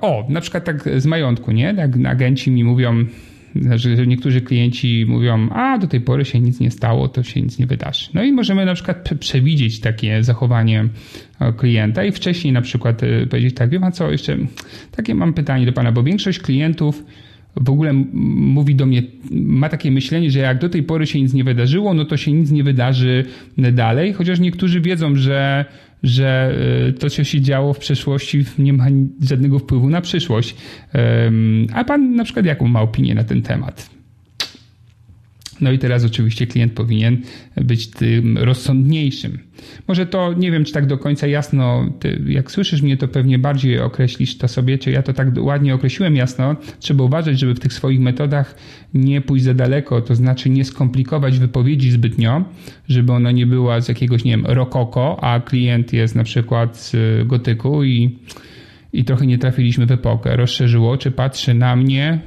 o, 0.00 0.26
na 0.28 0.40
przykład 0.40 0.64
tak 0.64 0.88
z 0.96 1.06
majątku, 1.06 1.52
nie? 1.52 1.74
Jak 1.76 1.90
agenci 2.06 2.50
mi 2.50 2.64
mówią, 2.64 3.04
że 3.76 4.06
niektórzy 4.06 4.40
klienci 4.40 5.04
mówią, 5.08 5.48
a 5.50 5.78
do 5.78 5.86
tej 5.86 6.00
pory 6.00 6.24
się 6.24 6.40
nic 6.40 6.60
nie 6.60 6.70
stało, 6.70 7.08
to 7.08 7.22
się 7.22 7.42
nic 7.42 7.58
nie 7.58 7.66
wydarzy. 7.66 8.10
No 8.14 8.24
i 8.24 8.32
możemy 8.32 8.64
na 8.64 8.74
przykład 8.74 9.10
przewidzieć 9.20 9.80
takie 9.80 10.22
zachowanie 10.22 10.84
e, 11.40 11.52
klienta 11.52 12.04
i 12.04 12.12
wcześniej 12.12 12.52
na 12.52 12.60
przykład 12.60 13.02
e, 13.02 13.26
powiedzieć 13.26 13.54
tak, 13.54 13.70
wie 13.70 13.80
pan 13.80 13.92
co, 13.92 14.10
jeszcze 14.10 14.36
takie 14.90 15.14
mam 15.14 15.34
pytanie 15.34 15.66
do 15.66 15.72
pana, 15.72 15.92
bo 15.92 16.02
większość 16.02 16.38
klientów 16.38 17.04
w 17.56 17.70
ogóle 17.70 17.92
mówi 18.12 18.74
do 18.74 18.86
mnie, 18.86 19.02
ma 19.30 19.68
takie 19.68 19.90
myślenie, 19.90 20.30
że 20.30 20.38
jak 20.38 20.58
do 20.58 20.68
tej 20.68 20.82
pory 20.82 21.06
się 21.06 21.20
nic 21.20 21.34
nie 21.34 21.44
wydarzyło, 21.44 21.94
no 21.94 22.04
to 22.04 22.16
się 22.16 22.32
nic 22.32 22.50
nie 22.50 22.64
wydarzy 22.64 23.24
dalej, 23.58 24.12
chociaż 24.12 24.40
niektórzy 24.40 24.80
wiedzą, 24.80 25.16
że 25.16 25.64
że 26.02 26.54
e, 26.88 26.92
to, 26.92 27.10
co 27.10 27.24
się 27.24 27.40
działo 27.40 27.72
w 27.72 27.78
przeszłości, 27.78 28.44
nie 28.58 28.72
ma 28.72 28.86
żadnego 29.22 29.58
wpływu 29.58 29.90
na 29.90 30.00
przyszłość. 30.00 30.56
A 31.74 31.84
pan 31.84 32.14
na 32.14 32.24
przykład 32.24 32.46
jaką 32.46 32.68
ma 32.68 32.82
opinię 32.82 33.14
na 33.14 33.24
ten 33.24 33.42
temat? 33.42 33.99
No 35.60 35.72
i 35.72 35.78
teraz 35.78 36.04
oczywiście 36.04 36.46
klient 36.46 36.72
powinien 36.72 37.22
być 37.56 37.90
tym 37.90 38.38
rozsądniejszym. 38.38 39.38
Może 39.88 40.06
to 40.06 40.32
nie 40.32 40.50
wiem, 40.50 40.64
czy 40.64 40.72
tak 40.72 40.86
do 40.86 40.98
końca 40.98 41.26
jasno, 41.26 41.90
ty, 42.00 42.22
jak 42.26 42.50
słyszysz 42.50 42.82
mnie, 42.82 42.96
to 42.96 43.08
pewnie 43.08 43.38
bardziej 43.38 43.80
określisz 43.80 44.38
to 44.38 44.48
sobie, 44.48 44.78
czy 44.78 44.90
ja 44.90 45.02
to 45.02 45.12
tak 45.12 45.28
ładnie 45.38 45.74
określiłem 45.74 46.16
jasno. 46.16 46.56
Trzeba 46.78 47.04
uważać, 47.04 47.38
żeby 47.38 47.54
w 47.54 47.60
tych 47.60 47.72
swoich 47.72 48.00
metodach 48.00 48.54
nie 48.94 49.20
pójść 49.20 49.44
za 49.44 49.54
daleko, 49.54 50.00
to 50.00 50.14
znaczy 50.14 50.50
nie 50.50 50.64
skomplikować 50.64 51.38
wypowiedzi 51.38 51.90
zbytnio, 51.90 52.44
żeby 52.88 53.12
ona 53.12 53.30
nie 53.30 53.46
była 53.46 53.80
z 53.80 53.88
jakiegoś, 53.88 54.24
nie 54.24 54.30
wiem, 54.30 54.46
rokoko, 54.46 55.24
a 55.24 55.40
klient 55.40 55.92
jest 55.92 56.14
na 56.14 56.24
przykład 56.24 56.76
z 56.76 56.96
gotyku 57.26 57.84
i, 57.84 58.18
i 58.92 59.04
trochę 59.04 59.26
nie 59.26 59.38
trafiliśmy 59.38 59.86
w 59.86 59.92
epokę. 59.92 60.36
Rozszerzyło, 60.36 60.96
czy 60.96 61.10
patrzy 61.10 61.54
na 61.54 61.76
mnie, 61.76 62.20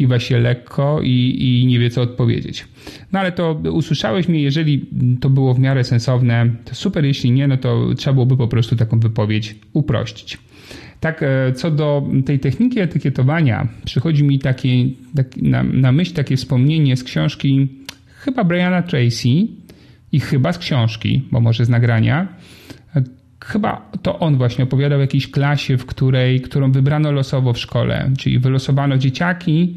kiwa 0.00 0.18
się 0.18 0.38
lekko 0.38 1.00
i, 1.02 1.36
i 1.40 1.66
nie 1.66 1.78
wie 1.78 1.90
co 1.90 2.02
odpowiedzieć. 2.02 2.64
No 3.12 3.18
ale 3.20 3.32
to 3.32 3.52
usłyszałeś 3.72 4.28
mnie, 4.28 4.42
jeżeli 4.42 4.86
to 5.20 5.30
było 5.30 5.54
w 5.54 5.58
miarę 5.58 5.84
sensowne, 5.84 6.50
to 6.64 6.74
super, 6.74 7.04
jeśli 7.04 7.30
nie, 7.30 7.48
no 7.48 7.56
to 7.56 7.94
trzeba 7.96 8.14
byłoby 8.14 8.36
po 8.36 8.48
prostu 8.48 8.76
taką 8.76 9.00
wypowiedź 9.00 9.56
uprościć. 9.72 10.38
Tak, 11.00 11.22
e, 11.22 11.52
co 11.52 11.70
do 11.70 12.02
tej 12.26 12.38
techniki 12.38 12.80
etykietowania, 12.80 13.68
przychodzi 13.84 14.24
mi 14.24 14.38
takie, 14.38 14.68
tak, 15.16 15.36
na, 15.36 15.62
na 15.62 15.92
myśl 15.92 16.14
takie 16.14 16.36
wspomnienie 16.36 16.96
z 16.96 17.04
książki 17.04 17.68
chyba 18.06 18.44
Briana 18.44 18.82
Tracy 18.82 19.28
i 20.12 20.20
chyba 20.20 20.52
z 20.52 20.58
książki, 20.58 21.22
bo 21.32 21.40
może 21.40 21.64
z 21.64 21.68
nagrania, 21.68 22.28
chyba 23.44 23.90
to 24.02 24.18
on 24.18 24.36
właśnie 24.36 24.64
opowiadał 24.64 24.98
o 24.98 25.00
jakiejś 25.00 25.30
klasie, 25.30 25.78
w 25.78 25.86
której, 25.86 26.40
którą 26.40 26.72
wybrano 26.72 27.12
losowo 27.12 27.52
w 27.52 27.58
szkole, 27.58 28.10
czyli 28.18 28.38
wylosowano 28.38 28.98
dzieciaki, 28.98 29.76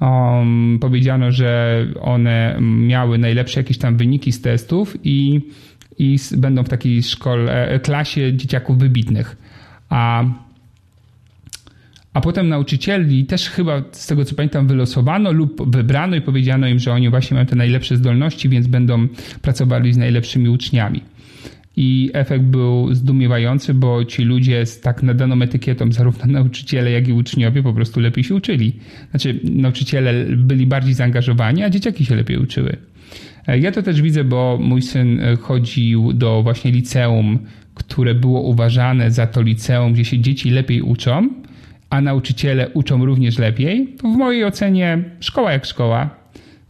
um, 0.00 0.78
powiedziano, 0.80 1.32
że 1.32 1.78
one 2.00 2.58
miały 2.60 3.18
najlepsze 3.18 3.60
jakieś 3.60 3.78
tam 3.78 3.96
wyniki 3.96 4.32
z 4.32 4.40
testów 4.40 4.96
i, 5.04 5.40
i 5.98 6.16
będą 6.36 6.64
w 6.64 6.68
takiej 6.68 7.02
szkole, 7.02 7.68
e, 7.68 7.80
klasie 7.80 8.36
dzieciaków 8.36 8.78
wybitnych. 8.78 9.36
A 9.88 10.24
a 12.14 12.20
potem 12.20 12.48
nauczycieli 12.48 13.24
też 13.24 13.50
chyba, 13.50 13.82
z 13.92 14.06
tego 14.06 14.24
co 14.24 14.34
pamiętam, 14.34 14.66
wylosowano 14.66 15.32
lub 15.32 15.70
wybrano 15.70 16.16
i 16.16 16.20
powiedziano 16.20 16.66
im, 16.66 16.78
że 16.78 16.92
oni 16.92 17.10
właśnie 17.10 17.34
mają 17.34 17.46
te 17.46 17.56
najlepsze 17.56 17.96
zdolności, 17.96 18.48
więc 18.48 18.66
będą 18.66 19.08
pracowali 19.42 19.92
z 19.92 19.96
najlepszymi 19.96 20.48
uczniami. 20.48 21.02
I 21.76 22.10
efekt 22.12 22.44
był 22.44 22.94
zdumiewający, 22.94 23.74
bo 23.74 24.04
ci 24.04 24.22
ludzie 24.22 24.66
z 24.66 24.80
tak 24.80 25.02
nadaną 25.02 25.42
etykietą, 25.42 25.92
zarówno 25.92 26.26
nauczyciele, 26.38 26.90
jak 26.90 27.08
i 27.08 27.12
uczniowie, 27.12 27.62
po 27.62 27.72
prostu 27.72 28.00
lepiej 28.00 28.24
się 28.24 28.34
uczyli. 28.34 28.72
Znaczy, 29.10 29.40
nauczyciele 29.44 30.24
byli 30.36 30.66
bardziej 30.66 30.94
zaangażowani, 30.94 31.62
a 31.62 31.70
dzieciaki 31.70 32.04
się 32.04 32.14
lepiej 32.14 32.36
uczyły. 32.36 32.76
E, 33.46 33.58
ja 33.58 33.72
to 33.72 33.82
też 33.82 34.02
widzę, 34.02 34.24
bo 34.24 34.58
mój 34.62 34.82
syn 34.82 35.20
e, 35.20 35.36
chodził 35.36 36.12
do 36.12 36.42
właśnie 36.42 36.70
liceum, 36.70 37.38
które 37.74 38.14
było 38.14 38.40
uważane 38.40 39.10
za 39.10 39.26
to 39.26 39.42
liceum, 39.42 39.92
gdzie 39.92 40.04
się 40.04 40.18
dzieci 40.18 40.50
lepiej 40.50 40.82
uczą, 40.82 41.28
a 41.90 42.00
nauczyciele 42.00 42.68
uczą 42.68 43.04
również 43.04 43.38
lepiej. 43.38 43.96
W 43.98 44.16
mojej 44.16 44.44
ocenie 44.44 45.04
szkoła 45.20 45.52
jak 45.52 45.66
szkoła, 45.66 46.21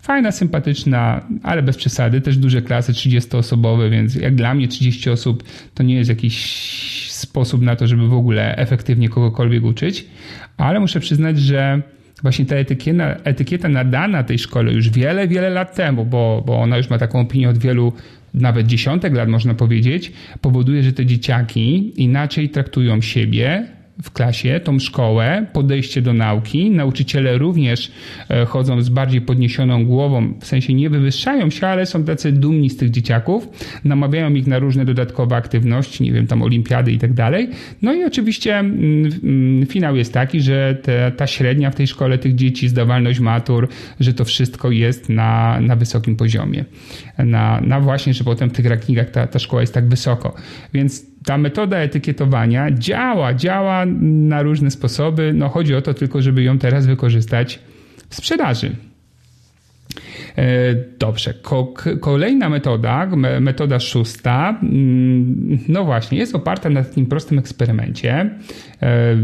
Fajna, 0.03 0.32
sympatyczna, 0.32 1.26
ale 1.42 1.62
bez 1.62 1.76
przesady. 1.76 2.20
Też 2.20 2.36
duże 2.36 2.62
klasy 2.62 2.92
30-osobowe, 2.92 3.90
więc 3.90 4.14
jak 4.14 4.34
dla 4.34 4.55
mnie 4.55 4.68
30 4.68 5.11
osób 5.11 5.44
to 5.74 5.82
nie 5.82 5.94
jest 5.94 6.11
jakiś 6.11 6.36
sposób 7.11 7.62
na 7.62 7.76
to, 7.76 7.86
żeby 7.86 8.09
w 8.09 8.14
ogóle 8.14 8.57
efektywnie 8.57 9.09
kogokolwiek 9.09 9.64
uczyć. 9.64 10.07
Ale 10.57 10.80
muszę 10.80 11.00
przyznać, 11.00 11.38
że 11.38 11.82
właśnie 12.22 12.46
ta 12.46 12.57
etykieta, 12.57 13.14
etykieta 13.24 13.68
nadana 13.68 14.22
tej 14.22 14.38
szkole 14.38 14.72
już 14.72 14.90
wiele, 14.90 15.28
wiele 15.28 15.50
lat 15.50 15.74
temu, 15.74 16.05
bo, 16.05 16.42
bo 16.46 16.61
ona 16.61 16.76
już 16.76 16.90
ma 16.90 16.98
taką 16.98 17.20
opinię 17.20 17.48
od 17.48 17.59
wielu 17.59 17.92
nawet 18.34 18.66
dziesiątek 18.66 19.14
lat 19.14 19.28
można 19.28 19.55
powiedzieć, 19.55 20.12
powoduje, 20.40 20.82
że 20.82 20.92
te 20.92 21.07
dzieciaki 21.07 21.92
inaczej 22.03 22.48
traktują 22.48 23.00
siebie, 23.00 23.66
w 24.03 24.11
klasie, 24.11 24.61
tą 24.64 24.78
szkołę, 24.78 25.46
podejście 25.53 26.03
do 26.03 26.12
nauki. 26.12 26.70
Nauczyciele 26.70 27.38
również 27.38 27.92
e, 28.28 28.44
chodzą 28.44 28.82
z 28.82 28.88
bardziej 28.88 29.20
podniesioną 29.20 29.84
głową, 29.84 30.34
w 30.40 30.46
sensie 30.46 30.74
nie 30.74 30.90
wywyższają 30.90 31.50
się, 31.50 31.66
ale 31.66 31.86
są 31.86 32.05
tacy 32.05 32.32
dumni 32.32 32.70
z 32.70 32.76
tych 32.76 32.90
dzieciaków, 32.90 33.48
namawiają 33.84 34.34
ich 34.34 34.46
na 34.46 34.59
różne 34.59 34.84
dodatkowe 34.84 35.36
aktywności, 35.36 36.05
nie 36.05 36.12
wiem, 36.12 36.26
tam 36.26 36.42
olimpiady 36.42 36.92
i 36.92 36.98
tak 36.98 37.12
dalej. 37.12 37.48
No 37.82 37.92
i 37.94 38.05
oczywiście 38.05 38.59
mm, 38.59 39.12
mm, 39.24 39.66
finał 39.66 39.96
jest 39.96 40.12
taki, 40.12 40.40
że 40.40 40.78
te, 40.82 41.12
ta 41.12 41.26
średnia 41.26 41.70
w 41.70 41.74
tej 41.74 41.86
szkole 41.86 42.18
tych 42.18 42.34
dzieci, 42.34 42.68
zdawalność 42.68 43.20
matur, 43.20 43.68
że 44.00 44.14
to 44.14 44.24
wszystko 44.24 44.70
jest 44.70 45.09
na, 45.09 45.61
na 45.61 45.76
wysokim 45.76 46.16
poziomie. 46.16 46.64
Na, 47.19 47.61
na 47.61 47.81
właśnie, 47.81 48.15
że 48.15 48.25
potem 48.25 48.51
w 48.51 48.53
tych 48.53 48.67
rankingach 48.67 49.11
ta, 49.11 49.27
ta 49.27 49.39
szkoła 49.39 49.63
jest 49.63 49.75
tak 49.75 49.89
wysoko. 49.89 50.35
Więc 50.75 51.07
ta 51.25 51.39
metoda 51.39 51.77
etykietowania 51.77 52.71
działa, 52.71 53.35
działa 53.35 53.85
na 54.01 54.43
różne 54.43 54.71
sposoby. 54.71 55.33
No 55.35 55.49
chodzi 55.49 55.75
o 55.75 55.83
to 55.83 55.95
tylko, 55.95 56.23
żeby 56.23 56.43
ją 56.43 56.59
teraz 56.59 56.87
wykorzystać 56.87 57.59
w 58.09 58.15
sprzedaży. 58.15 58.77
E, 60.38 60.74
dobrze, 60.99 61.34
kolejna 62.01 62.49
metoda, 62.49 63.09
metoda 63.40 63.80
szósta, 63.80 64.59
mm, 64.62 65.59
no 65.68 65.84
właśnie, 65.84 66.18
jest 66.18 66.34
oparta 66.34 66.70
na 66.70 66.84
takim 66.84 67.07
prostym 67.07 67.38
eksperymencie. 67.38 68.30
E, 68.82 69.16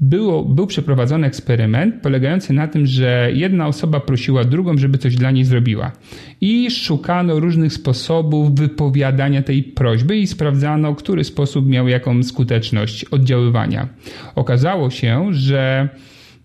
było, 0.00 0.44
był 0.44 0.66
przeprowadzony 0.66 1.26
eksperyment 1.26 2.02
polegający 2.02 2.52
na 2.52 2.68
tym, 2.68 2.86
że 2.86 3.30
jedna 3.34 3.66
osoba 3.66 4.00
prosiła 4.00 4.44
drugą, 4.44 4.78
żeby 4.78 4.98
coś 4.98 5.16
dla 5.16 5.30
niej 5.30 5.44
zrobiła. 5.44 5.92
I 6.40 6.70
szukano 6.70 7.40
różnych 7.40 7.72
sposobów 7.72 8.54
wypowiadania 8.54 9.42
tej 9.42 9.62
prośby 9.62 10.18
i 10.18 10.26
sprawdzano, 10.26 10.94
który 10.94 11.24
sposób 11.24 11.68
miał 11.68 11.88
jaką 11.88 12.22
skuteczność 12.22 13.04
oddziaływania. 13.04 13.88
Okazało 14.34 14.90
się, 14.90 15.28
że 15.32 15.88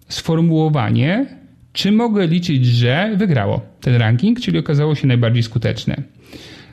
sformułowanie 0.09 1.37
czy 1.77 1.91
mogę 1.91 2.27
liczyć, 2.27 2.65
że 2.65 3.15
wygrało 3.17 3.61
ten 3.81 3.95
ranking, 3.95 4.39
czyli 4.39 4.59
okazało 4.59 4.95
się 4.95 5.07
najbardziej 5.07 5.43
skuteczne. 5.43 5.95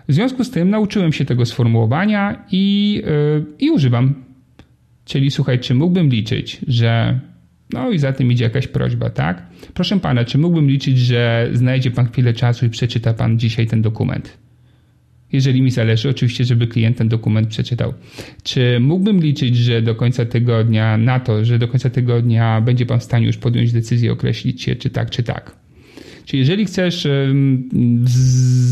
W 0.08 0.12
związku 0.12 0.44
z 0.44 0.50
tym 0.50 0.70
nauczyłem 0.70 1.12
się 1.12 1.24
tego 1.24 1.46
sformułowania 1.46 2.44
i, 2.50 2.94
yy, 3.06 3.44
i 3.58 3.70
używam. 3.70 4.14
Czyli 5.04 5.30
słuchaj, 5.30 5.60
czy 5.60 5.74
mógłbym 5.74 6.08
liczyć, 6.08 6.60
że 6.66 7.20
no 7.72 7.90
i 7.90 7.98
za 7.98 8.12
tym 8.12 8.32
idzie 8.32 8.44
jakaś 8.44 8.66
prośba, 8.66 9.10
tak? 9.10 9.42
Proszę 9.74 10.00
pana, 10.00 10.24
czy 10.24 10.38
mógłbym 10.38 10.68
liczyć, 10.68 10.98
że 10.98 11.48
znajdzie 11.52 11.90
pan 11.90 12.08
chwilę 12.08 12.32
czasu 12.32 12.66
i 12.66 12.70
przeczyta 12.70 13.14
pan 13.14 13.38
dzisiaj 13.38 13.66
ten 13.66 13.82
dokument? 13.82 14.38
Jeżeli 15.34 15.62
mi 15.62 15.70
zależy, 15.70 16.08
oczywiście, 16.08 16.44
żeby 16.44 16.66
klient 16.66 16.96
ten 16.96 17.08
dokument 17.08 17.48
przeczytał. 17.48 17.94
Czy 18.42 18.80
mógłbym 18.80 19.20
liczyć, 19.20 19.56
że 19.56 19.82
do 19.82 19.94
końca 19.94 20.24
tygodnia, 20.24 20.96
na 20.96 21.20
to, 21.20 21.44
że 21.44 21.58
do 21.58 21.68
końca 21.68 21.90
tygodnia 21.90 22.60
będzie 22.60 22.86
Pan 22.86 23.00
w 23.00 23.04
stanie 23.04 23.26
już 23.26 23.36
podjąć 23.36 23.72
decyzję, 23.72 24.12
określić 24.12 24.62
się, 24.62 24.76
czy 24.76 24.90
tak, 24.90 25.10
czy 25.10 25.22
tak? 25.22 25.63
Czyli 26.24 26.40
jeżeli 26.40 26.64
chcesz 26.64 27.08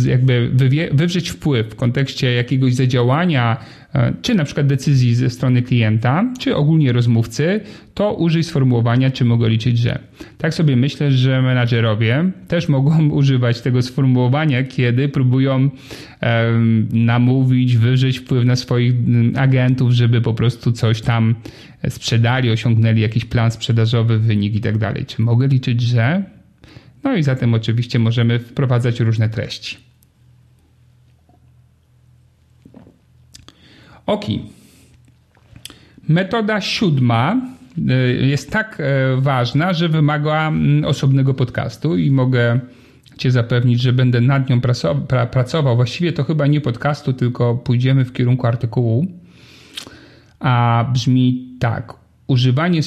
jakby 0.07 0.51
wywrzeć 0.93 1.31
wpływ 1.31 1.67
w 1.67 1.75
kontekście 1.75 2.33
jakiegoś 2.33 2.75
zadziałania, 2.75 3.57
e, 3.95 4.13
czy 4.23 4.35
na 4.35 4.45
przykład 4.45 4.67
decyzji 4.67 5.15
ze 5.15 5.31
strony 5.31 5.63
klienta, 5.63 6.33
czy 6.39 6.57
ogólnie 6.57 6.93
rozmówcy, 6.93 7.61
to 7.95 8.15
użyj 8.15 8.45
sformułowania, 8.45 9.11
czy 9.11 9.25
mogę 9.25 9.49
liczyć, 9.49 9.79
że. 9.79 9.99
Tak 10.39 10.55
sobie 10.55 10.77
myślę, 10.77 11.13
że 11.13 11.43
menadżerowie 11.43 12.31
też 12.49 12.69
mogą 12.69 13.09
używać 13.21 13.61
tego 13.61 13.83
sformułowania, 13.83 14.63
kiedy 14.65 15.09
próbują 15.09 15.71
namówić, 16.93 17.77
wywrzeć 17.77 18.19
wpływ 18.19 18.45
na 18.45 18.57
swoich 18.57 18.95
agentów, 19.37 19.93
żeby 19.93 20.21
po 20.21 20.35
prostu 20.35 20.73
coś 20.73 21.01
tam 21.01 21.35
sprzedali, 21.89 22.51
osiągnęli 22.51 23.01
jakiś 23.01 23.25
plan 23.25 23.51
sprzedażowy, 23.51 24.19
wynik 24.19 24.55
i 24.55 24.61
tak 24.61 24.79
dalej. 24.79 25.07
Czy 25.07 25.23
mogę 25.23 25.49
liczyć, 25.49 25.81
że 25.81 26.25
no 27.05 27.17
i 27.17 27.23
zatem 27.23 27.55
oczywiście 27.55 27.99
możemy 27.99 28.39
wprowadzać 28.39 29.01
różne 29.01 29.29
treści. 29.29 29.77
Ok. 34.07 34.25
Metoda 36.09 36.61
siódma 36.61 37.41
jest 38.21 38.51
tak 38.51 38.83
ważna, 39.17 39.73
że 39.73 39.89
wymaga 39.89 40.49
mm, 40.49 40.85
osobnego 40.85 41.35
podcastu 41.35 41.97
i 41.97 42.11
mogę 42.11 42.61
Cię 43.19 43.31
zapewnić, 43.31 43.81
że 43.81 43.93
będę 43.93 44.21
nad 44.21 44.51
nią 44.51 44.61
pracował. 45.31 45.77
Właściwie 45.77 46.13
to 46.13 46.25
chyba 46.25 46.47
nie 46.47 46.61
podcastu, 46.61 47.13
tylko 47.13 47.55
pójdziemy 47.55 48.05
w 48.05 48.13
kierunku 48.13 48.47
artykułu. 48.47 49.07
A 50.41 50.85
brzmi 50.93 51.57
tak. 51.61 52.02
Używanie, 52.27 52.81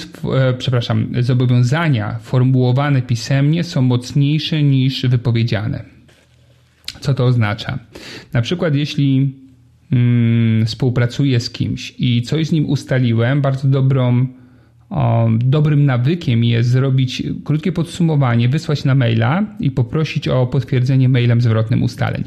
przepraszam, 0.57 1.07
zobowiązania 1.19 2.19
formułowane 2.21 3.01
pisemnie 3.01 3.63
są 3.63 3.81
mocniejsze 3.81 4.63
niż 4.63 5.05
wypowiedziane. 5.05 5.83
Co 6.99 7.13
to 7.13 7.25
oznacza? 7.25 7.79
Na 8.33 8.41
przykład, 8.41 8.75
jeśli 8.75 9.33
mm, 9.91 10.65
współpracuję 10.65 11.39
z 11.39 11.49
kimś 11.49 11.93
i 11.99 12.21
coś 12.21 12.47
z 12.47 12.51
nim 12.51 12.65
ustaliłem, 12.65 13.41
bardzo 13.41 13.67
dobrą, 13.67 14.27
o, 14.89 15.29
dobrym 15.39 15.85
nawykiem 15.85 16.43
jest 16.43 16.69
zrobić 16.69 17.23
krótkie 17.43 17.71
podsumowanie, 17.71 18.49
wysłać 18.49 18.83
na 18.83 18.95
maila 18.95 19.43
i 19.59 19.71
poprosić 19.71 20.27
o 20.27 20.47
potwierdzenie 20.47 21.09
mailem 21.09 21.41
zwrotnym 21.41 21.83
ustaleń. 21.83 22.23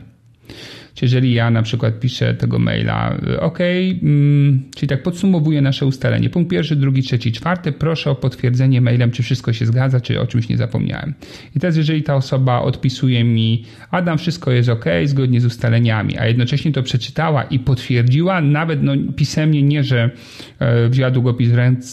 Czy 0.99 1.05
jeżeli 1.05 1.35
ja 1.35 1.51
na 1.51 1.63
przykład 1.63 2.01
piszę 2.01 2.35
tego 2.35 2.59
maila, 2.59 3.17
OK, 3.41 3.59
mm, 4.03 4.63
czyli 4.77 4.89
tak 4.89 5.03
podsumowuję 5.03 5.63
nasze 5.63 5.87
ustalenie. 5.87 6.31
Punkt 6.31 6.51
pierwszy, 6.51 6.77
drugi, 6.77 7.03
trzeci, 7.03 7.33
czwarty. 7.33 7.73
Proszę 7.73 8.11
o 8.11 8.15
potwierdzenie 8.15 8.81
mailem, 8.81 9.11
czy 9.11 9.23
wszystko 9.23 9.53
się 9.53 9.67
zgadza, 9.67 10.01
czy 10.01 10.21
o 10.21 10.27
czymś 10.27 10.49
nie 10.49 10.57
zapomniałem. 10.57 11.15
I 11.57 11.61
teraz, 11.61 11.77
jeżeli 11.77 12.03
ta 12.03 12.15
osoba 12.15 12.63
odpisuje 12.63 13.25
mi, 13.25 13.65
Adam, 13.91 14.19
wszystko 14.19 14.51
jest 14.51 14.69
OK, 14.69 14.85
zgodnie 15.05 15.41
z 15.41 15.45
ustaleniami, 15.45 16.19
a 16.19 16.27
jednocześnie 16.27 16.73
to 16.73 16.83
przeczytała 16.83 17.43
i 17.43 17.59
potwierdziła, 17.59 18.41
nawet 18.41 18.83
no, 18.83 18.93
pisemnie, 19.17 19.63
nie, 19.63 19.85
że 19.85 20.11
e, 20.59 20.89
wzięła 20.89 21.11
długopis 21.11 21.49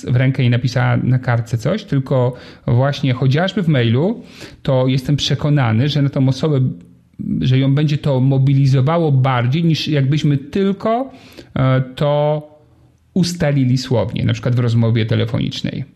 w 0.07 0.15
rękę 0.15 0.43
i 0.43 0.49
napisała 0.49 0.97
na 0.97 1.19
kartce 1.19 1.57
coś, 1.57 1.83
tylko 1.83 2.35
właśnie 2.67 3.13
chociażby 3.13 3.63
w 3.63 3.67
mailu, 3.67 4.23
to 4.63 4.87
jestem 4.87 5.15
przekonany, 5.15 5.89
że 5.89 6.01
na 6.01 6.09
tą 6.09 6.29
osobę 6.29 6.59
że 7.41 7.59
ją 7.59 7.75
będzie 7.75 7.97
to 7.97 8.19
mobilizowało 8.19 9.11
bardziej 9.11 9.63
niż 9.63 9.87
jakbyśmy 9.87 10.37
tylko 10.37 11.11
e, 11.55 11.81
to 11.95 12.41
ustalili 13.13 13.77
słownie, 13.77 14.25
na 14.25 14.33
przykład 14.33 14.55
w 14.55 14.59
rozmowie 14.59 15.05
telefonicznej. 15.05 15.95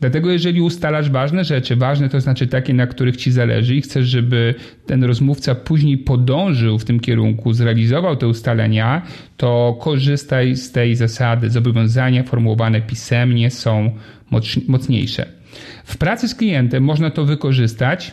Dlatego, 0.00 0.30
jeżeli 0.30 0.60
ustalasz 0.60 1.10
ważne 1.10 1.44
rzeczy, 1.44 1.76
ważne 1.76 2.08
to 2.08 2.20
znaczy 2.20 2.46
takie, 2.46 2.74
na 2.74 2.86
których 2.86 3.16
ci 3.16 3.32
zależy 3.32 3.74
i 3.76 3.80
chcesz, 3.80 4.06
żeby 4.06 4.54
ten 4.86 5.04
rozmówca 5.04 5.54
później 5.54 5.98
podążył 5.98 6.78
w 6.78 6.84
tym 6.84 7.00
kierunku, 7.00 7.52
zrealizował 7.52 8.16
te 8.16 8.28
ustalenia, 8.28 9.02
to 9.36 9.78
korzystaj 9.80 10.56
z 10.56 10.72
tej 10.72 10.96
zasady. 10.96 11.50
Zobowiązania 11.50 12.22
formułowane 12.22 12.80
pisemnie 12.80 13.50
są 13.50 13.90
mocniejsze. 14.68 15.26
W 15.84 15.96
pracy 15.96 16.28
z 16.28 16.34
klientem 16.34 16.84
można 16.84 17.10
to 17.10 17.24
wykorzystać 17.24 18.12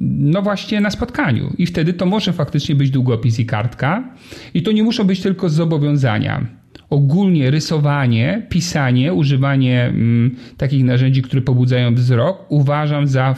no 0.00 0.42
właśnie 0.42 0.80
na 0.80 0.90
spotkaniu. 0.90 1.52
I 1.58 1.66
wtedy 1.66 1.92
to 1.92 2.06
może 2.06 2.32
faktycznie 2.32 2.74
być 2.74 2.90
długopis 2.90 3.38
i 3.38 3.46
kartka. 3.46 4.14
I 4.54 4.62
to 4.62 4.72
nie 4.72 4.82
muszą 4.82 5.04
być 5.04 5.20
tylko 5.20 5.48
zobowiązania 5.48 6.62
ogólnie 6.92 7.50
rysowanie, 7.50 8.46
pisanie, 8.48 9.14
używanie 9.14 9.84
mm, 9.84 10.36
takich 10.56 10.84
narzędzi, 10.84 11.22
które 11.22 11.42
pobudzają 11.42 11.94
wzrok, 11.94 12.46
uważam 12.48 13.06
za 13.06 13.34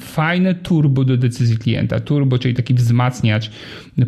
fajne 0.00 0.54
turbo 0.54 1.04
do 1.04 1.16
decyzji 1.16 1.56
klienta. 1.56 2.00
Turbo, 2.00 2.38
czyli 2.38 2.54
taki 2.54 2.74
wzmacniacz 2.74 3.50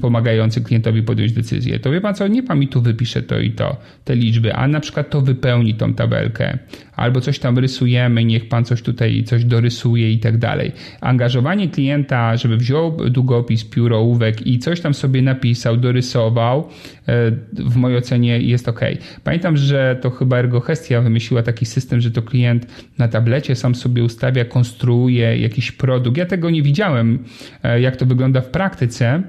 pomagający 0.01 0.61
klientowi 0.61 1.03
podjąć 1.03 1.33
decyzję. 1.33 1.79
To 1.79 1.91
wie 1.91 2.01
pan 2.01 2.15
co, 2.15 2.29
nie 2.29 2.43
pan 2.43 2.59
mi 2.59 2.69
tu 2.69 2.83
wypisze 2.83 3.23
to 3.23 3.41
i 3.41 3.51
to, 3.51 3.77
te 4.05 4.17
liczby, 4.17 4.55
a 4.55 4.69
na 4.69 4.81
przykład 4.81 5.11
to 5.11 5.21
wypełni 5.21 5.75
tą 5.75 5.95
tabelkę. 5.95 6.59
Albo 6.97 7.21
coś 7.21 7.39
tam 7.39 7.59
rysujemy, 7.59 8.25
niech 8.25 8.49
pan 8.49 8.65
coś 8.65 8.83
tutaj, 8.83 9.25
coś 9.25 9.45
dorysuje 9.45 10.13
i 10.13 10.19
tak 10.19 10.39
dalej. 10.39 10.73
Angażowanie 11.01 11.69
klienta, 11.69 12.37
żeby 12.37 12.57
wziął 12.57 13.11
długopis, 13.11 13.65
pióro, 13.65 13.99
ołówek 13.99 14.47
i 14.47 14.59
coś 14.59 14.81
tam 14.81 14.95
sobie 14.95 15.23
napisał, 15.23 15.77
dorysował, 15.77 16.69
e, 17.09 17.31
w 17.53 17.77
mojej 17.77 17.99
ocenie 17.99 18.41
jest 18.41 18.69
ok. 18.69 18.81
Pamiętam, 19.25 19.57
że 19.57 19.99
to 20.01 20.11
chyba 20.11 20.39
Ergohestia 20.39 21.01
wymyśliła 21.01 21.43
taki 21.43 21.67
system, 21.67 22.01
że 22.01 22.11
to 22.11 22.23
klient 22.23 22.67
na 22.99 23.09
tablecie 23.09 23.57
sam 23.57 23.75
sobie 23.75 24.05
ustawia, 24.05 24.45
konstruuje 24.45 25.39
jakiś 25.39 25.73
produkt. 25.73 26.17
Ja 26.17 26.27
tego 26.27 26.51
nie 26.51 26.63
widziałem, 26.63 27.25
e, 27.63 27.81
jak 27.81 27.97
to 27.97 28.07
wygląda 28.07 28.41
w 28.41 28.49
praktyce. 28.49 29.23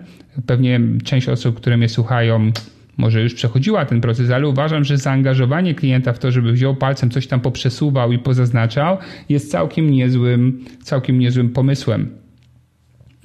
Pewnie 0.46 0.80
część 1.04 1.30
osób, 1.30 1.58
które 1.58 1.78
mnie 1.78 1.90
słuchają, 1.90 2.52
może 2.98 3.22
już 3.22 3.34
przechodziła 3.34 3.86
ten 3.86 4.02
proces, 4.02 4.32
ale 4.32 4.48
uważam, 4.48 4.84
że 4.84 4.98
zaangażowanie 4.98 5.76
klienta 5.76 6.14
w 6.14 6.20
to, 6.20 6.32
żeby 6.32 6.52
wziął 6.52 6.76
palcem, 6.76 7.10
coś 7.10 7.28
tam 7.28 7.40
poprzesuwał 7.40 8.12
i 8.12 8.20
pozaznaczał, 8.20 8.98
jest 9.30 9.52
całkiem 9.52 9.90
niezłym, 9.90 10.66
całkiem 10.84 11.20
niezłym 11.20 11.50
pomysłem. 11.50 12.10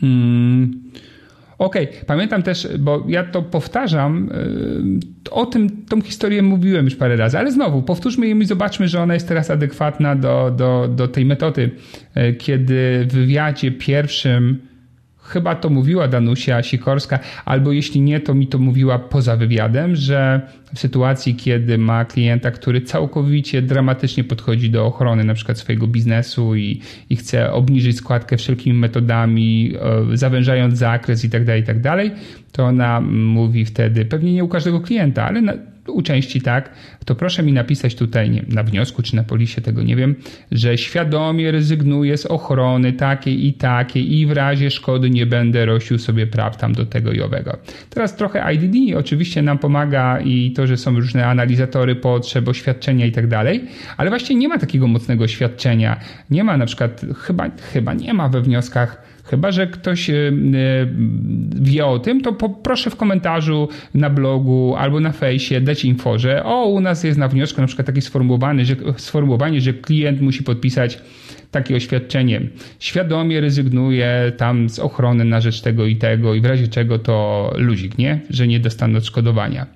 Hmm. 0.00 0.90
Okej, 1.58 1.88
okay. 1.88 2.04
pamiętam 2.06 2.42
też, 2.42 2.68
bo 2.78 3.04
ja 3.08 3.24
to 3.24 3.42
powtarzam, 3.42 4.30
y, 5.26 5.30
o 5.30 5.46
tym, 5.46 5.84
tą 5.86 6.00
historię 6.00 6.42
mówiłem 6.42 6.84
już 6.84 6.96
parę 6.96 7.16
razy, 7.16 7.38
ale 7.38 7.52
znowu, 7.52 7.82
powtórzmy 7.82 8.28
ją 8.28 8.38
i 8.38 8.44
zobaczmy, 8.44 8.88
że 8.88 9.02
ona 9.02 9.14
jest 9.14 9.28
teraz 9.28 9.50
adekwatna 9.50 10.16
do, 10.16 10.54
do, 10.56 10.88
do 10.88 11.08
tej 11.08 11.24
metody, 11.24 11.70
y, 12.16 12.34
kiedy 12.34 13.06
w 13.08 13.12
wywiadzie 13.12 13.70
pierwszym 13.70 14.69
chyba 15.30 15.54
to 15.54 15.70
mówiła 15.70 16.08
Danusia 16.08 16.62
Sikorska, 16.62 17.18
albo 17.44 17.72
jeśli 17.72 18.00
nie, 18.00 18.20
to 18.20 18.34
mi 18.34 18.46
to 18.46 18.58
mówiła 18.58 18.98
poza 18.98 19.36
wywiadem, 19.36 19.96
że 19.96 20.40
w 20.74 20.78
sytuacji, 20.78 21.34
kiedy 21.34 21.78
ma 21.78 22.04
klienta, 22.04 22.50
który 22.50 22.80
całkowicie 22.80 23.62
dramatycznie 23.62 24.24
podchodzi 24.24 24.70
do 24.70 24.86
ochrony 24.86 25.24
na 25.24 25.34
przykład 25.34 25.58
swojego 25.58 25.86
biznesu 25.86 26.56
i, 26.56 26.80
i 27.10 27.16
chce 27.16 27.52
obniżyć 27.52 27.96
składkę 27.96 28.36
wszelkimi 28.36 28.78
metodami, 28.78 29.74
e, 30.12 30.16
zawężając 30.16 30.78
zakres 30.78 31.24
i 31.24 31.30
tak 31.30 31.44
dalej, 31.44 31.62
i 31.62 31.66
tak 31.66 31.76
to 32.52 32.64
ona 32.64 33.00
mówi 33.10 33.64
wtedy, 33.64 34.04
pewnie 34.04 34.32
nie 34.32 34.44
u 34.44 34.48
każdego 34.48 34.80
klienta, 34.80 35.26
ale 35.26 35.42
na, 35.42 35.52
u 35.90 36.02
części 36.02 36.40
tak, 36.40 36.70
to 37.04 37.14
proszę 37.14 37.42
mi 37.42 37.52
napisać 37.52 37.94
tutaj 37.94 38.30
nie, 38.30 38.44
na 38.48 38.62
wniosku 38.62 39.02
czy 39.02 39.16
na 39.16 39.24
polisie, 39.24 39.60
tego 39.60 39.82
nie 39.82 39.96
wiem, 39.96 40.14
że 40.52 40.78
świadomie 40.78 41.50
rezygnuję 41.50 42.16
z 42.16 42.26
ochrony 42.26 42.92
takiej 42.92 43.46
i 43.46 43.52
takiej 43.52 44.18
i 44.18 44.26
w 44.26 44.32
razie 44.32 44.70
szkody 44.70 45.10
nie 45.10 45.26
będę 45.26 45.66
rościł 45.66 45.98
sobie 45.98 46.26
praw 46.26 46.56
tam 46.56 46.72
do 46.72 46.86
tego 46.86 47.12
i 47.12 47.20
owego. 47.20 47.56
Teraz 47.90 48.16
trochę 48.16 48.54
IDD 48.54 48.98
oczywiście 48.98 49.42
nam 49.42 49.58
pomaga 49.58 50.20
i 50.20 50.52
to, 50.52 50.66
że 50.66 50.76
są 50.76 50.96
różne 50.96 51.26
analizatory 51.26 51.96
potrzeb, 51.96 52.48
oświadczenia 52.48 53.06
i 53.06 53.12
tak 53.12 53.26
dalej, 53.26 53.64
ale 53.96 54.10
właśnie 54.10 54.36
nie 54.36 54.48
ma 54.48 54.58
takiego 54.58 54.86
mocnego 54.86 55.24
oświadczenia. 55.24 56.00
Nie 56.30 56.44
ma 56.44 56.56
na 56.56 56.66
przykład, 56.66 57.00
chyba, 57.16 57.50
chyba 57.72 57.94
nie 57.94 58.14
ma 58.14 58.28
we 58.28 58.40
wnioskach 58.40 59.09
Chyba, 59.30 59.52
że 59.52 59.66
ktoś 59.66 60.10
e, 60.10 60.14
e, 60.14 60.32
wie 61.60 61.86
o 61.86 61.98
tym, 61.98 62.20
to 62.20 62.32
proszę 62.62 62.90
w 62.90 62.96
komentarzu 62.96 63.68
na 63.94 64.10
blogu 64.10 64.74
albo 64.78 65.00
na 65.00 65.12
fejsie 65.12 65.60
dać 65.60 65.84
info, 65.84 66.18
że 66.18 66.44
o, 66.44 66.66
u 66.66 66.80
nas 66.80 67.04
jest 67.04 67.18
na 67.18 67.28
wniosku 67.28 67.60
na 67.60 67.66
przykład 67.66 67.86
takie 67.86 68.00
sformułowanie, 68.00 68.64
że, 68.64 68.76
sformułowanie, 68.96 69.60
że 69.60 69.72
klient 69.72 70.20
musi 70.20 70.42
podpisać 70.42 70.98
takie 71.50 71.76
oświadczenie. 71.76 72.40
Świadomie 72.78 73.40
rezygnuje 73.40 74.32
tam 74.36 74.68
z 74.68 74.78
ochrony 74.78 75.24
na 75.24 75.40
rzecz 75.40 75.60
tego 75.60 75.86
i 75.86 75.96
tego 75.96 76.34
i 76.34 76.40
w 76.40 76.44
razie 76.44 76.68
czego 76.68 76.98
to 76.98 77.50
luzik, 77.58 77.98
nie? 77.98 78.20
Że 78.30 78.46
nie 78.46 78.60
dostaną 78.60 78.98
odszkodowania. 78.98 79.66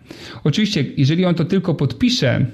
Oczywiście, 0.45 0.85
jeżeli 0.97 1.25
on 1.25 1.35
to 1.35 1.45
tylko 1.45 1.75
podpisze, 1.75 2.47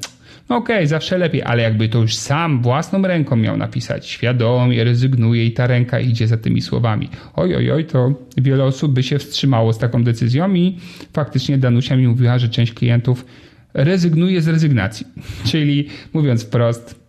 okej, 0.56 0.76
okay, 0.76 0.86
zawsze 0.86 1.18
lepiej, 1.18 1.42
ale 1.42 1.62
jakby 1.62 1.88
to 1.88 1.98
już 1.98 2.14
sam 2.14 2.62
własną 2.62 3.02
ręką 3.02 3.36
miał 3.36 3.56
napisać, 3.56 4.06
świadomie 4.06 4.84
rezygnuje 4.84 5.46
i 5.46 5.52
ta 5.52 5.66
ręka 5.66 6.00
idzie 6.00 6.26
za 6.26 6.36
tymi 6.36 6.62
słowami. 6.62 7.08
Oj, 7.36 7.56
oj, 7.56 7.70
oj, 7.70 7.84
to 7.84 8.12
wiele 8.36 8.64
osób 8.64 8.92
by 8.92 9.02
się 9.02 9.18
wstrzymało 9.18 9.72
z 9.72 9.78
taką 9.78 10.04
decyzją 10.04 10.54
i 10.54 10.78
faktycznie 11.12 11.58
Danusia 11.58 11.96
mi 11.96 12.08
mówiła, 12.08 12.38
że 12.38 12.48
część 12.48 12.72
klientów 12.72 13.26
rezygnuje 13.74 14.42
z 14.42 14.48
rezygnacji. 14.48 15.06
Czyli 15.50 15.88
mówiąc 16.12 16.44
wprost, 16.44 17.00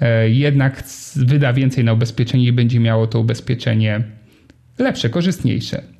e, 0.00 0.30
jednak 0.30 0.84
wyda 1.16 1.52
więcej 1.52 1.84
na 1.84 1.92
ubezpieczenie 1.92 2.44
i 2.44 2.52
będzie 2.52 2.80
miało 2.80 3.06
to 3.06 3.20
ubezpieczenie 3.20 4.02
lepsze, 4.78 5.10
korzystniejsze. 5.10 5.99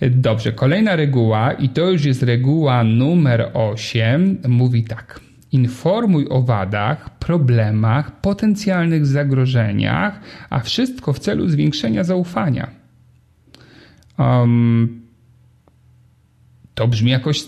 Dobrze, 0.00 0.52
kolejna 0.52 0.96
reguła, 0.96 1.52
i 1.52 1.68
to 1.68 1.90
już 1.90 2.04
jest 2.04 2.22
reguła 2.22 2.84
numer 2.84 3.50
8, 3.54 4.38
mówi 4.48 4.84
tak. 4.84 5.20
Informuj 5.52 6.26
o 6.30 6.42
wadach, 6.42 7.18
problemach, 7.18 8.20
potencjalnych 8.20 9.06
zagrożeniach, 9.06 10.20
a 10.50 10.60
wszystko 10.60 11.12
w 11.12 11.18
celu 11.18 11.48
zwiększenia 11.48 12.04
zaufania. 12.04 12.70
Um, 14.18 15.02
to 16.74 16.88
brzmi 16.88 17.10
jakoś 17.10 17.44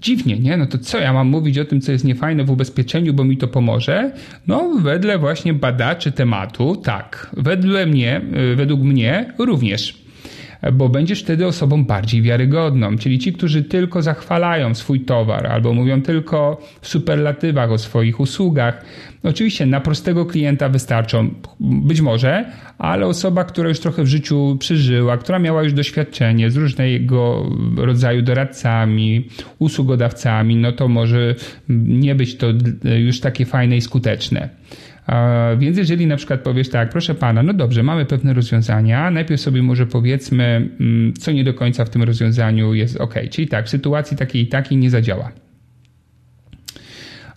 dziwnie, 0.00 0.38
nie? 0.38 0.56
No 0.56 0.66
to 0.66 0.78
co 0.78 0.98
ja 0.98 1.12
mam 1.12 1.28
mówić 1.28 1.58
o 1.58 1.64
tym, 1.64 1.80
co 1.80 1.92
jest 1.92 2.04
niefajne 2.04 2.44
w 2.44 2.50
ubezpieczeniu, 2.50 3.14
bo 3.14 3.24
mi 3.24 3.36
to 3.36 3.48
pomoże? 3.48 4.12
No, 4.46 4.70
wedle 4.82 5.18
właśnie 5.18 5.54
badaczy 5.54 6.12
tematu, 6.12 6.76
tak. 6.76 7.30
Wedle 7.36 7.86
mnie, 7.86 8.20
y, 8.52 8.56
według 8.56 8.80
mnie 8.80 9.32
również. 9.38 10.07
Bo 10.72 10.88
będziesz 10.88 11.22
wtedy 11.22 11.46
osobą 11.46 11.84
bardziej 11.84 12.22
wiarygodną. 12.22 12.98
Czyli 12.98 13.18
ci, 13.18 13.32
którzy 13.32 13.62
tylko 13.62 14.02
zachwalają 14.02 14.74
swój 14.74 15.00
towar 15.00 15.46
albo 15.46 15.72
mówią 15.72 16.02
tylko 16.02 16.60
w 16.80 16.88
superlatywach 16.88 17.72
o 17.72 17.78
swoich 17.78 18.20
usługach. 18.20 18.84
Oczywiście 19.22 19.66
na 19.66 19.80
prostego 19.80 20.26
klienta 20.26 20.68
wystarczą 20.68 21.30
być 21.60 22.00
może, 22.00 22.44
ale 22.78 23.06
osoba, 23.06 23.44
która 23.44 23.68
już 23.68 23.80
trochę 23.80 24.02
w 24.02 24.06
życiu 24.06 24.56
przeżyła, 24.60 25.18
która 25.18 25.38
miała 25.38 25.62
już 25.62 25.72
doświadczenie 25.72 26.50
z 26.50 26.56
różnego 26.56 27.46
rodzaju 27.76 28.22
doradcami, 28.22 29.28
usługodawcami, 29.58 30.56
no 30.56 30.72
to 30.72 30.88
może 30.88 31.34
nie 31.68 32.14
być 32.14 32.36
to 32.36 32.46
już 32.98 33.20
takie 33.20 33.46
fajne 33.46 33.76
i 33.76 33.80
skuteczne. 33.80 34.48
Więc 35.58 35.78
jeżeli 35.78 36.06
na 36.06 36.16
przykład 36.16 36.40
powiesz 36.40 36.68
tak, 36.68 36.90
proszę 36.90 37.14
pana, 37.14 37.42
no 37.42 37.52
dobrze, 37.52 37.82
mamy 37.82 38.04
pewne 38.04 38.34
rozwiązania, 38.34 39.10
najpierw 39.10 39.40
sobie 39.40 39.62
może 39.62 39.86
powiedzmy, 39.86 40.68
mm, 40.80 41.12
co 41.12 41.32
nie 41.32 41.44
do 41.44 41.54
końca 41.54 41.84
w 41.84 41.90
tym 41.90 42.02
rozwiązaniu 42.02 42.74
jest 42.74 42.96
ok, 42.96 43.14
czyli 43.30 43.48
tak, 43.48 43.66
w 43.66 43.68
sytuacji 43.68 44.16
takiej 44.16 44.42
i 44.42 44.46
takiej 44.46 44.78
nie 44.78 44.90
zadziała. 44.90 45.32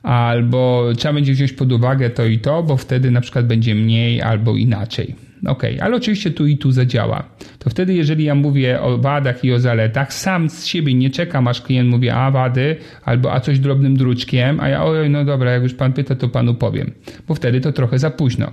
Albo 0.04 0.90
trzeba 0.98 1.14
będzie 1.14 1.34
wziąć 1.34 1.54
pod 1.54 1.72
uwagę 1.72 2.10
to 2.10 2.26
i 2.26 2.40
to, 2.40 2.64
bo 2.64 2.78
wtedy 2.78 3.12
na 3.12 3.22
przykład 3.22 3.48
będzie 3.48 3.76
mniej 3.76 4.22
albo 4.22 4.56
inaczej. 4.56 5.16
Ok, 5.48 5.64
ale 5.82 5.96
oczywiście 5.96 6.32
tu 6.32 6.48
i 6.48 6.58
tu 6.58 6.72
zadziała. 6.72 7.24
To 7.60 7.70
wtedy, 7.70 7.94
jeżeli 7.94 8.24
ja 8.24 8.36
mówię 8.36 8.82
o 8.82 8.98
wadach 8.98 9.44
i 9.44 9.54
o 9.54 9.60
zaletach, 9.60 10.14
sam 10.14 10.50
z 10.50 10.66
siebie 10.66 10.94
nie 10.94 11.10
czekam, 11.10 11.48
aż 11.48 11.62
klient 11.62 11.90
mówi, 11.90 12.10
a 12.10 12.32
wady, 12.32 12.76
albo 13.06 13.34
a 13.34 13.40
coś 13.40 13.60
drobnym 13.60 13.98
druczkiem, 13.98 14.60
a 14.60 14.70
ja, 14.70 14.86
oj, 14.86 15.10
no 15.10 15.26
dobra, 15.26 15.52
jak 15.52 15.64
już 15.64 15.74
pan 15.74 15.94
pyta, 15.94 16.16
to 16.16 16.30
panu 16.30 16.54
powiem, 16.54 16.92
bo 17.28 17.36
wtedy 17.36 17.62
to 17.62 17.72
trochę 17.72 18.00
za 18.00 18.10
późno. 18.10 18.52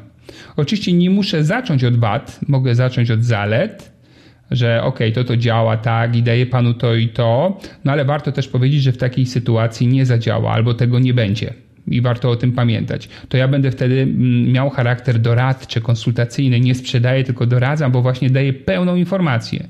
Oczywiście 0.56 0.92
nie 0.92 1.10
muszę 1.10 1.44
zacząć 1.44 1.84
od 1.84 1.96
wad, 1.96 2.40
mogę 2.48 2.74
zacząć 2.74 3.10
od 3.10 3.24
zalet, 3.24 3.92
że 4.50 4.82
ok, 4.82 4.98
to 5.14 5.24
to 5.24 5.36
działa 5.36 5.76
tak 5.76 6.16
i 6.16 6.22
daje 6.22 6.46
panu 6.46 6.74
to 6.74 6.94
i 6.94 7.08
to, 7.08 7.60
no 7.84 7.92
ale 7.92 8.04
warto 8.04 8.32
też 8.32 8.48
powiedzieć, 8.48 8.82
że 8.82 8.92
w 8.92 8.98
takiej 8.98 9.26
sytuacji 9.26 9.86
nie 9.86 10.06
zadziała 10.06 10.52
albo 10.52 10.74
tego 10.74 10.98
nie 10.98 11.14
będzie 11.14 11.67
i 11.90 12.00
warto 12.00 12.30
o 12.30 12.36
tym 12.36 12.52
pamiętać. 12.52 13.08
To 13.28 13.36
ja 13.36 13.48
będę 13.48 13.70
wtedy 13.70 14.00
mm, 14.02 14.52
miał 14.52 14.70
charakter 14.70 15.18
doradczy, 15.18 15.80
konsultacyjny, 15.80 16.60
nie 16.60 16.74
sprzedaję, 16.74 17.24
tylko 17.24 17.46
doradzam, 17.46 17.92
bo 17.92 18.02
właśnie 18.02 18.30
daję 18.30 18.52
pełną 18.52 18.96
informację. 18.96 19.68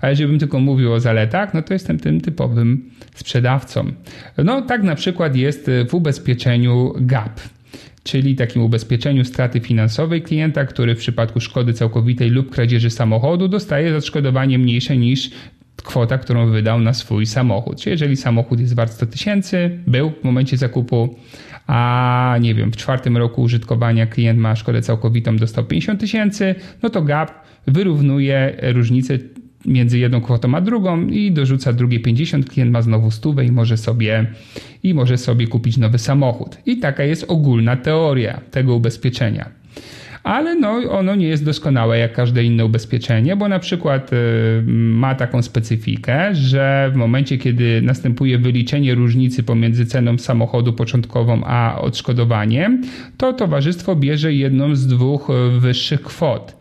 A 0.00 0.10
jeżeli 0.10 0.28
bym 0.28 0.38
tylko 0.38 0.60
mówił 0.60 0.92
o 0.92 1.00
zaletach, 1.00 1.54
no 1.54 1.62
to 1.62 1.72
jestem 1.72 1.98
tym 1.98 2.20
typowym 2.20 2.90
sprzedawcą. 3.14 3.92
No 4.38 4.62
tak 4.62 4.82
na 4.82 4.94
przykład 4.94 5.36
jest 5.36 5.70
w 5.88 5.94
ubezpieczeniu 5.94 6.92
GAP 7.00 7.40
czyli 8.04 8.36
takim 8.36 8.62
ubezpieczeniu 8.62 9.24
straty 9.24 9.60
finansowej 9.60 10.22
klienta, 10.22 10.64
który 10.64 10.94
w 10.94 10.98
przypadku 10.98 11.40
szkody 11.40 11.72
całkowitej 11.72 12.30
lub 12.30 12.50
kradzieży 12.50 12.90
samochodu 12.90 13.48
dostaje 13.48 13.96
odszkodowanie 13.96 14.58
mniejsze 14.58 14.96
niż 14.96 15.30
kwota, 15.76 16.18
którą 16.18 16.50
wydał 16.50 16.80
na 16.80 16.92
swój 16.92 17.26
samochód. 17.26 17.80
Czyli 17.80 17.90
jeżeli 17.90 18.16
samochód 18.16 18.60
jest 18.60 18.74
wart 18.74 18.92
100 18.92 19.06
tysięcy, 19.06 19.78
był 19.86 20.10
w 20.10 20.24
momencie 20.24 20.56
zakupu, 20.56 21.16
a 21.66 22.36
nie 22.40 22.54
wiem, 22.54 22.72
w 22.72 22.76
czwartym 22.76 23.16
roku 23.16 23.42
użytkowania 23.42 24.06
klient 24.06 24.38
ma 24.38 24.56
szkodę 24.56 24.82
całkowitą, 24.82 25.36
dostał 25.36 25.64
50 25.64 26.00
tysięcy, 26.00 26.54
no 26.82 26.90
to 26.90 27.02
gap 27.02 27.44
wyrównuje 27.66 28.56
różnicę 28.62 29.18
między 29.66 29.98
jedną 29.98 30.20
kwotą 30.20 30.54
a 30.54 30.60
drugą 30.60 31.06
i 31.06 31.32
dorzuca 31.32 31.72
drugie 31.72 32.00
50, 32.00 32.50
klient 32.50 32.70
ma 32.70 32.82
znowu 32.82 33.10
stówę 33.10 33.44
i 33.44 33.52
może 33.52 33.76
sobie 33.76 34.26
i 34.82 34.94
może 34.94 35.18
sobie 35.18 35.46
kupić 35.46 35.76
nowy 35.76 35.98
samochód. 35.98 36.58
I 36.66 36.78
taka 36.78 37.04
jest 37.04 37.24
ogólna 37.28 37.76
teoria 37.76 38.40
tego 38.50 38.74
ubezpieczenia 38.74 39.50
ale 40.24 40.54
no, 40.54 40.68
ono 40.90 41.14
nie 41.14 41.28
jest 41.28 41.44
doskonałe 41.44 41.98
jak 41.98 42.12
każde 42.12 42.44
inne 42.44 42.64
ubezpieczenie, 42.64 43.36
bo 43.36 43.48
na 43.48 43.58
przykład 43.58 44.12
y, 44.12 44.16
ma 44.66 45.14
taką 45.14 45.42
specyfikę, 45.42 46.34
że 46.34 46.90
w 46.92 46.96
momencie, 46.96 47.38
kiedy 47.38 47.82
następuje 47.82 48.38
wyliczenie 48.38 48.94
różnicy 48.94 49.42
pomiędzy 49.42 49.86
ceną 49.86 50.18
samochodu 50.18 50.72
początkową 50.72 51.44
a 51.44 51.80
odszkodowaniem, 51.80 52.82
to 53.16 53.32
towarzystwo 53.32 53.96
bierze 53.96 54.32
jedną 54.32 54.74
z 54.74 54.86
dwóch 54.86 55.30
y, 55.30 55.60
wyższych 55.60 56.02
kwot. 56.02 56.56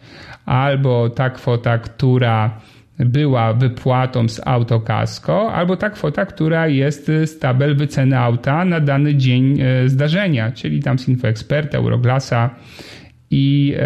Albo 0.45 1.09
ta 1.09 1.29
kwota, 1.29 1.77
która 1.77 2.61
była 2.99 3.53
wypłatą 3.53 4.29
z 4.29 4.41
autokasko, 4.45 5.53
albo 5.53 5.77
ta 5.77 5.89
kwota, 5.89 6.25
która 6.25 6.67
jest 6.67 7.05
z 7.05 7.39
tabel 7.39 7.75
wyceny 7.75 8.19
auta 8.19 8.65
na 8.65 8.79
dany 8.79 9.15
dzień 9.15 9.61
y, 9.61 9.89
zdarzenia, 9.89 10.51
czyli 10.51 10.83
tam 10.83 10.99
z 10.99 11.07
InfoExpert, 11.09 11.75
Euroglasa 11.75 12.49
i 13.35 13.73
e, 13.75 13.81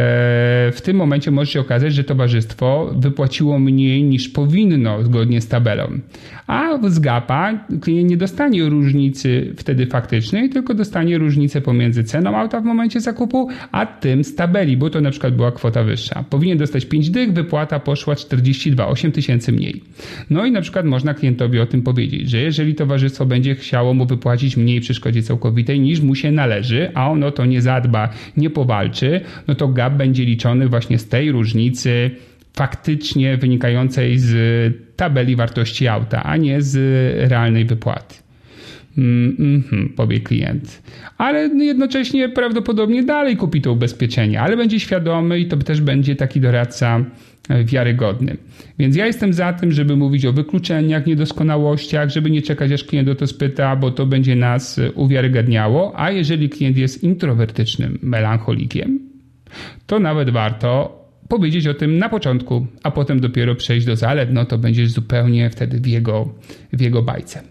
w 0.71 0.81
tym 0.83 0.97
momencie 0.97 1.31
może 1.31 1.51
się 1.51 1.59
okazać, 1.59 1.93
że 1.93 2.03
towarzystwo 2.03 2.93
wypłaciło 2.97 3.59
mniej 3.59 4.03
niż 4.03 4.29
powinno 4.29 5.03
zgodnie 5.03 5.41
z 5.41 5.47
tabelą. 5.47 5.99
A 6.47 6.77
z 6.87 6.99
GAPA 6.99 7.65
klient 7.81 8.09
nie 8.09 8.17
dostanie 8.17 8.69
różnicy 8.69 9.53
wtedy 9.57 9.85
faktycznej, 9.85 10.49
tylko 10.49 10.73
dostanie 10.73 11.17
różnicę 11.17 11.61
pomiędzy 11.61 12.03
ceną 12.03 12.37
auta 12.37 12.61
w 12.61 12.63
momencie 12.63 13.01
zakupu, 13.01 13.49
a 13.71 13.85
tym 13.85 14.23
z 14.23 14.35
tabeli, 14.35 14.77
bo 14.77 14.89
to 14.89 15.01
na 15.01 15.11
przykład 15.11 15.35
była 15.35 15.51
kwota 15.51 15.83
wyższa. 15.83 16.23
Powinien 16.29 16.57
dostać 16.57 16.85
5 16.85 17.09
dych, 17.09 17.33
wypłata 17.33 17.79
poszła 17.79 18.15
42, 18.15 18.87
8 18.87 19.11
tysięcy 19.11 19.51
mniej. 19.51 19.83
No 20.29 20.45
i 20.45 20.51
na 20.51 20.61
przykład 20.61 20.85
można 20.85 21.13
klientowi 21.13 21.59
o 21.59 21.65
tym 21.65 21.81
powiedzieć, 21.81 22.29
że 22.29 22.37
jeżeli 22.37 22.75
towarzystwo 22.75 23.25
będzie 23.25 23.55
chciało 23.55 23.93
mu 23.93 24.05
wypłacić 24.05 24.57
mniej 24.57 24.81
przy 24.81 24.93
szkodzie 24.93 25.23
całkowitej 25.23 25.79
niż 25.79 26.01
mu 26.01 26.15
się 26.15 26.31
należy, 26.31 26.91
a 26.93 27.11
ono 27.11 27.31
to 27.31 27.45
nie 27.45 27.61
zadba, 27.61 28.09
nie 28.37 28.49
powalczy, 28.49 29.21
no 29.47 29.55
to 29.55 29.67
gap 29.67 29.93
będzie 29.93 30.25
liczony 30.25 30.67
właśnie 30.67 30.99
z 30.99 31.07
tej 31.07 31.31
różnicy 31.31 32.11
faktycznie 32.53 33.37
wynikającej 33.37 34.19
z 34.19 34.33
tabeli 34.95 35.35
wartości 35.35 35.87
auta, 35.87 36.23
a 36.23 36.37
nie 36.37 36.61
z 36.61 36.75
realnej 37.29 37.65
wypłaty. 37.65 38.15
Mm, 38.97 39.35
mm, 39.39 39.89
powie 39.95 40.19
klient. 40.19 40.81
Ale 41.17 41.39
jednocześnie 41.47 42.29
prawdopodobnie 42.29 43.03
dalej 43.03 43.37
kupi 43.37 43.61
to 43.61 43.71
ubezpieczenie, 43.71 44.41
ale 44.41 44.57
będzie 44.57 44.79
świadomy 44.79 45.39
i 45.39 45.45
to 45.45 45.57
też 45.57 45.81
będzie 45.81 46.15
taki 46.15 46.41
doradca 46.41 47.05
wiarygodny. 47.65 48.37
Więc 48.79 48.95
ja 48.95 49.05
jestem 49.05 49.33
za 49.33 49.53
tym, 49.53 49.71
żeby 49.71 49.95
mówić 49.95 50.25
o 50.25 50.33
wykluczeniach, 50.33 51.05
niedoskonałościach, 51.05 52.09
żeby 52.09 52.31
nie 52.31 52.41
czekać 52.41 52.71
aż 52.71 52.83
klient 52.83 53.09
o 53.09 53.15
to 53.15 53.27
spyta, 53.27 53.75
bo 53.75 53.91
to 53.91 54.05
będzie 54.05 54.35
nas 54.35 54.79
uwiarygadniało, 54.95 55.99
a 55.99 56.11
jeżeli 56.11 56.49
klient 56.49 56.77
jest 56.77 57.03
introwertycznym 57.03 57.99
melancholikiem, 58.01 58.99
to 59.87 59.99
nawet 59.99 60.29
warto 60.29 60.97
powiedzieć 61.27 61.67
o 61.67 61.73
tym 61.73 61.97
na 61.97 62.09
początku, 62.09 62.67
a 62.83 62.91
potem 62.91 63.19
dopiero 63.19 63.55
przejść 63.55 63.85
do 63.85 63.95
zalet, 63.95 64.29
no 64.33 64.45
to 64.45 64.57
będzie 64.57 64.87
zupełnie 64.87 65.49
wtedy 65.49 65.79
w 65.79 65.87
jego, 65.87 66.33
w 66.73 66.81
jego 66.81 67.01
bajce. 67.03 67.43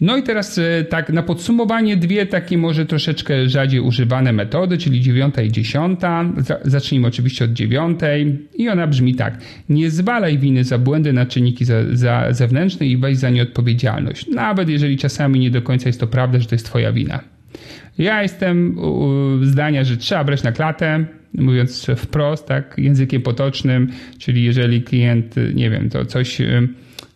No 0.00 0.16
i 0.16 0.22
teraz 0.22 0.58
e, 0.58 0.84
tak 0.84 1.10
na 1.10 1.22
podsumowanie 1.22 1.96
dwie 1.96 2.26
takie 2.26 2.58
może 2.58 2.86
troszeczkę 2.86 3.48
rzadziej 3.48 3.80
używane 3.80 4.32
metody, 4.32 4.78
czyli 4.78 5.00
dziewiąta 5.00 5.42
i 5.42 5.52
dziesiąta. 5.52 6.24
Zacznijmy 6.64 7.08
oczywiście 7.08 7.44
od 7.44 7.52
dziewiątej 7.52 8.38
i 8.54 8.68
ona 8.68 8.86
brzmi 8.86 9.14
tak. 9.14 9.38
Nie 9.68 9.90
zwalaj 9.90 10.38
winy 10.38 10.64
za 10.64 10.78
błędy 10.78 11.12
na 11.12 11.26
czynniki 11.26 11.64
za, 11.64 11.74
za 11.92 12.32
zewnętrzne 12.32 12.86
i 12.86 12.96
weź 12.96 13.16
za 13.16 13.30
nie 13.30 13.42
odpowiedzialność. 13.42 14.26
Nawet 14.26 14.68
jeżeli 14.68 14.96
czasami 14.96 15.40
nie 15.40 15.50
do 15.50 15.62
końca 15.62 15.88
jest 15.88 16.00
to 16.00 16.06
prawda, 16.06 16.40
że 16.40 16.46
to 16.46 16.54
jest 16.54 16.66
twoja 16.66 16.92
wina. 16.92 17.35
Ja 17.98 18.22
jestem 18.22 18.76
zdania, 19.42 19.84
że 19.84 19.96
trzeba 19.96 20.24
brać 20.24 20.42
na 20.42 20.52
klatę, 20.52 21.04
mówiąc 21.34 21.86
wprost, 21.96 22.46
tak, 22.46 22.74
językiem 22.78 23.22
potocznym, 23.22 23.88
czyli 24.18 24.44
jeżeli 24.44 24.82
klient, 24.82 25.34
nie 25.54 25.70
wiem, 25.70 25.90
to 25.90 26.04
coś 26.04 26.40
y, 26.40 26.68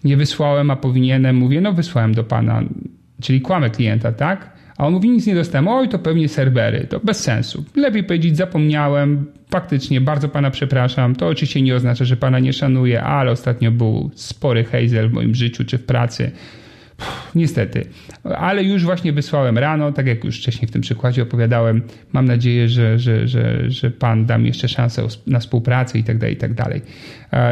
nie 0.04 0.16
wysłałem, 0.16 0.70
a 0.70 0.76
powinienem, 0.76 1.36
mówię, 1.36 1.60
no 1.60 1.72
wysłałem 1.72 2.14
do 2.14 2.24
pana, 2.24 2.62
czyli 3.22 3.40
kłamę 3.40 3.70
klienta, 3.70 4.12
tak? 4.12 4.60
A 4.76 4.86
on 4.86 4.92
mówi, 4.92 5.10
nic 5.10 5.26
nie 5.26 5.34
dostałem, 5.34 5.68
oj, 5.68 5.88
to 5.88 5.98
pewnie 5.98 6.28
serwery, 6.28 6.86
to 6.86 7.00
bez 7.00 7.20
sensu. 7.20 7.64
Lepiej 7.76 8.04
powiedzieć, 8.04 8.36
zapomniałem, 8.36 9.26
faktycznie 9.50 10.00
bardzo 10.00 10.28
pana 10.28 10.50
przepraszam. 10.50 11.14
To 11.14 11.28
oczywiście 11.28 11.62
nie 11.62 11.74
oznacza, 11.74 12.04
że 12.04 12.16
pana 12.16 12.38
nie 12.38 12.52
szanuję, 12.52 13.02
ale 13.02 13.30
ostatnio 13.30 13.70
był 13.70 14.10
spory 14.14 14.64
hejzel 14.64 15.08
w 15.08 15.12
moim 15.12 15.34
życiu 15.34 15.64
czy 15.64 15.78
w 15.78 15.84
pracy 15.84 16.30
Niestety, 17.34 17.84
ale 18.24 18.64
już 18.64 18.84
właśnie 18.84 19.12
wysłałem 19.12 19.58
rano, 19.58 19.92
tak 19.92 20.06
jak 20.06 20.24
już 20.24 20.38
wcześniej 20.38 20.68
w 20.68 20.70
tym 20.70 20.82
przykładzie 20.82 21.22
opowiadałem. 21.22 21.82
Mam 22.12 22.24
nadzieję, 22.24 22.68
że, 22.68 22.98
że, 22.98 23.28
że, 23.28 23.70
że 23.70 23.90
Pan 23.90 24.26
da 24.26 24.38
mi 24.38 24.46
jeszcze 24.46 24.68
szansę 24.68 25.06
na 25.26 25.38
współpracę 25.38 25.98
i 25.98 26.04
tak 26.04 26.18
dalej, 26.18 26.34
i 26.34 26.38
tak 26.38 26.54
dalej. 26.54 26.80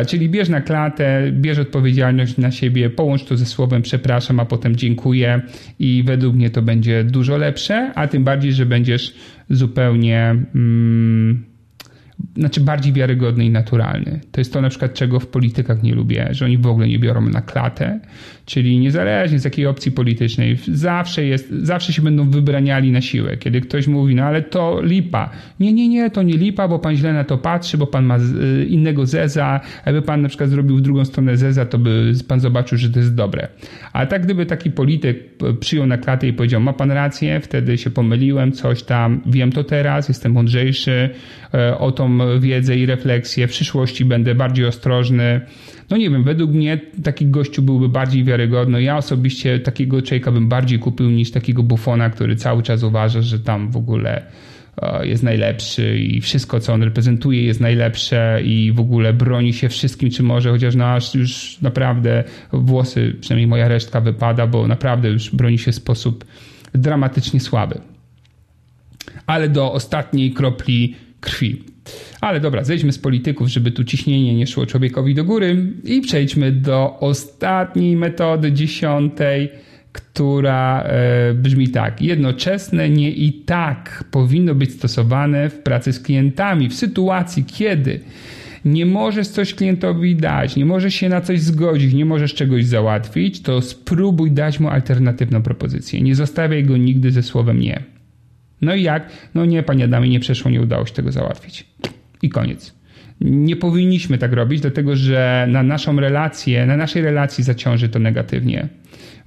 Czyli 0.07 0.29
bierz 0.29 0.49
na 0.49 0.61
klatę, 0.61 1.33
bierz 1.33 1.59
odpowiedzialność 1.59 2.37
na 2.37 2.51
siebie, 2.51 2.91
połącz 2.91 3.25
to 3.25 3.37
ze 3.37 3.47
słowem 3.47 3.83
przepraszam, 3.83 4.41
a 4.41 4.45
potem 4.45 4.77
dziękuję 4.77 5.41
i 5.79 6.03
według 6.07 6.35
mnie 6.35 6.51
to 6.51 6.63
będzie 6.63 7.05
dużo 7.05 7.37
lepsze, 7.37 7.93
a 7.95 8.07
tym 8.07 8.25
bardziej, 8.25 8.53
że 8.53 8.67
będziesz 8.67 9.15
zupełnie. 9.51 10.37
Mm, 10.55 11.45
znaczy 12.37 12.61
bardziej 12.61 12.93
wiarygodny 12.93 13.45
i 13.45 13.51
naturalny. 13.51 14.21
To 14.33 14.41
jest 14.41 14.53
to 14.53 14.61
na 14.61 14.69
przykład, 14.69 14.95
czego 14.95 15.21
w 15.21 15.27
politykach 15.27 15.83
nie 15.83 15.95
lubię, 15.95 16.29
że 16.31 16.45
oni 16.45 16.59
w 16.59 16.67
ogóle 16.67 16.89
nie 16.89 16.99
biorą 16.99 17.21
na 17.21 17.43
klatę, 17.43 18.01
czyli 18.45 18.79
niezależnie 18.79 19.39
z 19.39 19.45
jakiej 19.45 19.67
opcji 19.67 19.93
politycznej, 19.93 20.59
zawsze, 20.73 21.25
jest, 21.25 21.51
zawsze 21.51 21.93
się 21.93 22.03
będą 22.03 22.31
wybraniali 22.31 22.93
na 22.93 23.01
siłę. 23.01 23.37
Kiedy 23.37 23.61
ktoś 23.61 23.87
mówi, 23.87 24.15
no 24.15 24.25
ale 24.25 24.43
to 24.43 24.81
lipa. 24.83 25.31
Nie, 25.61 25.73
nie, 25.73 25.89
nie, 25.89 26.11
to 26.11 26.23
nie 26.23 26.37
lipa, 26.37 26.69
bo 26.69 26.79
pan 26.79 26.97
źle 26.97 27.13
na 27.13 27.25
to 27.25 27.39
patrzy, 27.39 27.79
bo 27.79 27.87
pan 27.87 28.05
ma 28.05 28.19
y, 28.19 28.67
innego 28.69 29.07
zeza, 29.07 29.61
jakby 29.87 30.03
pan 30.03 30.23
na 30.23 30.29
przykład 30.29 30.51
zrobił 30.51 30.77
w 30.77 30.81
drugą 30.81 31.05
stronę 31.05 31.37
zeza, 31.37 31.67
to 31.67 31.79
by 31.79 32.13
pan 32.29 32.41
zobaczył, 32.41 32.79
że 32.79 32.91
to 32.91 32.99
jest 32.99 33.15
dobre. 33.15 33.49
A 33.93 34.07
tak 34.07 34.23
gdyby 34.23 34.47
taki 34.47 34.71
polityk 34.71 35.19
przyjął 35.61 35.87
na 35.87 35.99
klatę 35.99 36.29
i 36.29 36.33
powiedział, 36.33 36.61
ma 36.61 36.73
pan 36.73 36.91
rację, 36.91 37.41
wtedy 37.41 37.79
się 37.79 37.91
pomyliłem, 37.91 38.53
coś 38.53 38.83
tam, 38.83 39.21
wiem 39.27 39.53
to 39.53 39.65
teraz, 39.65 40.09
jestem 40.09 40.33
mądrzejszy, 40.33 41.11
o 41.79 41.93
tą 41.93 42.19
wiedzę 42.41 42.77
i 42.77 42.87
refleksję, 42.87 43.47
w 43.47 43.51
przyszłości 43.51 44.05
będę 44.05 44.35
bardziej 44.35 44.67
ostrożny. 44.67 45.41
No 45.91 45.97
nie 45.97 46.11
wiem, 46.11 46.25
według 46.25 46.51
mnie 46.51 46.81
taki 47.05 47.27
gościu 47.27 47.63
byłby 47.63 47.89
bardziej 47.89 48.25
wiarygodny. 48.25 48.83
Ja 48.83 48.97
osobiście 48.97 49.59
takiego 49.59 50.03
człowieka 50.03 50.33
bym 50.33 50.49
bardziej 50.49 50.79
kupił 50.79 51.11
niż 51.11 51.31
takiego 51.31 51.63
bufona, 51.63 52.11
który 52.11 52.37
cały 52.37 52.63
czas 52.63 52.83
uważa, 52.83 53.23
że 53.23 53.41
tam 53.41 53.71
w 53.71 53.77
ogóle 53.77 54.23
e, 54.83 55.07
jest 55.07 55.23
najlepszy 55.23 55.99
i 55.99 56.21
wszystko, 56.21 56.61
co 56.61 56.73
on 56.73 56.83
reprezentuje, 56.83 57.43
jest 57.43 57.61
najlepsze 57.61 58.41
i 58.45 58.73
w 58.73 58.81
ogóle 58.81 59.13
broni 59.13 59.53
się 59.53 59.69
wszystkim, 59.69 60.11
czy 60.11 60.23
może, 60.23 60.51
chociaż 60.51 60.75
no 60.75 60.85
aż 60.85 61.15
już 61.15 61.61
naprawdę 61.63 62.25
włosy, 62.53 63.17
przynajmniej 63.21 63.47
moja 63.47 63.69
resztka 63.69 64.01
wypada, 64.01 64.47
bo 64.47 64.67
naprawdę 64.67 65.09
już 65.09 65.31
broni 65.31 65.59
się 65.59 65.73
w 65.73 65.75
sposób 65.75 66.25
dramatycznie 66.75 67.41
słaby. 67.41 67.81
Ale 69.27 69.49
do 69.49 69.73
ostatniej 69.73 70.33
kropli 70.33 70.95
krwi. 71.21 71.63
Ale 72.21 72.41
dobra, 72.41 72.65
zejdźmy 72.65 72.93
z 72.93 72.99
polityków, 72.99 73.49
żeby 73.49 73.71
tu 73.71 73.85
ciśnienie 73.85 74.35
nie 74.35 74.47
szło 74.47 74.67
człowiekowi 74.67 75.15
do 75.15 75.25
góry 75.25 75.73
i 75.85 76.01
przejdźmy 76.01 76.53
do 76.53 76.97
ostatniej 77.01 77.97
metody, 77.97 78.53
dziesiątej, 78.53 79.49
która 79.93 80.83
e, 80.83 81.35
brzmi 81.35 81.69
tak. 81.69 82.03
Jednoczesne 82.03 82.91
nie 82.91 83.11
i 83.11 83.33
tak 83.33 84.05
powinno 84.11 84.55
być 84.55 84.73
stosowane 84.73 85.51
w 85.51 85.59
pracy 85.59 85.93
z 85.93 86.01
klientami 86.01 86.69
w 86.69 86.75
sytuacji, 86.75 87.45
kiedy 87.45 88.01
nie 88.65 88.87
możesz 88.87 89.29
coś 89.29 89.55
klientowi 89.55 90.17
dać, 90.17 90.57
nie 90.57 90.67
możesz 90.67 90.95
się 90.95 91.09
na 91.09 91.21
coś 91.21 91.41
zgodzić, 91.41 91.95
nie 91.95 92.05
możesz 92.05 92.35
czegoś 92.35 92.67
załatwić, 92.67 93.43
to 93.43 93.63
spróbuj 93.63 94.31
dać 94.31 94.61
mu 94.61 94.69
alternatywną 94.69 95.43
propozycję. 95.43 96.01
Nie 96.01 96.15
zostawiaj 96.15 96.65
go 96.65 96.77
nigdy 96.77 97.11
ze 97.11 97.23
słowem 97.23 97.61
nie. 97.61 97.98
No 98.63 98.75
i 98.75 98.83
jak? 98.83 99.11
No 99.35 99.45
nie, 99.45 99.63
panie 99.63 99.85
Adamie, 99.85 100.09
nie 100.09 100.21
przeszło, 100.21 100.51
nie 100.51 100.61
udało 100.61 100.87
się 100.87 100.93
tego 100.93 101.13
załatwić. 101.13 101.67
I 102.23 102.29
koniec. 102.29 102.75
Nie 103.21 103.57
powinniśmy 103.57 104.19
tak 104.19 104.33
robić, 104.33 104.61
dlatego 104.61 104.97
że 104.97 105.47
na 105.51 105.63
naszą 105.63 106.01
relację, 106.01 106.67
na 106.67 106.77
naszej 106.77 107.03
relacji 107.03 107.45
zaciąży 107.45 107.89
to 107.89 107.99
negatywnie 107.99 108.69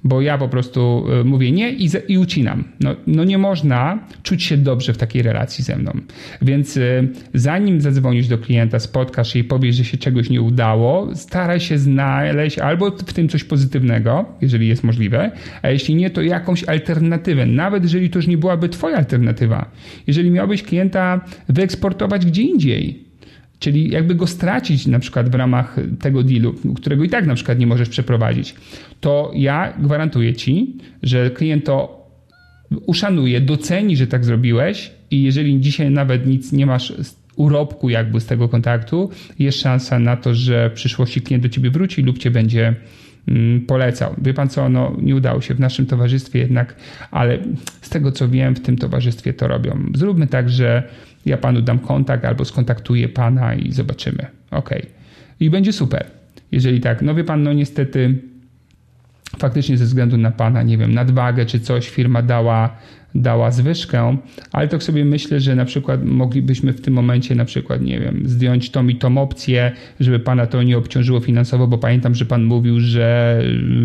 bo 0.04 0.20
ja 0.20 0.38
po 0.38 0.48
prostu 0.48 1.04
y, 1.20 1.24
mówię 1.24 1.52
nie 1.52 1.70
i, 1.70 1.90
i 2.08 2.18
ucinam. 2.18 2.64
No, 2.80 2.96
no 3.06 3.24
nie 3.24 3.38
można 3.38 3.98
czuć 4.22 4.42
się 4.42 4.56
dobrze 4.56 4.92
w 4.92 4.98
takiej 4.98 5.22
relacji 5.22 5.64
ze 5.64 5.76
mną. 5.76 5.92
Więc 6.42 6.76
y, 6.76 7.08
zanim 7.34 7.80
zadzwonisz 7.80 8.28
do 8.28 8.38
klienta, 8.38 8.78
spotkasz 8.78 9.32
się 9.32 9.38
i 9.38 9.44
powiesz, 9.44 9.76
że 9.76 9.84
się 9.84 9.98
czegoś 9.98 10.30
nie 10.30 10.42
udało, 10.42 11.14
staraj 11.14 11.60
się 11.60 11.78
znaleźć 11.78 12.58
albo 12.58 12.90
w 12.90 13.12
tym 13.12 13.28
coś 13.28 13.44
pozytywnego, 13.44 14.24
jeżeli 14.40 14.68
jest 14.68 14.84
możliwe, 14.84 15.30
a 15.62 15.70
jeśli 15.70 15.94
nie, 15.94 16.10
to 16.10 16.22
jakąś 16.22 16.64
alternatywę, 16.64 17.46
nawet 17.46 17.82
jeżeli 17.82 18.10
to 18.10 18.18
już 18.18 18.26
nie 18.26 18.38
byłaby 18.38 18.68
twoja 18.68 18.96
alternatywa. 18.96 19.70
Jeżeli 20.06 20.30
miałbyś 20.30 20.62
klienta 20.62 21.20
wyeksportować 21.48 22.26
gdzie 22.26 22.42
indziej, 22.42 23.11
czyli 23.62 23.90
jakby 23.90 24.14
go 24.14 24.26
stracić 24.26 24.86
na 24.86 24.98
przykład 24.98 25.28
w 25.28 25.34
ramach 25.34 25.76
tego 26.00 26.22
dealu, 26.22 26.54
którego 26.76 27.04
i 27.04 27.08
tak 27.08 27.26
na 27.26 27.34
przykład 27.34 27.58
nie 27.58 27.66
możesz 27.66 27.88
przeprowadzić, 27.88 28.54
to 29.00 29.32
ja 29.34 29.72
gwarantuję 29.78 30.34
ci, 30.34 30.76
że 31.02 31.30
klient 31.30 31.64
to 31.64 32.02
uszanuje, 32.86 33.40
doceni, 33.40 33.96
że 33.96 34.06
tak 34.06 34.24
zrobiłeś 34.24 34.90
i 35.10 35.22
jeżeli 35.22 35.60
dzisiaj 35.60 35.90
nawet 35.90 36.26
nic 36.26 36.52
nie 36.52 36.66
masz 36.66 36.92
urobku 37.36 37.90
jakby 37.90 38.20
z 38.20 38.26
tego 38.26 38.48
kontaktu, 38.48 39.10
jest 39.38 39.60
szansa 39.60 39.98
na 39.98 40.16
to, 40.16 40.34
że 40.34 40.70
w 40.70 40.72
przyszłości 40.72 41.20
klient 41.20 41.42
do 41.42 41.48
ciebie 41.48 41.70
wróci 41.70 42.02
lub 42.02 42.18
cię 42.18 42.30
będzie 42.30 42.74
mm, 43.28 43.60
polecał. 43.60 44.14
Wie 44.22 44.34
pan 44.34 44.48
co, 44.48 44.68
no 44.68 44.96
nie 45.02 45.16
udało 45.16 45.40
się 45.40 45.54
w 45.54 45.60
naszym 45.60 45.86
towarzystwie 45.86 46.38
jednak, 46.38 46.76
ale 47.10 47.38
z 47.80 47.88
tego 47.88 48.12
co 48.12 48.28
wiem, 48.28 48.54
w 48.54 48.60
tym 48.60 48.76
towarzystwie 48.76 49.32
to 49.34 49.48
robią. 49.48 49.92
Zróbmy 49.94 50.26
tak, 50.26 50.50
że 50.50 50.82
ja 51.26 51.36
panu 51.36 51.60
dam 51.60 51.78
kontakt 51.78 52.24
albo 52.24 52.44
skontaktuję 52.44 53.08
pana 53.08 53.54
i 53.54 53.72
zobaczymy. 53.72 54.26
Ok. 54.50 54.70
I 55.40 55.50
będzie 55.50 55.72
super. 55.72 56.06
Jeżeli 56.52 56.80
tak, 56.80 57.02
no 57.02 57.14
wie 57.14 57.24
pan, 57.24 57.42
no 57.42 57.52
niestety 57.52 58.18
faktycznie 59.38 59.76
ze 59.78 59.84
względu 59.84 60.16
na 60.16 60.30
pana, 60.30 60.62
nie 60.62 60.78
wiem, 60.78 60.94
nadwagę 60.94 61.46
czy 61.46 61.60
coś, 61.60 61.88
firma 61.88 62.22
dała, 62.22 62.76
dała 63.14 63.50
zwyżkę, 63.50 64.16
ale 64.52 64.68
tak 64.68 64.82
sobie 64.82 65.04
myślę, 65.04 65.40
że 65.40 65.56
na 65.56 65.64
przykład 65.64 66.04
moglibyśmy 66.04 66.72
w 66.72 66.80
tym 66.80 66.94
momencie 66.94 67.34
na 67.34 67.44
przykład, 67.44 67.82
nie 67.82 68.00
wiem, 68.00 68.22
zdjąć 68.24 68.70
tą 68.70 68.88
i 68.88 68.96
tą 68.96 69.18
opcję, 69.18 69.72
żeby 70.00 70.18
pana 70.18 70.46
to 70.46 70.62
nie 70.62 70.78
obciążyło 70.78 71.20
finansowo, 71.20 71.66
bo 71.66 71.78
pamiętam, 71.78 72.14
że 72.14 72.24
pan 72.24 72.44
mówił, 72.44 72.80
że 72.80 73.38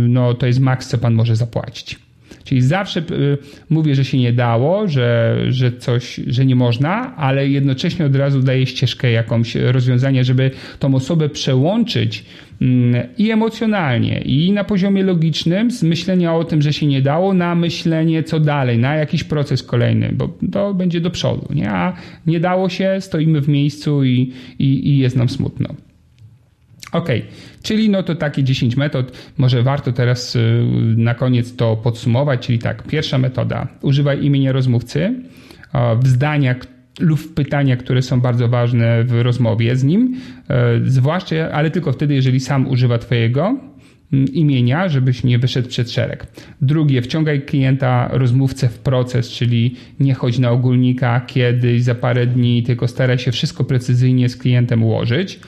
no 0.08 0.34
to 0.34 0.48
jest 0.48 0.60
maks, 0.60 0.88
co 0.88 0.98
pan 0.98 1.14
może 1.14 1.36
zapłacić. 1.36 2.07
Czyli 2.48 2.62
zawsze 2.62 3.00
y, 3.00 3.38
mówię, 3.70 3.96
że 3.96 4.06
się 4.06 4.18
nie 4.18 4.34
dało, 4.34 4.88
że, 4.88 5.38
że 5.50 5.72
coś, 5.72 6.20
że 6.28 6.46
nie 6.46 6.56
można, 6.56 7.16
ale 7.16 7.48
jednocześnie 7.48 8.06
od 8.06 8.16
razu 8.16 8.42
daję 8.42 8.66
ścieżkę 8.66 9.12
jakąś 9.12 9.56
rozwiązanie, 9.56 10.24
żeby 10.24 10.52
tą 10.80 10.96
osobę 10.96 11.30
przełączyć 11.30 12.26
mm, 12.62 13.08
i 13.18 13.32
emocjonalnie, 13.32 14.22
i 14.22 14.52
na 14.52 14.64
poziomie 14.64 15.04
logicznym 15.04 15.72
z 15.72 15.84
myślenia 15.84 16.36
o 16.36 16.44
tym, 16.44 16.62
że 16.62 16.74
się 16.74 16.86
nie 16.86 17.02
dało, 17.02 17.34
na 17.34 17.56
myślenie 17.56 18.24
co 18.24 18.40
dalej, 18.40 18.78
na 18.78 18.96
jakiś 18.96 19.24
proces 19.24 19.64
kolejny, 19.64 20.12
bo 20.14 20.30
to 20.52 20.74
będzie 20.74 21.02
do 21.02 21.10
przodu. 21.10 21.48
Nie? 21.54 21.70
A 21.72 21.94
nie 22.28 22.40
dało 22.40 22.70
się, 22.70 22.98
stoimy 23.00 23.42
w 23.42 23.48
miejscu 23.48 24.04
i, 24.04 24.34
i, 24.60 24.90
i 24.90 24.98
jest 24.98 25.16
nam 25.16 25.30
smutno. 25.30 25.87
Ok, 26.92 27.10
czyli 27.64 27.90
no 27.90 28.04
to 28.04 28.16
takie 28.16 28.44
10 28.44 28.78
metod. 28.78 29.18
Może 29.38 29.64
warto 29.64 29.92
teraz 29.92 30.36
y, 30.36 30.40
na 30.98 31.14
koniec 31.14 31.56
to 31.56 31.76
podsumować. 31.76 32.48
Czyli 32.48 32.60
tak, 32.60 32.84
pierwsza 32.84 33.18
metoda. 33.18 33.68
Używaj 33.82 34.26
imienia 34.26 34.52
rozmówcy 34.52 35.14
w 36.04 36.08
zdaniach 36.08 36.58
lub 37.00 37.20
w 37.20 37.34
pytaniach, 37.34 37.80
które 37.80 38.02
są 38.02 38.22
bardzo 38.22 38.48
ważne 38.48 39.04
w 39.04 39.22
rozmowie 39.22 39.76
z 39.76 39.84
nim, 39.84 40.16
e, 40.50 40.80
zwłaszcza, 40.86 41.52
ale 41.52 41.72
tylko 41.72 41.92
wtedy, 41.92 42.14
jeżeli 42.14 42.40
sam 42.40 42.68
używa 42.68 42.98
Twojego 42.98 43.60
mm, 44.14 44.28
imienia, 44.34 44.90
żebyś 44.90 45.24
nie 45.24 45.40
wyszedł 45.40 45.70
przed 45.70 45.92
szereg. 45.92 46.28
Drugie, 46.62 47.02
wciągaj 47.02 47.42
klienta, 47.42 48.10
rozmówcę 48.12 48.70
w 48.70 48.80
proces, 48.80 49.30
czyli 49.30 49.76
nie 50.00 50.14
chodź 50.14 50.40
na 50.40 50.52
ogólnika 50.52 51.22
kiedyś, 51.22 51.84
za 51.84 51.96
parę 51.96 52.28
dni, 52.28 52.64
tylko 52.64 52.88
staraj 52.88 53.20
się 53.20 53.32
wszystko 53.32 53.64
precyzyjnie 53.64 54.30
z 54.30 54.38
klientem 54.38 54.84
ułożyć. 54.84 55.40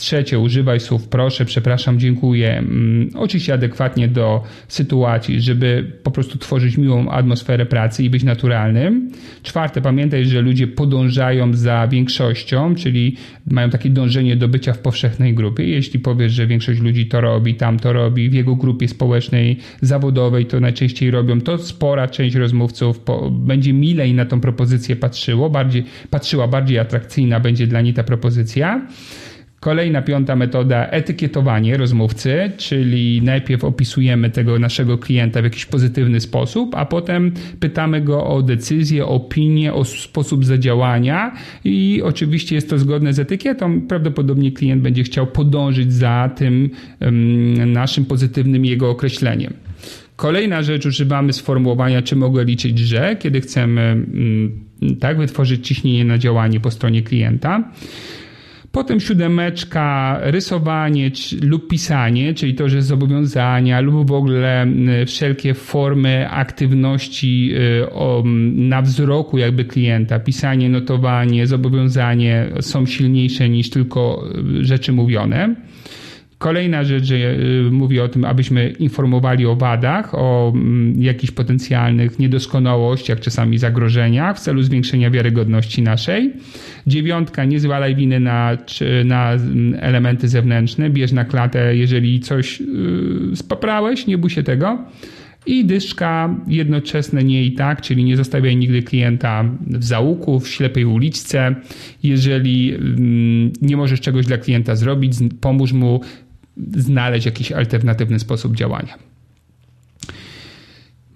Trzecie, 0.00 0.38
używaj 0.38 0.80
słów 0.80 1.08
proszę, 1.08 1.44
przepraszam, 1.44 1.98
dziękuję. 1.98 2.58
Mm, 2.58 3.10
oczywiście 3.14 3.54
adekwatnie 3.54 4.08
do 4.08 4.42
sytuacji, 4.68 5.40
żeby 5.40 5.92
po 6.02 6.10
prostu 6.10 6.38
tworzyć 6.38 6.78
miłą 6.78 7.10
atmosferę 7.10 7.66
pracy 7.66 8.04
i 8.04 8.10
być 8.10 8.24
naturalnym. 8.24 9.10
Czwarte, 9.42 9.80
pamiętaj, 9.80 10.24
że 10.24 10.40
ludzie 10.40 10.66
podążają 10.66 11.54
za 11.54 11.88
większością, 11.88 12.74
czyli 12.74 13.16
mają 13.50 13.70
takie 13.70 13.90
dążenie 13.90 14.36
do 14.36 14.48
bycia 14.48 14.72
w 14.72 14.78
powszechnej 14.78 15.34
grupie. 15.34 15.64
Jeśli 15.64 15.98
powiesz, 16.00 16.32
że 16.32 16.46
większość 16.46 16.80
ludzi 16.80 17.06
to 17.06 17.20
robi, 17.20 17.54
tam 17.54 17.78
to 17.78 17.92
robi, 17.92 18.30
w 18.30 18.34
jego 18.34 18.56
grupie 18.56 18.88
społecznej, 18.88 19.56
zawodowej 19.80 20.46
to 20.46 20.60
najczęściej 20.60 21.10
robią, 21.10 21.40
to 21.40 21.58
spora 21.58 22.08
część 22.08 22.36
rozmówców 22.36 23.00
będzie 23.30 23.72
milej 23.72 24.14
na 24.14 24.24
tą 24.24 24.40
propozycję 24.40 24.96
patrzyło, 24.96 25.50
bardziej, 25.50 25.84
patrzyła, 26.10 26.48
bardziej 26.48 26.78
atrakcyjna 26.78 27.40
będzie 27.40 27.66
dla 27.66 27.80
niej 27.80 27.94
ta 27.94 28.04
propozycja. 28.04 28.86
Kolejna 29.60 30.02
piąta 30.02 30.36
metoda 30.36 30.86
etykietowanie 30.86 31.76
rozmówcy, 31.76 32.52
czyli 32.56 33.22
najpierw 33.22 33.64
opisujemy 33.64 34.30
tego 34.30 34.58
naszego 34.58 34.98
klienta 34.98 35.40
w 35.40 35.44
jakiś 35.44 35.66
pozytywny 35.66 36.20
sposób, 36.20 36.74
a 36.74 36.86
potem 36.86 37.32
pytamy 37.60 38.00
go 38.00 38.26
o 38.26 38.42
decyzję, 38.42 39.06
opinię, 39.06 39.74
o 39.74 39.84
sposób 39.84 40.44
zadziałania 40.44 41.34
i 41.64 42.02
oczywiście 42.04 42.54
jest 42.54 42.70
to 42.70 42.78
zgodne 42.78 43.12
z 43.12 43.18
etykietą. 43.18 43.80
Prawdopodobnie 43.80 44.52
klient 44.52 44.82
będzie 44.82 45.02
chciał 45.02 45.26
podążyć 45.26 45.92
za 45.92 46.30
tym 46.36 46.70
um, 47.00 47.72
naszym 47.72 48.04
pozytywnym 48.04 48.64
jego 48.64 48.90
określeniem. 48.90 49.54
Kolejna 50.16 50.62
rzecz, 50.62 50.86
używamy 50.86 51.32
sformułowania, 51.32 52.02
czy 52.02 52.16
mogę 52.16 52.44
liczyć, 52.44 52.78
że, 52.78 53.16
kiedy 53.16 53.40
chcemy 53.40 54.06
um, 54.12 54.96
tak 55.00 55.18
wytworzyć 55.18 55.68
ciśnienie 55.68 56.04
na 56.04 56.18
działanie 56.18 56.60
po 56.60 56.70
stronie 56.70 57.02
klienta. 57.02 57.70
Potem 58.72 59.00
siódemeczka, 59.00 60.18
rysowanie 60.22 61.10
lub 61.42 61.68
pisanie, 61.68 62.34
czyli 62.34 62.54
to, 62.54 62.68
że 62.68 62.82
zobowiązania 62.82 63.80
lub 63.80 64.08
w 64.08 64.12
ogóle 64.12 64.66
wszelkie 65.06 65.54
formy 65.54 66.30
aktywności 66.30 67.54
na 68.54 68.82
wzroku 68.82 69.38
jakby 69.38 69.64
klienta, 69.64 70.18
pisanie, 70.20 70.68
notowanie, 70.68 71.46
zobowiązanie 71.46 72.46
są 72.60 72.86
silniejsze 72.86 73.48
niż 73.48 73.70
tylko 73.70 74.24
rzeczy 74.60 74.92
mówione. 74.92 75.54
Kolejna 76.40 76.84
rzecz, 76.84 77.04
że 77.04 77.16
y, 77.16 77.70
mówi 77.70 78.00
o 78.00 78.08
tym, 78.08 78.24
abyśmy 78.24 78.68
informowali 78.68 79.46
o 79.46 79.56
wadach, 79.56 80.14
o 80.14 80.52
mm, 80.54 81.02
jakichś 81.02 81.32
potencjalnych 81.32 82.18
niedoskonałościach, 82.18 83.20
czasami 83.20 83.58
zagrożeniach 83.58 84.36
w 84.36 84.40
celu 84.40 84.62
zwiększenia 84.62 85.10
wiarygodności 85.10 85.82
naszej. 85.82 86.32
Dziewiątka, 86.86 87.44
nie 87.44 87.60
zwalaj 87.60 87.94
winy 87.94 88.20
na, 88.20 88.58
na 89.04 89.32
mm, 89.32 89.78
elementy 89.80 90.28
zewnętrzne, 90.28 90.90
bierz 90.90 91.12
na 91.12 91.24
klatę, 91.24 91.76
jeżeli 91.76 92.20
coś 92.20 92.60
yy, 92.60 93.36
spaprałeś, 93.36 94.06
nie 94.06 94.18
bój 94.18 94.30
się 94.30 94.42
tego. 94.42 94.78
I 95.46 95.64
dyszka 95.64 96.36
jednoczesne 96.46 97.24
nie 97.24 97.44
i 97.44 97.52
tak, 97.52 97.82
czyli 97.82 98.04
nie 98.04 98.16
zostawiaj 98.16 98.56
nigdy 98.56 98.82
klienta 98.82 99.44
w 99.66 99.84
załuku, 99.84 100.40
w 100.40 100.48
ślepej 100.48 100.84
uliczce. 100.84 101.54
Jeżeli 102.02 102.74
mm, 102.74 103.52
nie 103.62 103.76
możesz 103.76 104.00
czegoś 104.00 104.26
dla 104.26 104.38
klienta 104.38 104.76
zrobić, 104.76 105.12
pomóż 105.40 105.72
mu 105.72 106.00
znaleźć 106.56 107.26
jakiś 107.26 107.52
alternatywny 107.52 108.18
sposób 108.18 108.56
działania. 108.56 108.98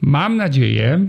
Mam 0.00 0.36
nadzieję, 0.36 1.08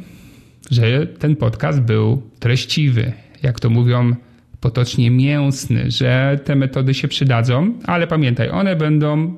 że 0.72 1.08
ten 1.08 1.36
podcast 1.36 1.82
był 1.82 2.22
treściwy, 2.40 3.14
jak 3.44 3.60
to 3.60 3.70
mówią 3.70 4.16
potocznie 4.60 5.12
mięsny, 5.12 5.92
że 5.92 6.40
te 6.44 6.56
metody 6.56 6.94
się 6.94 7.08
przydadzą, 7.08 7.74
ale 7.86 8.08
pamiętaj, 8.08 8.50
one 8.50 8.76
będą 8.76 9.36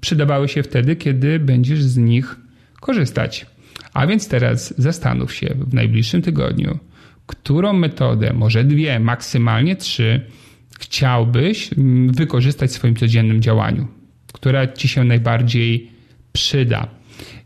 przydawały 0.00 0.48
się 0.48 0.62
wtedy, 0.62 0.96
kiedy 0.96 1.38
będziesz 1.38 1.82
z 1.82 1.96
nich 1.96 2.36
korzystać. 2.80 3.46
A 3.94 4.06
więc 4.06 4.28
teraz 4.28 4.74
zastanów 4.78 5.34
się 5.34 5.54
w 5.58 5.74
najbliższym 5.74 6.22
tygodniu, 6.22 6.78
którą 7.26 7.72
metodę, 7.72 8.32
może 8.32 8.64
dwie, 8.64 9.00
maksymalnie 9.00 9.76
trzy, 9.76 10.20
chciałbyś 10.80 11.72
mm, 11.72 12.12
wykorzystać 12.12 12.70
w 12.70 12.72
swoim 12.72 12.96
codziennym 12.96 13.42
działaniu 13.42 13.97
która 14.40 14.66
Ci 14.66 14.88
się 14.88 15.04
najbardziej 15.04 15.90
przyda. 16.32 16.88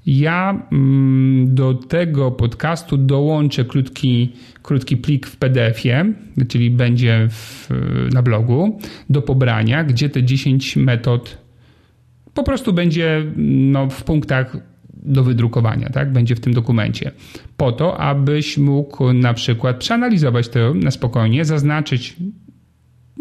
Ja 0.06 0.66
mm, 0.72 1.54
do 1.54 1.74
tego 1.74 2.30
podcastu 2.30 2.96
dołączę 2.96 3.64
krótki, 3.64 4.32
krótki 4.62 4.96
plik 4.96 5.26
w 5.26 5.36
PDF-ie, 5.36 6.12
czyli 6.48 6.70
będzie 6.70 7.28
w, 7.30 7.68
na 8.14 8.22
blogu 8.22 8.78
do 9.10 9.22
pobrania, 9.22 9.84
gdzie 9.84 10.08
te 10.08 10.22
10 10.22 10.76
metod 10.76 11.42
po 12.34 12.42
prostu 12.42 12.72
będzie 12.72 13.24
no, 13.36 13.90
w 13.90 14.04
punktach 14.04 14.56
do 14.94 15.24
wydrukowania, 15.24 15.88
tak? 15.88 16.12
Będzie 16.12 16.34
w 16.34 16.40
tym 16.40 16.52
dokumencie. 16.52 17.10
Po 17.56 17.72
to, 17.72 18.00
abyś 18.00 18.58
mógł 18.58 19.12
na 19.12 19.34
przykład 19.34 19.76
przeanalizować 19.76 20.48
to 20.48 20.74
na 20.74 20.90
spokojnie, 20.90 21.44
zaznaczyć 21.44 22.16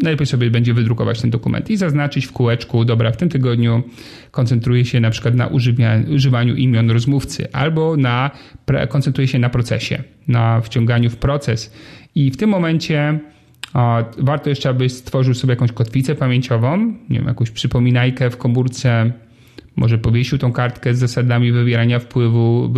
najlepiej 0.02 0.26
sobie 0.26 0.50
będzie 0.50 0.74
wydrukować 0.74 1.20
ten 1.20 1.30
dokument 1.30 1.70
i 1.70 1.76
zaznaczyć 1.76 2.26
w 2.26 2.32
kółeczku, 2.32 2.84
dobra, 2.84 3.12
w 3.12 3.16
tym 3.16 3.28
tygodniu 3.28 3.82
koncentruję 4.30 4.84
się 4.84 5.00
na 5.00 5.10
przykład 5.10 5.34
na 5.34 5.50
używaniu 6.08 6.56
imion 6.56 6.90
rozmówcy 6.90 7.52
albo 7.52 7.96
na, 7.96 8.30
koncentruję 8.88 9.28
się 9.28 9.38
na 9.38 9.50
procesie, 9.50 10.02
na 10.28 10.60
wciąganiu 10.60 11.10
w 11.10 11.16
proces. 11.16 11.74
I 12.14 12.30
w 12.30 12.36
tym 12.36 12.50
momencie 12.50 13.18
o, 13.74 14.04
warto 14.18 14.50
jeszcze, 14.50 14.68
abyś 14.68 14.92
stworzył 14.92 15.34
sobie 15.34 15.52
jakąś 15.52 15.72
kotwicę 15.72 16.14
pamięciową, 16.14 16.78
nie 17.10 17.18
wiem, 17.18 17.26
jakąś 17.26 17.50
przypominajkę 17.50 18.30
w 18.30 18.36
komórce, 18.36 19.12
może 19.76 19.98
powiesił 19.98 20.38
tą 20.38 20.52
kartkę 20.52 20.94
z 20.94 20.98
zasadami 20.98 21.52
wywierania 21.52 21.98
wpływu 21.98 22.72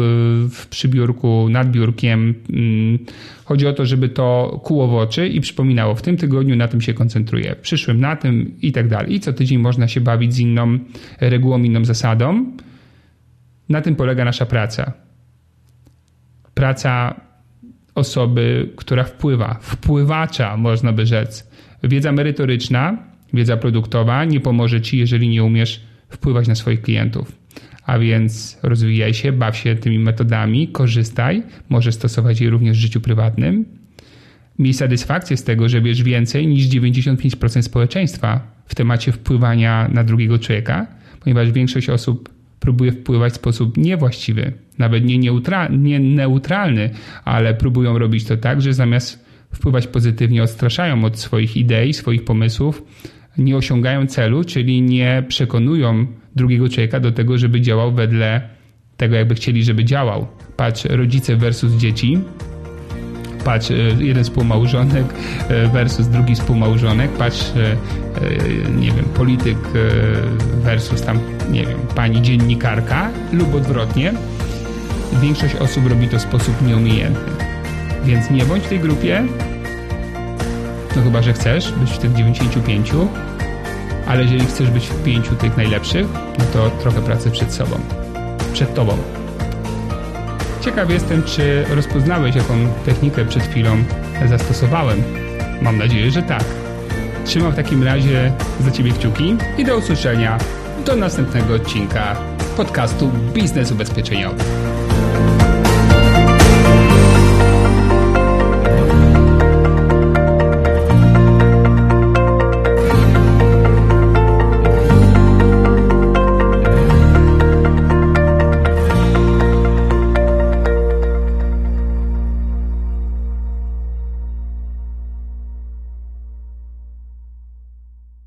w 0.51 0.67
przybiórku, 0.71 1.49
nad 1.51 1.71
biurkiem. 1.71 2.35
Mm, 2.51 2.99
chodzi 3.45 3.67
o 3.67 3.73
to, 3.73 3.87
żeby 3.87 4.09
to 4.09 4.61
kuło 4.65 4.89
w 4.89 4.95
oczy 4.95 5.29
i 5.29 5.41
przypominało, 5.41 5.95
w 5.95 6.03
tym 6.03 6.17
tygodniu 6.17 6.57
na 6.57 6.69
tym 6.69 6.81
się 6.81 6.95
koncentruję, 6.95 7.55
w 7.55 7.61
przyszłym 7.61 8.01
na 8.01 8.17
tym 8.17 8.55
i 8.63 8.73
tak 8.73 8.89
dalej. 8.89 9.15
I 9.15 9.21
co 9.21 9.33
tydzień 9.33 9.59
można 9.59 9.89
się 9.89 10.01
bawić 10.01 10.35
z 10.35 10.39
inną 10.39 10.79
regułą, 11.21 11.63
inną 11.63 11.85
zasadą. 11.85 12.47
Na 13.69 13.81
tym 13.81 13.97
polega 13.97 14.25
nasza 14.25 14.47
praca. 14.47 14.93
Praca 16.55 17.21
osoby, 17.95 18.73
która 18.77 19.05
wpływa, 19.05 19.59
wpływacza, 19.61 20.57
można 20.57 20.93
by 20.93 21.07
rzec. 21.07 21.51
Wiedza 21.83 22.13
merytoryczna, 22.13 22.99
wiedza 23.33 23.57
produktowa 23.57 24.25
nie 24.25 24.41
pomoże 24.41 24.81
ci, 24.81 24.99
jeżeli 24.99 25.29
nie 25.29 25.45
umiesz 25.45 25.94
wpływać 26.15 26.49
na 26.49 26.55
swoich 26.55 26.83
klientów. 26.83 27.33
A 27.87 27.99
więc 27.99 28.59
rozwijaj 28.63 29.15
się, 29.15 29.33
baw 29.33 29.57
się 29.57 29.77
tymi 29.77 29.99
metodami, 29.99 30.69
korzystaj, 30.69 31.43
możesz 31.69 31.95
stosować 31.95 32.41
je 32.41 32.51
również 32.51 32.77
w 32.77 32.81
życiu 32.81 33.01
prywatnym. 33.01 33.65
Miej 34.59 34.75
satysfakcję 34.75 35.37
z 35.37 35.45
tego, 35.45 35.69
że 35.69 35.81
wiesz 35.81 36.03
więcej 36.03 36.47
niż 36.47 36.67
95% 36.67 37.63
społeczeństwa 37.63 38.41
w 38.67 38.75
temacie 38.75 39.13
wpływania 39.13 39.89
na 39.93 40.05
drugiego 40.05 40.39
człowieka, 40.39 40.87
ponieważ 41.21 41.53
większość 41.53 41.89
osób 41.89 42.29
próbuje 42.61 42.93
wpływać 42.93 43.33
w 43.33 43.37
sposób 43.37 43.77
niewłaściwy, 43.77 44.53
nawet 44.79 45.05
nie, 45.05 45.19
nie 45.19 46.01
neutralny, 46.01 46.91
ale 47.25 47.55
próbują 47.55 47.99
robić 47.99 48.25
to 48.25 48.37
tak, 48.37 48.63
że 48.63 48.73
zamiast 48.75 49.25
wpływać 49.53 49.87
pozytywnie, 49.87 50.43
odstraszają 50.43 51.05
od 51.05 51.19
swoich 51.19 51.57
idei, 51.57 51.93
swoich 51.93 52.25
pomysłów, 52.25 52.83
nie 53.39 53.57
osiągają 53.57 54.07
celu, 54.07 54.45
czyli 54.45 54.83
nie 54.83 55.25
przekonują 55.29 56.07
drugiego 56.37 56.69
człowieka 56.69 57.01
do 57.01 57.13
tego, 57.13 57.39
żeby 57.39 57.61
działał 57.61 57.93
wedle 57.93 58.49
tego, 58.97 59.17
jakby 59.17 59.35
chcieli, 59.35 59.65
żeby 59.65 59.85
działał. 59.85 60.27
Patrz, 60.57 60.85
rodzice 60.85 61.37
versus 61.37 61.73
dzieci. 61.73 62.19
Patrz, 63.45 63.71
e, 63.71 63.75
jeden 63.99 64.25
współmałżonek 64.25 65.05
e, 65.49 65.69
versus 65.69 66.09
drugi 66.09 66.35
współmałżonek. 66.35 67.11
Patrz, 67.11 67.53
e, 67.57 67.77
nie 68.81 68.93
wiem, 68.93 69.05
polityk 69.05 69.59
versus 70.63 71.03
tam, 71.03 71.19
nie 71.51 71.67
wiem, 71.67 71.79
pani 71.95 72.23
dziennikarka 72.23 73.11
lub 73.33 73.55
odwrotnie. 73.55 74.13
Większość 75.23 75.55
osób 75.55 75.87
robi 75.89 76.09
to 76.09 76.19
w 76.19 76.23
sposób 76.23 76.67
nieumiejętny. 76.67 77.33
Więc 78.05 78.31
nie 78.31 78.45
bądź 78.45 78.65
w 78.65 78.69
tej 78.69 78.81
grupie, 78.81 79.25
no 80.97 81.03
chyba, 81.03 81.23
że 81.23 81.33
chcesz 81.33 81.73
być 81.73 81.91
w 81.91 81.99
tych 81.99 82.13
95, 82.13 82.93
ale 84.07 84.23
jeżeli 84.23 84.47
chcesz 84.47 84.71
być 84.71 84.87
w 84.87 85.03
pięciu 85.03 85.35
tych 85.35 85.57
najlepszych, 85.57 86.07
no 86.39 86.45
to 86.53 86.71
trochę 86.71 87.03
pracy 87.03 87.31
przed 87.31 87.53
sobą, 87.53 87.77
przed 88.53 88.75
tobą. 88.75 88.97
Ciekaw 90.61 90.91
jestem, 90.91 91.23
czy 91.23 91.65
rozpoznałeś, 91.71 92.37
jaką 92.37 92.55
technikę 92.85 93.25
przed 93.25 93.43
chwilą 93.43 93.85
zastosowałem. 94.29 95.03
Mam 95.63 95.79
nadzieję, 95.79 96.11
że 96.11 96.23
tak. 96.23 96.45
Trzymam 97.25 97.53
w 97.53 97.57
takim 97.57 97.83
razie 97.83 98.33
za 98.61 98.71
Ciebie 98.71 98.93
kciuki 98.93 99.37
i 99.59 99.65
do 99.65 99.77
usłyszenia 99.77 100.39
do 100.87 100.97
następnego 100.97 101.55
odcinka 101.55 102.17
podcastu 102.57 103.11
Biznes 103.35 103.73
Ubezpieczeniowy. 103.73 104.45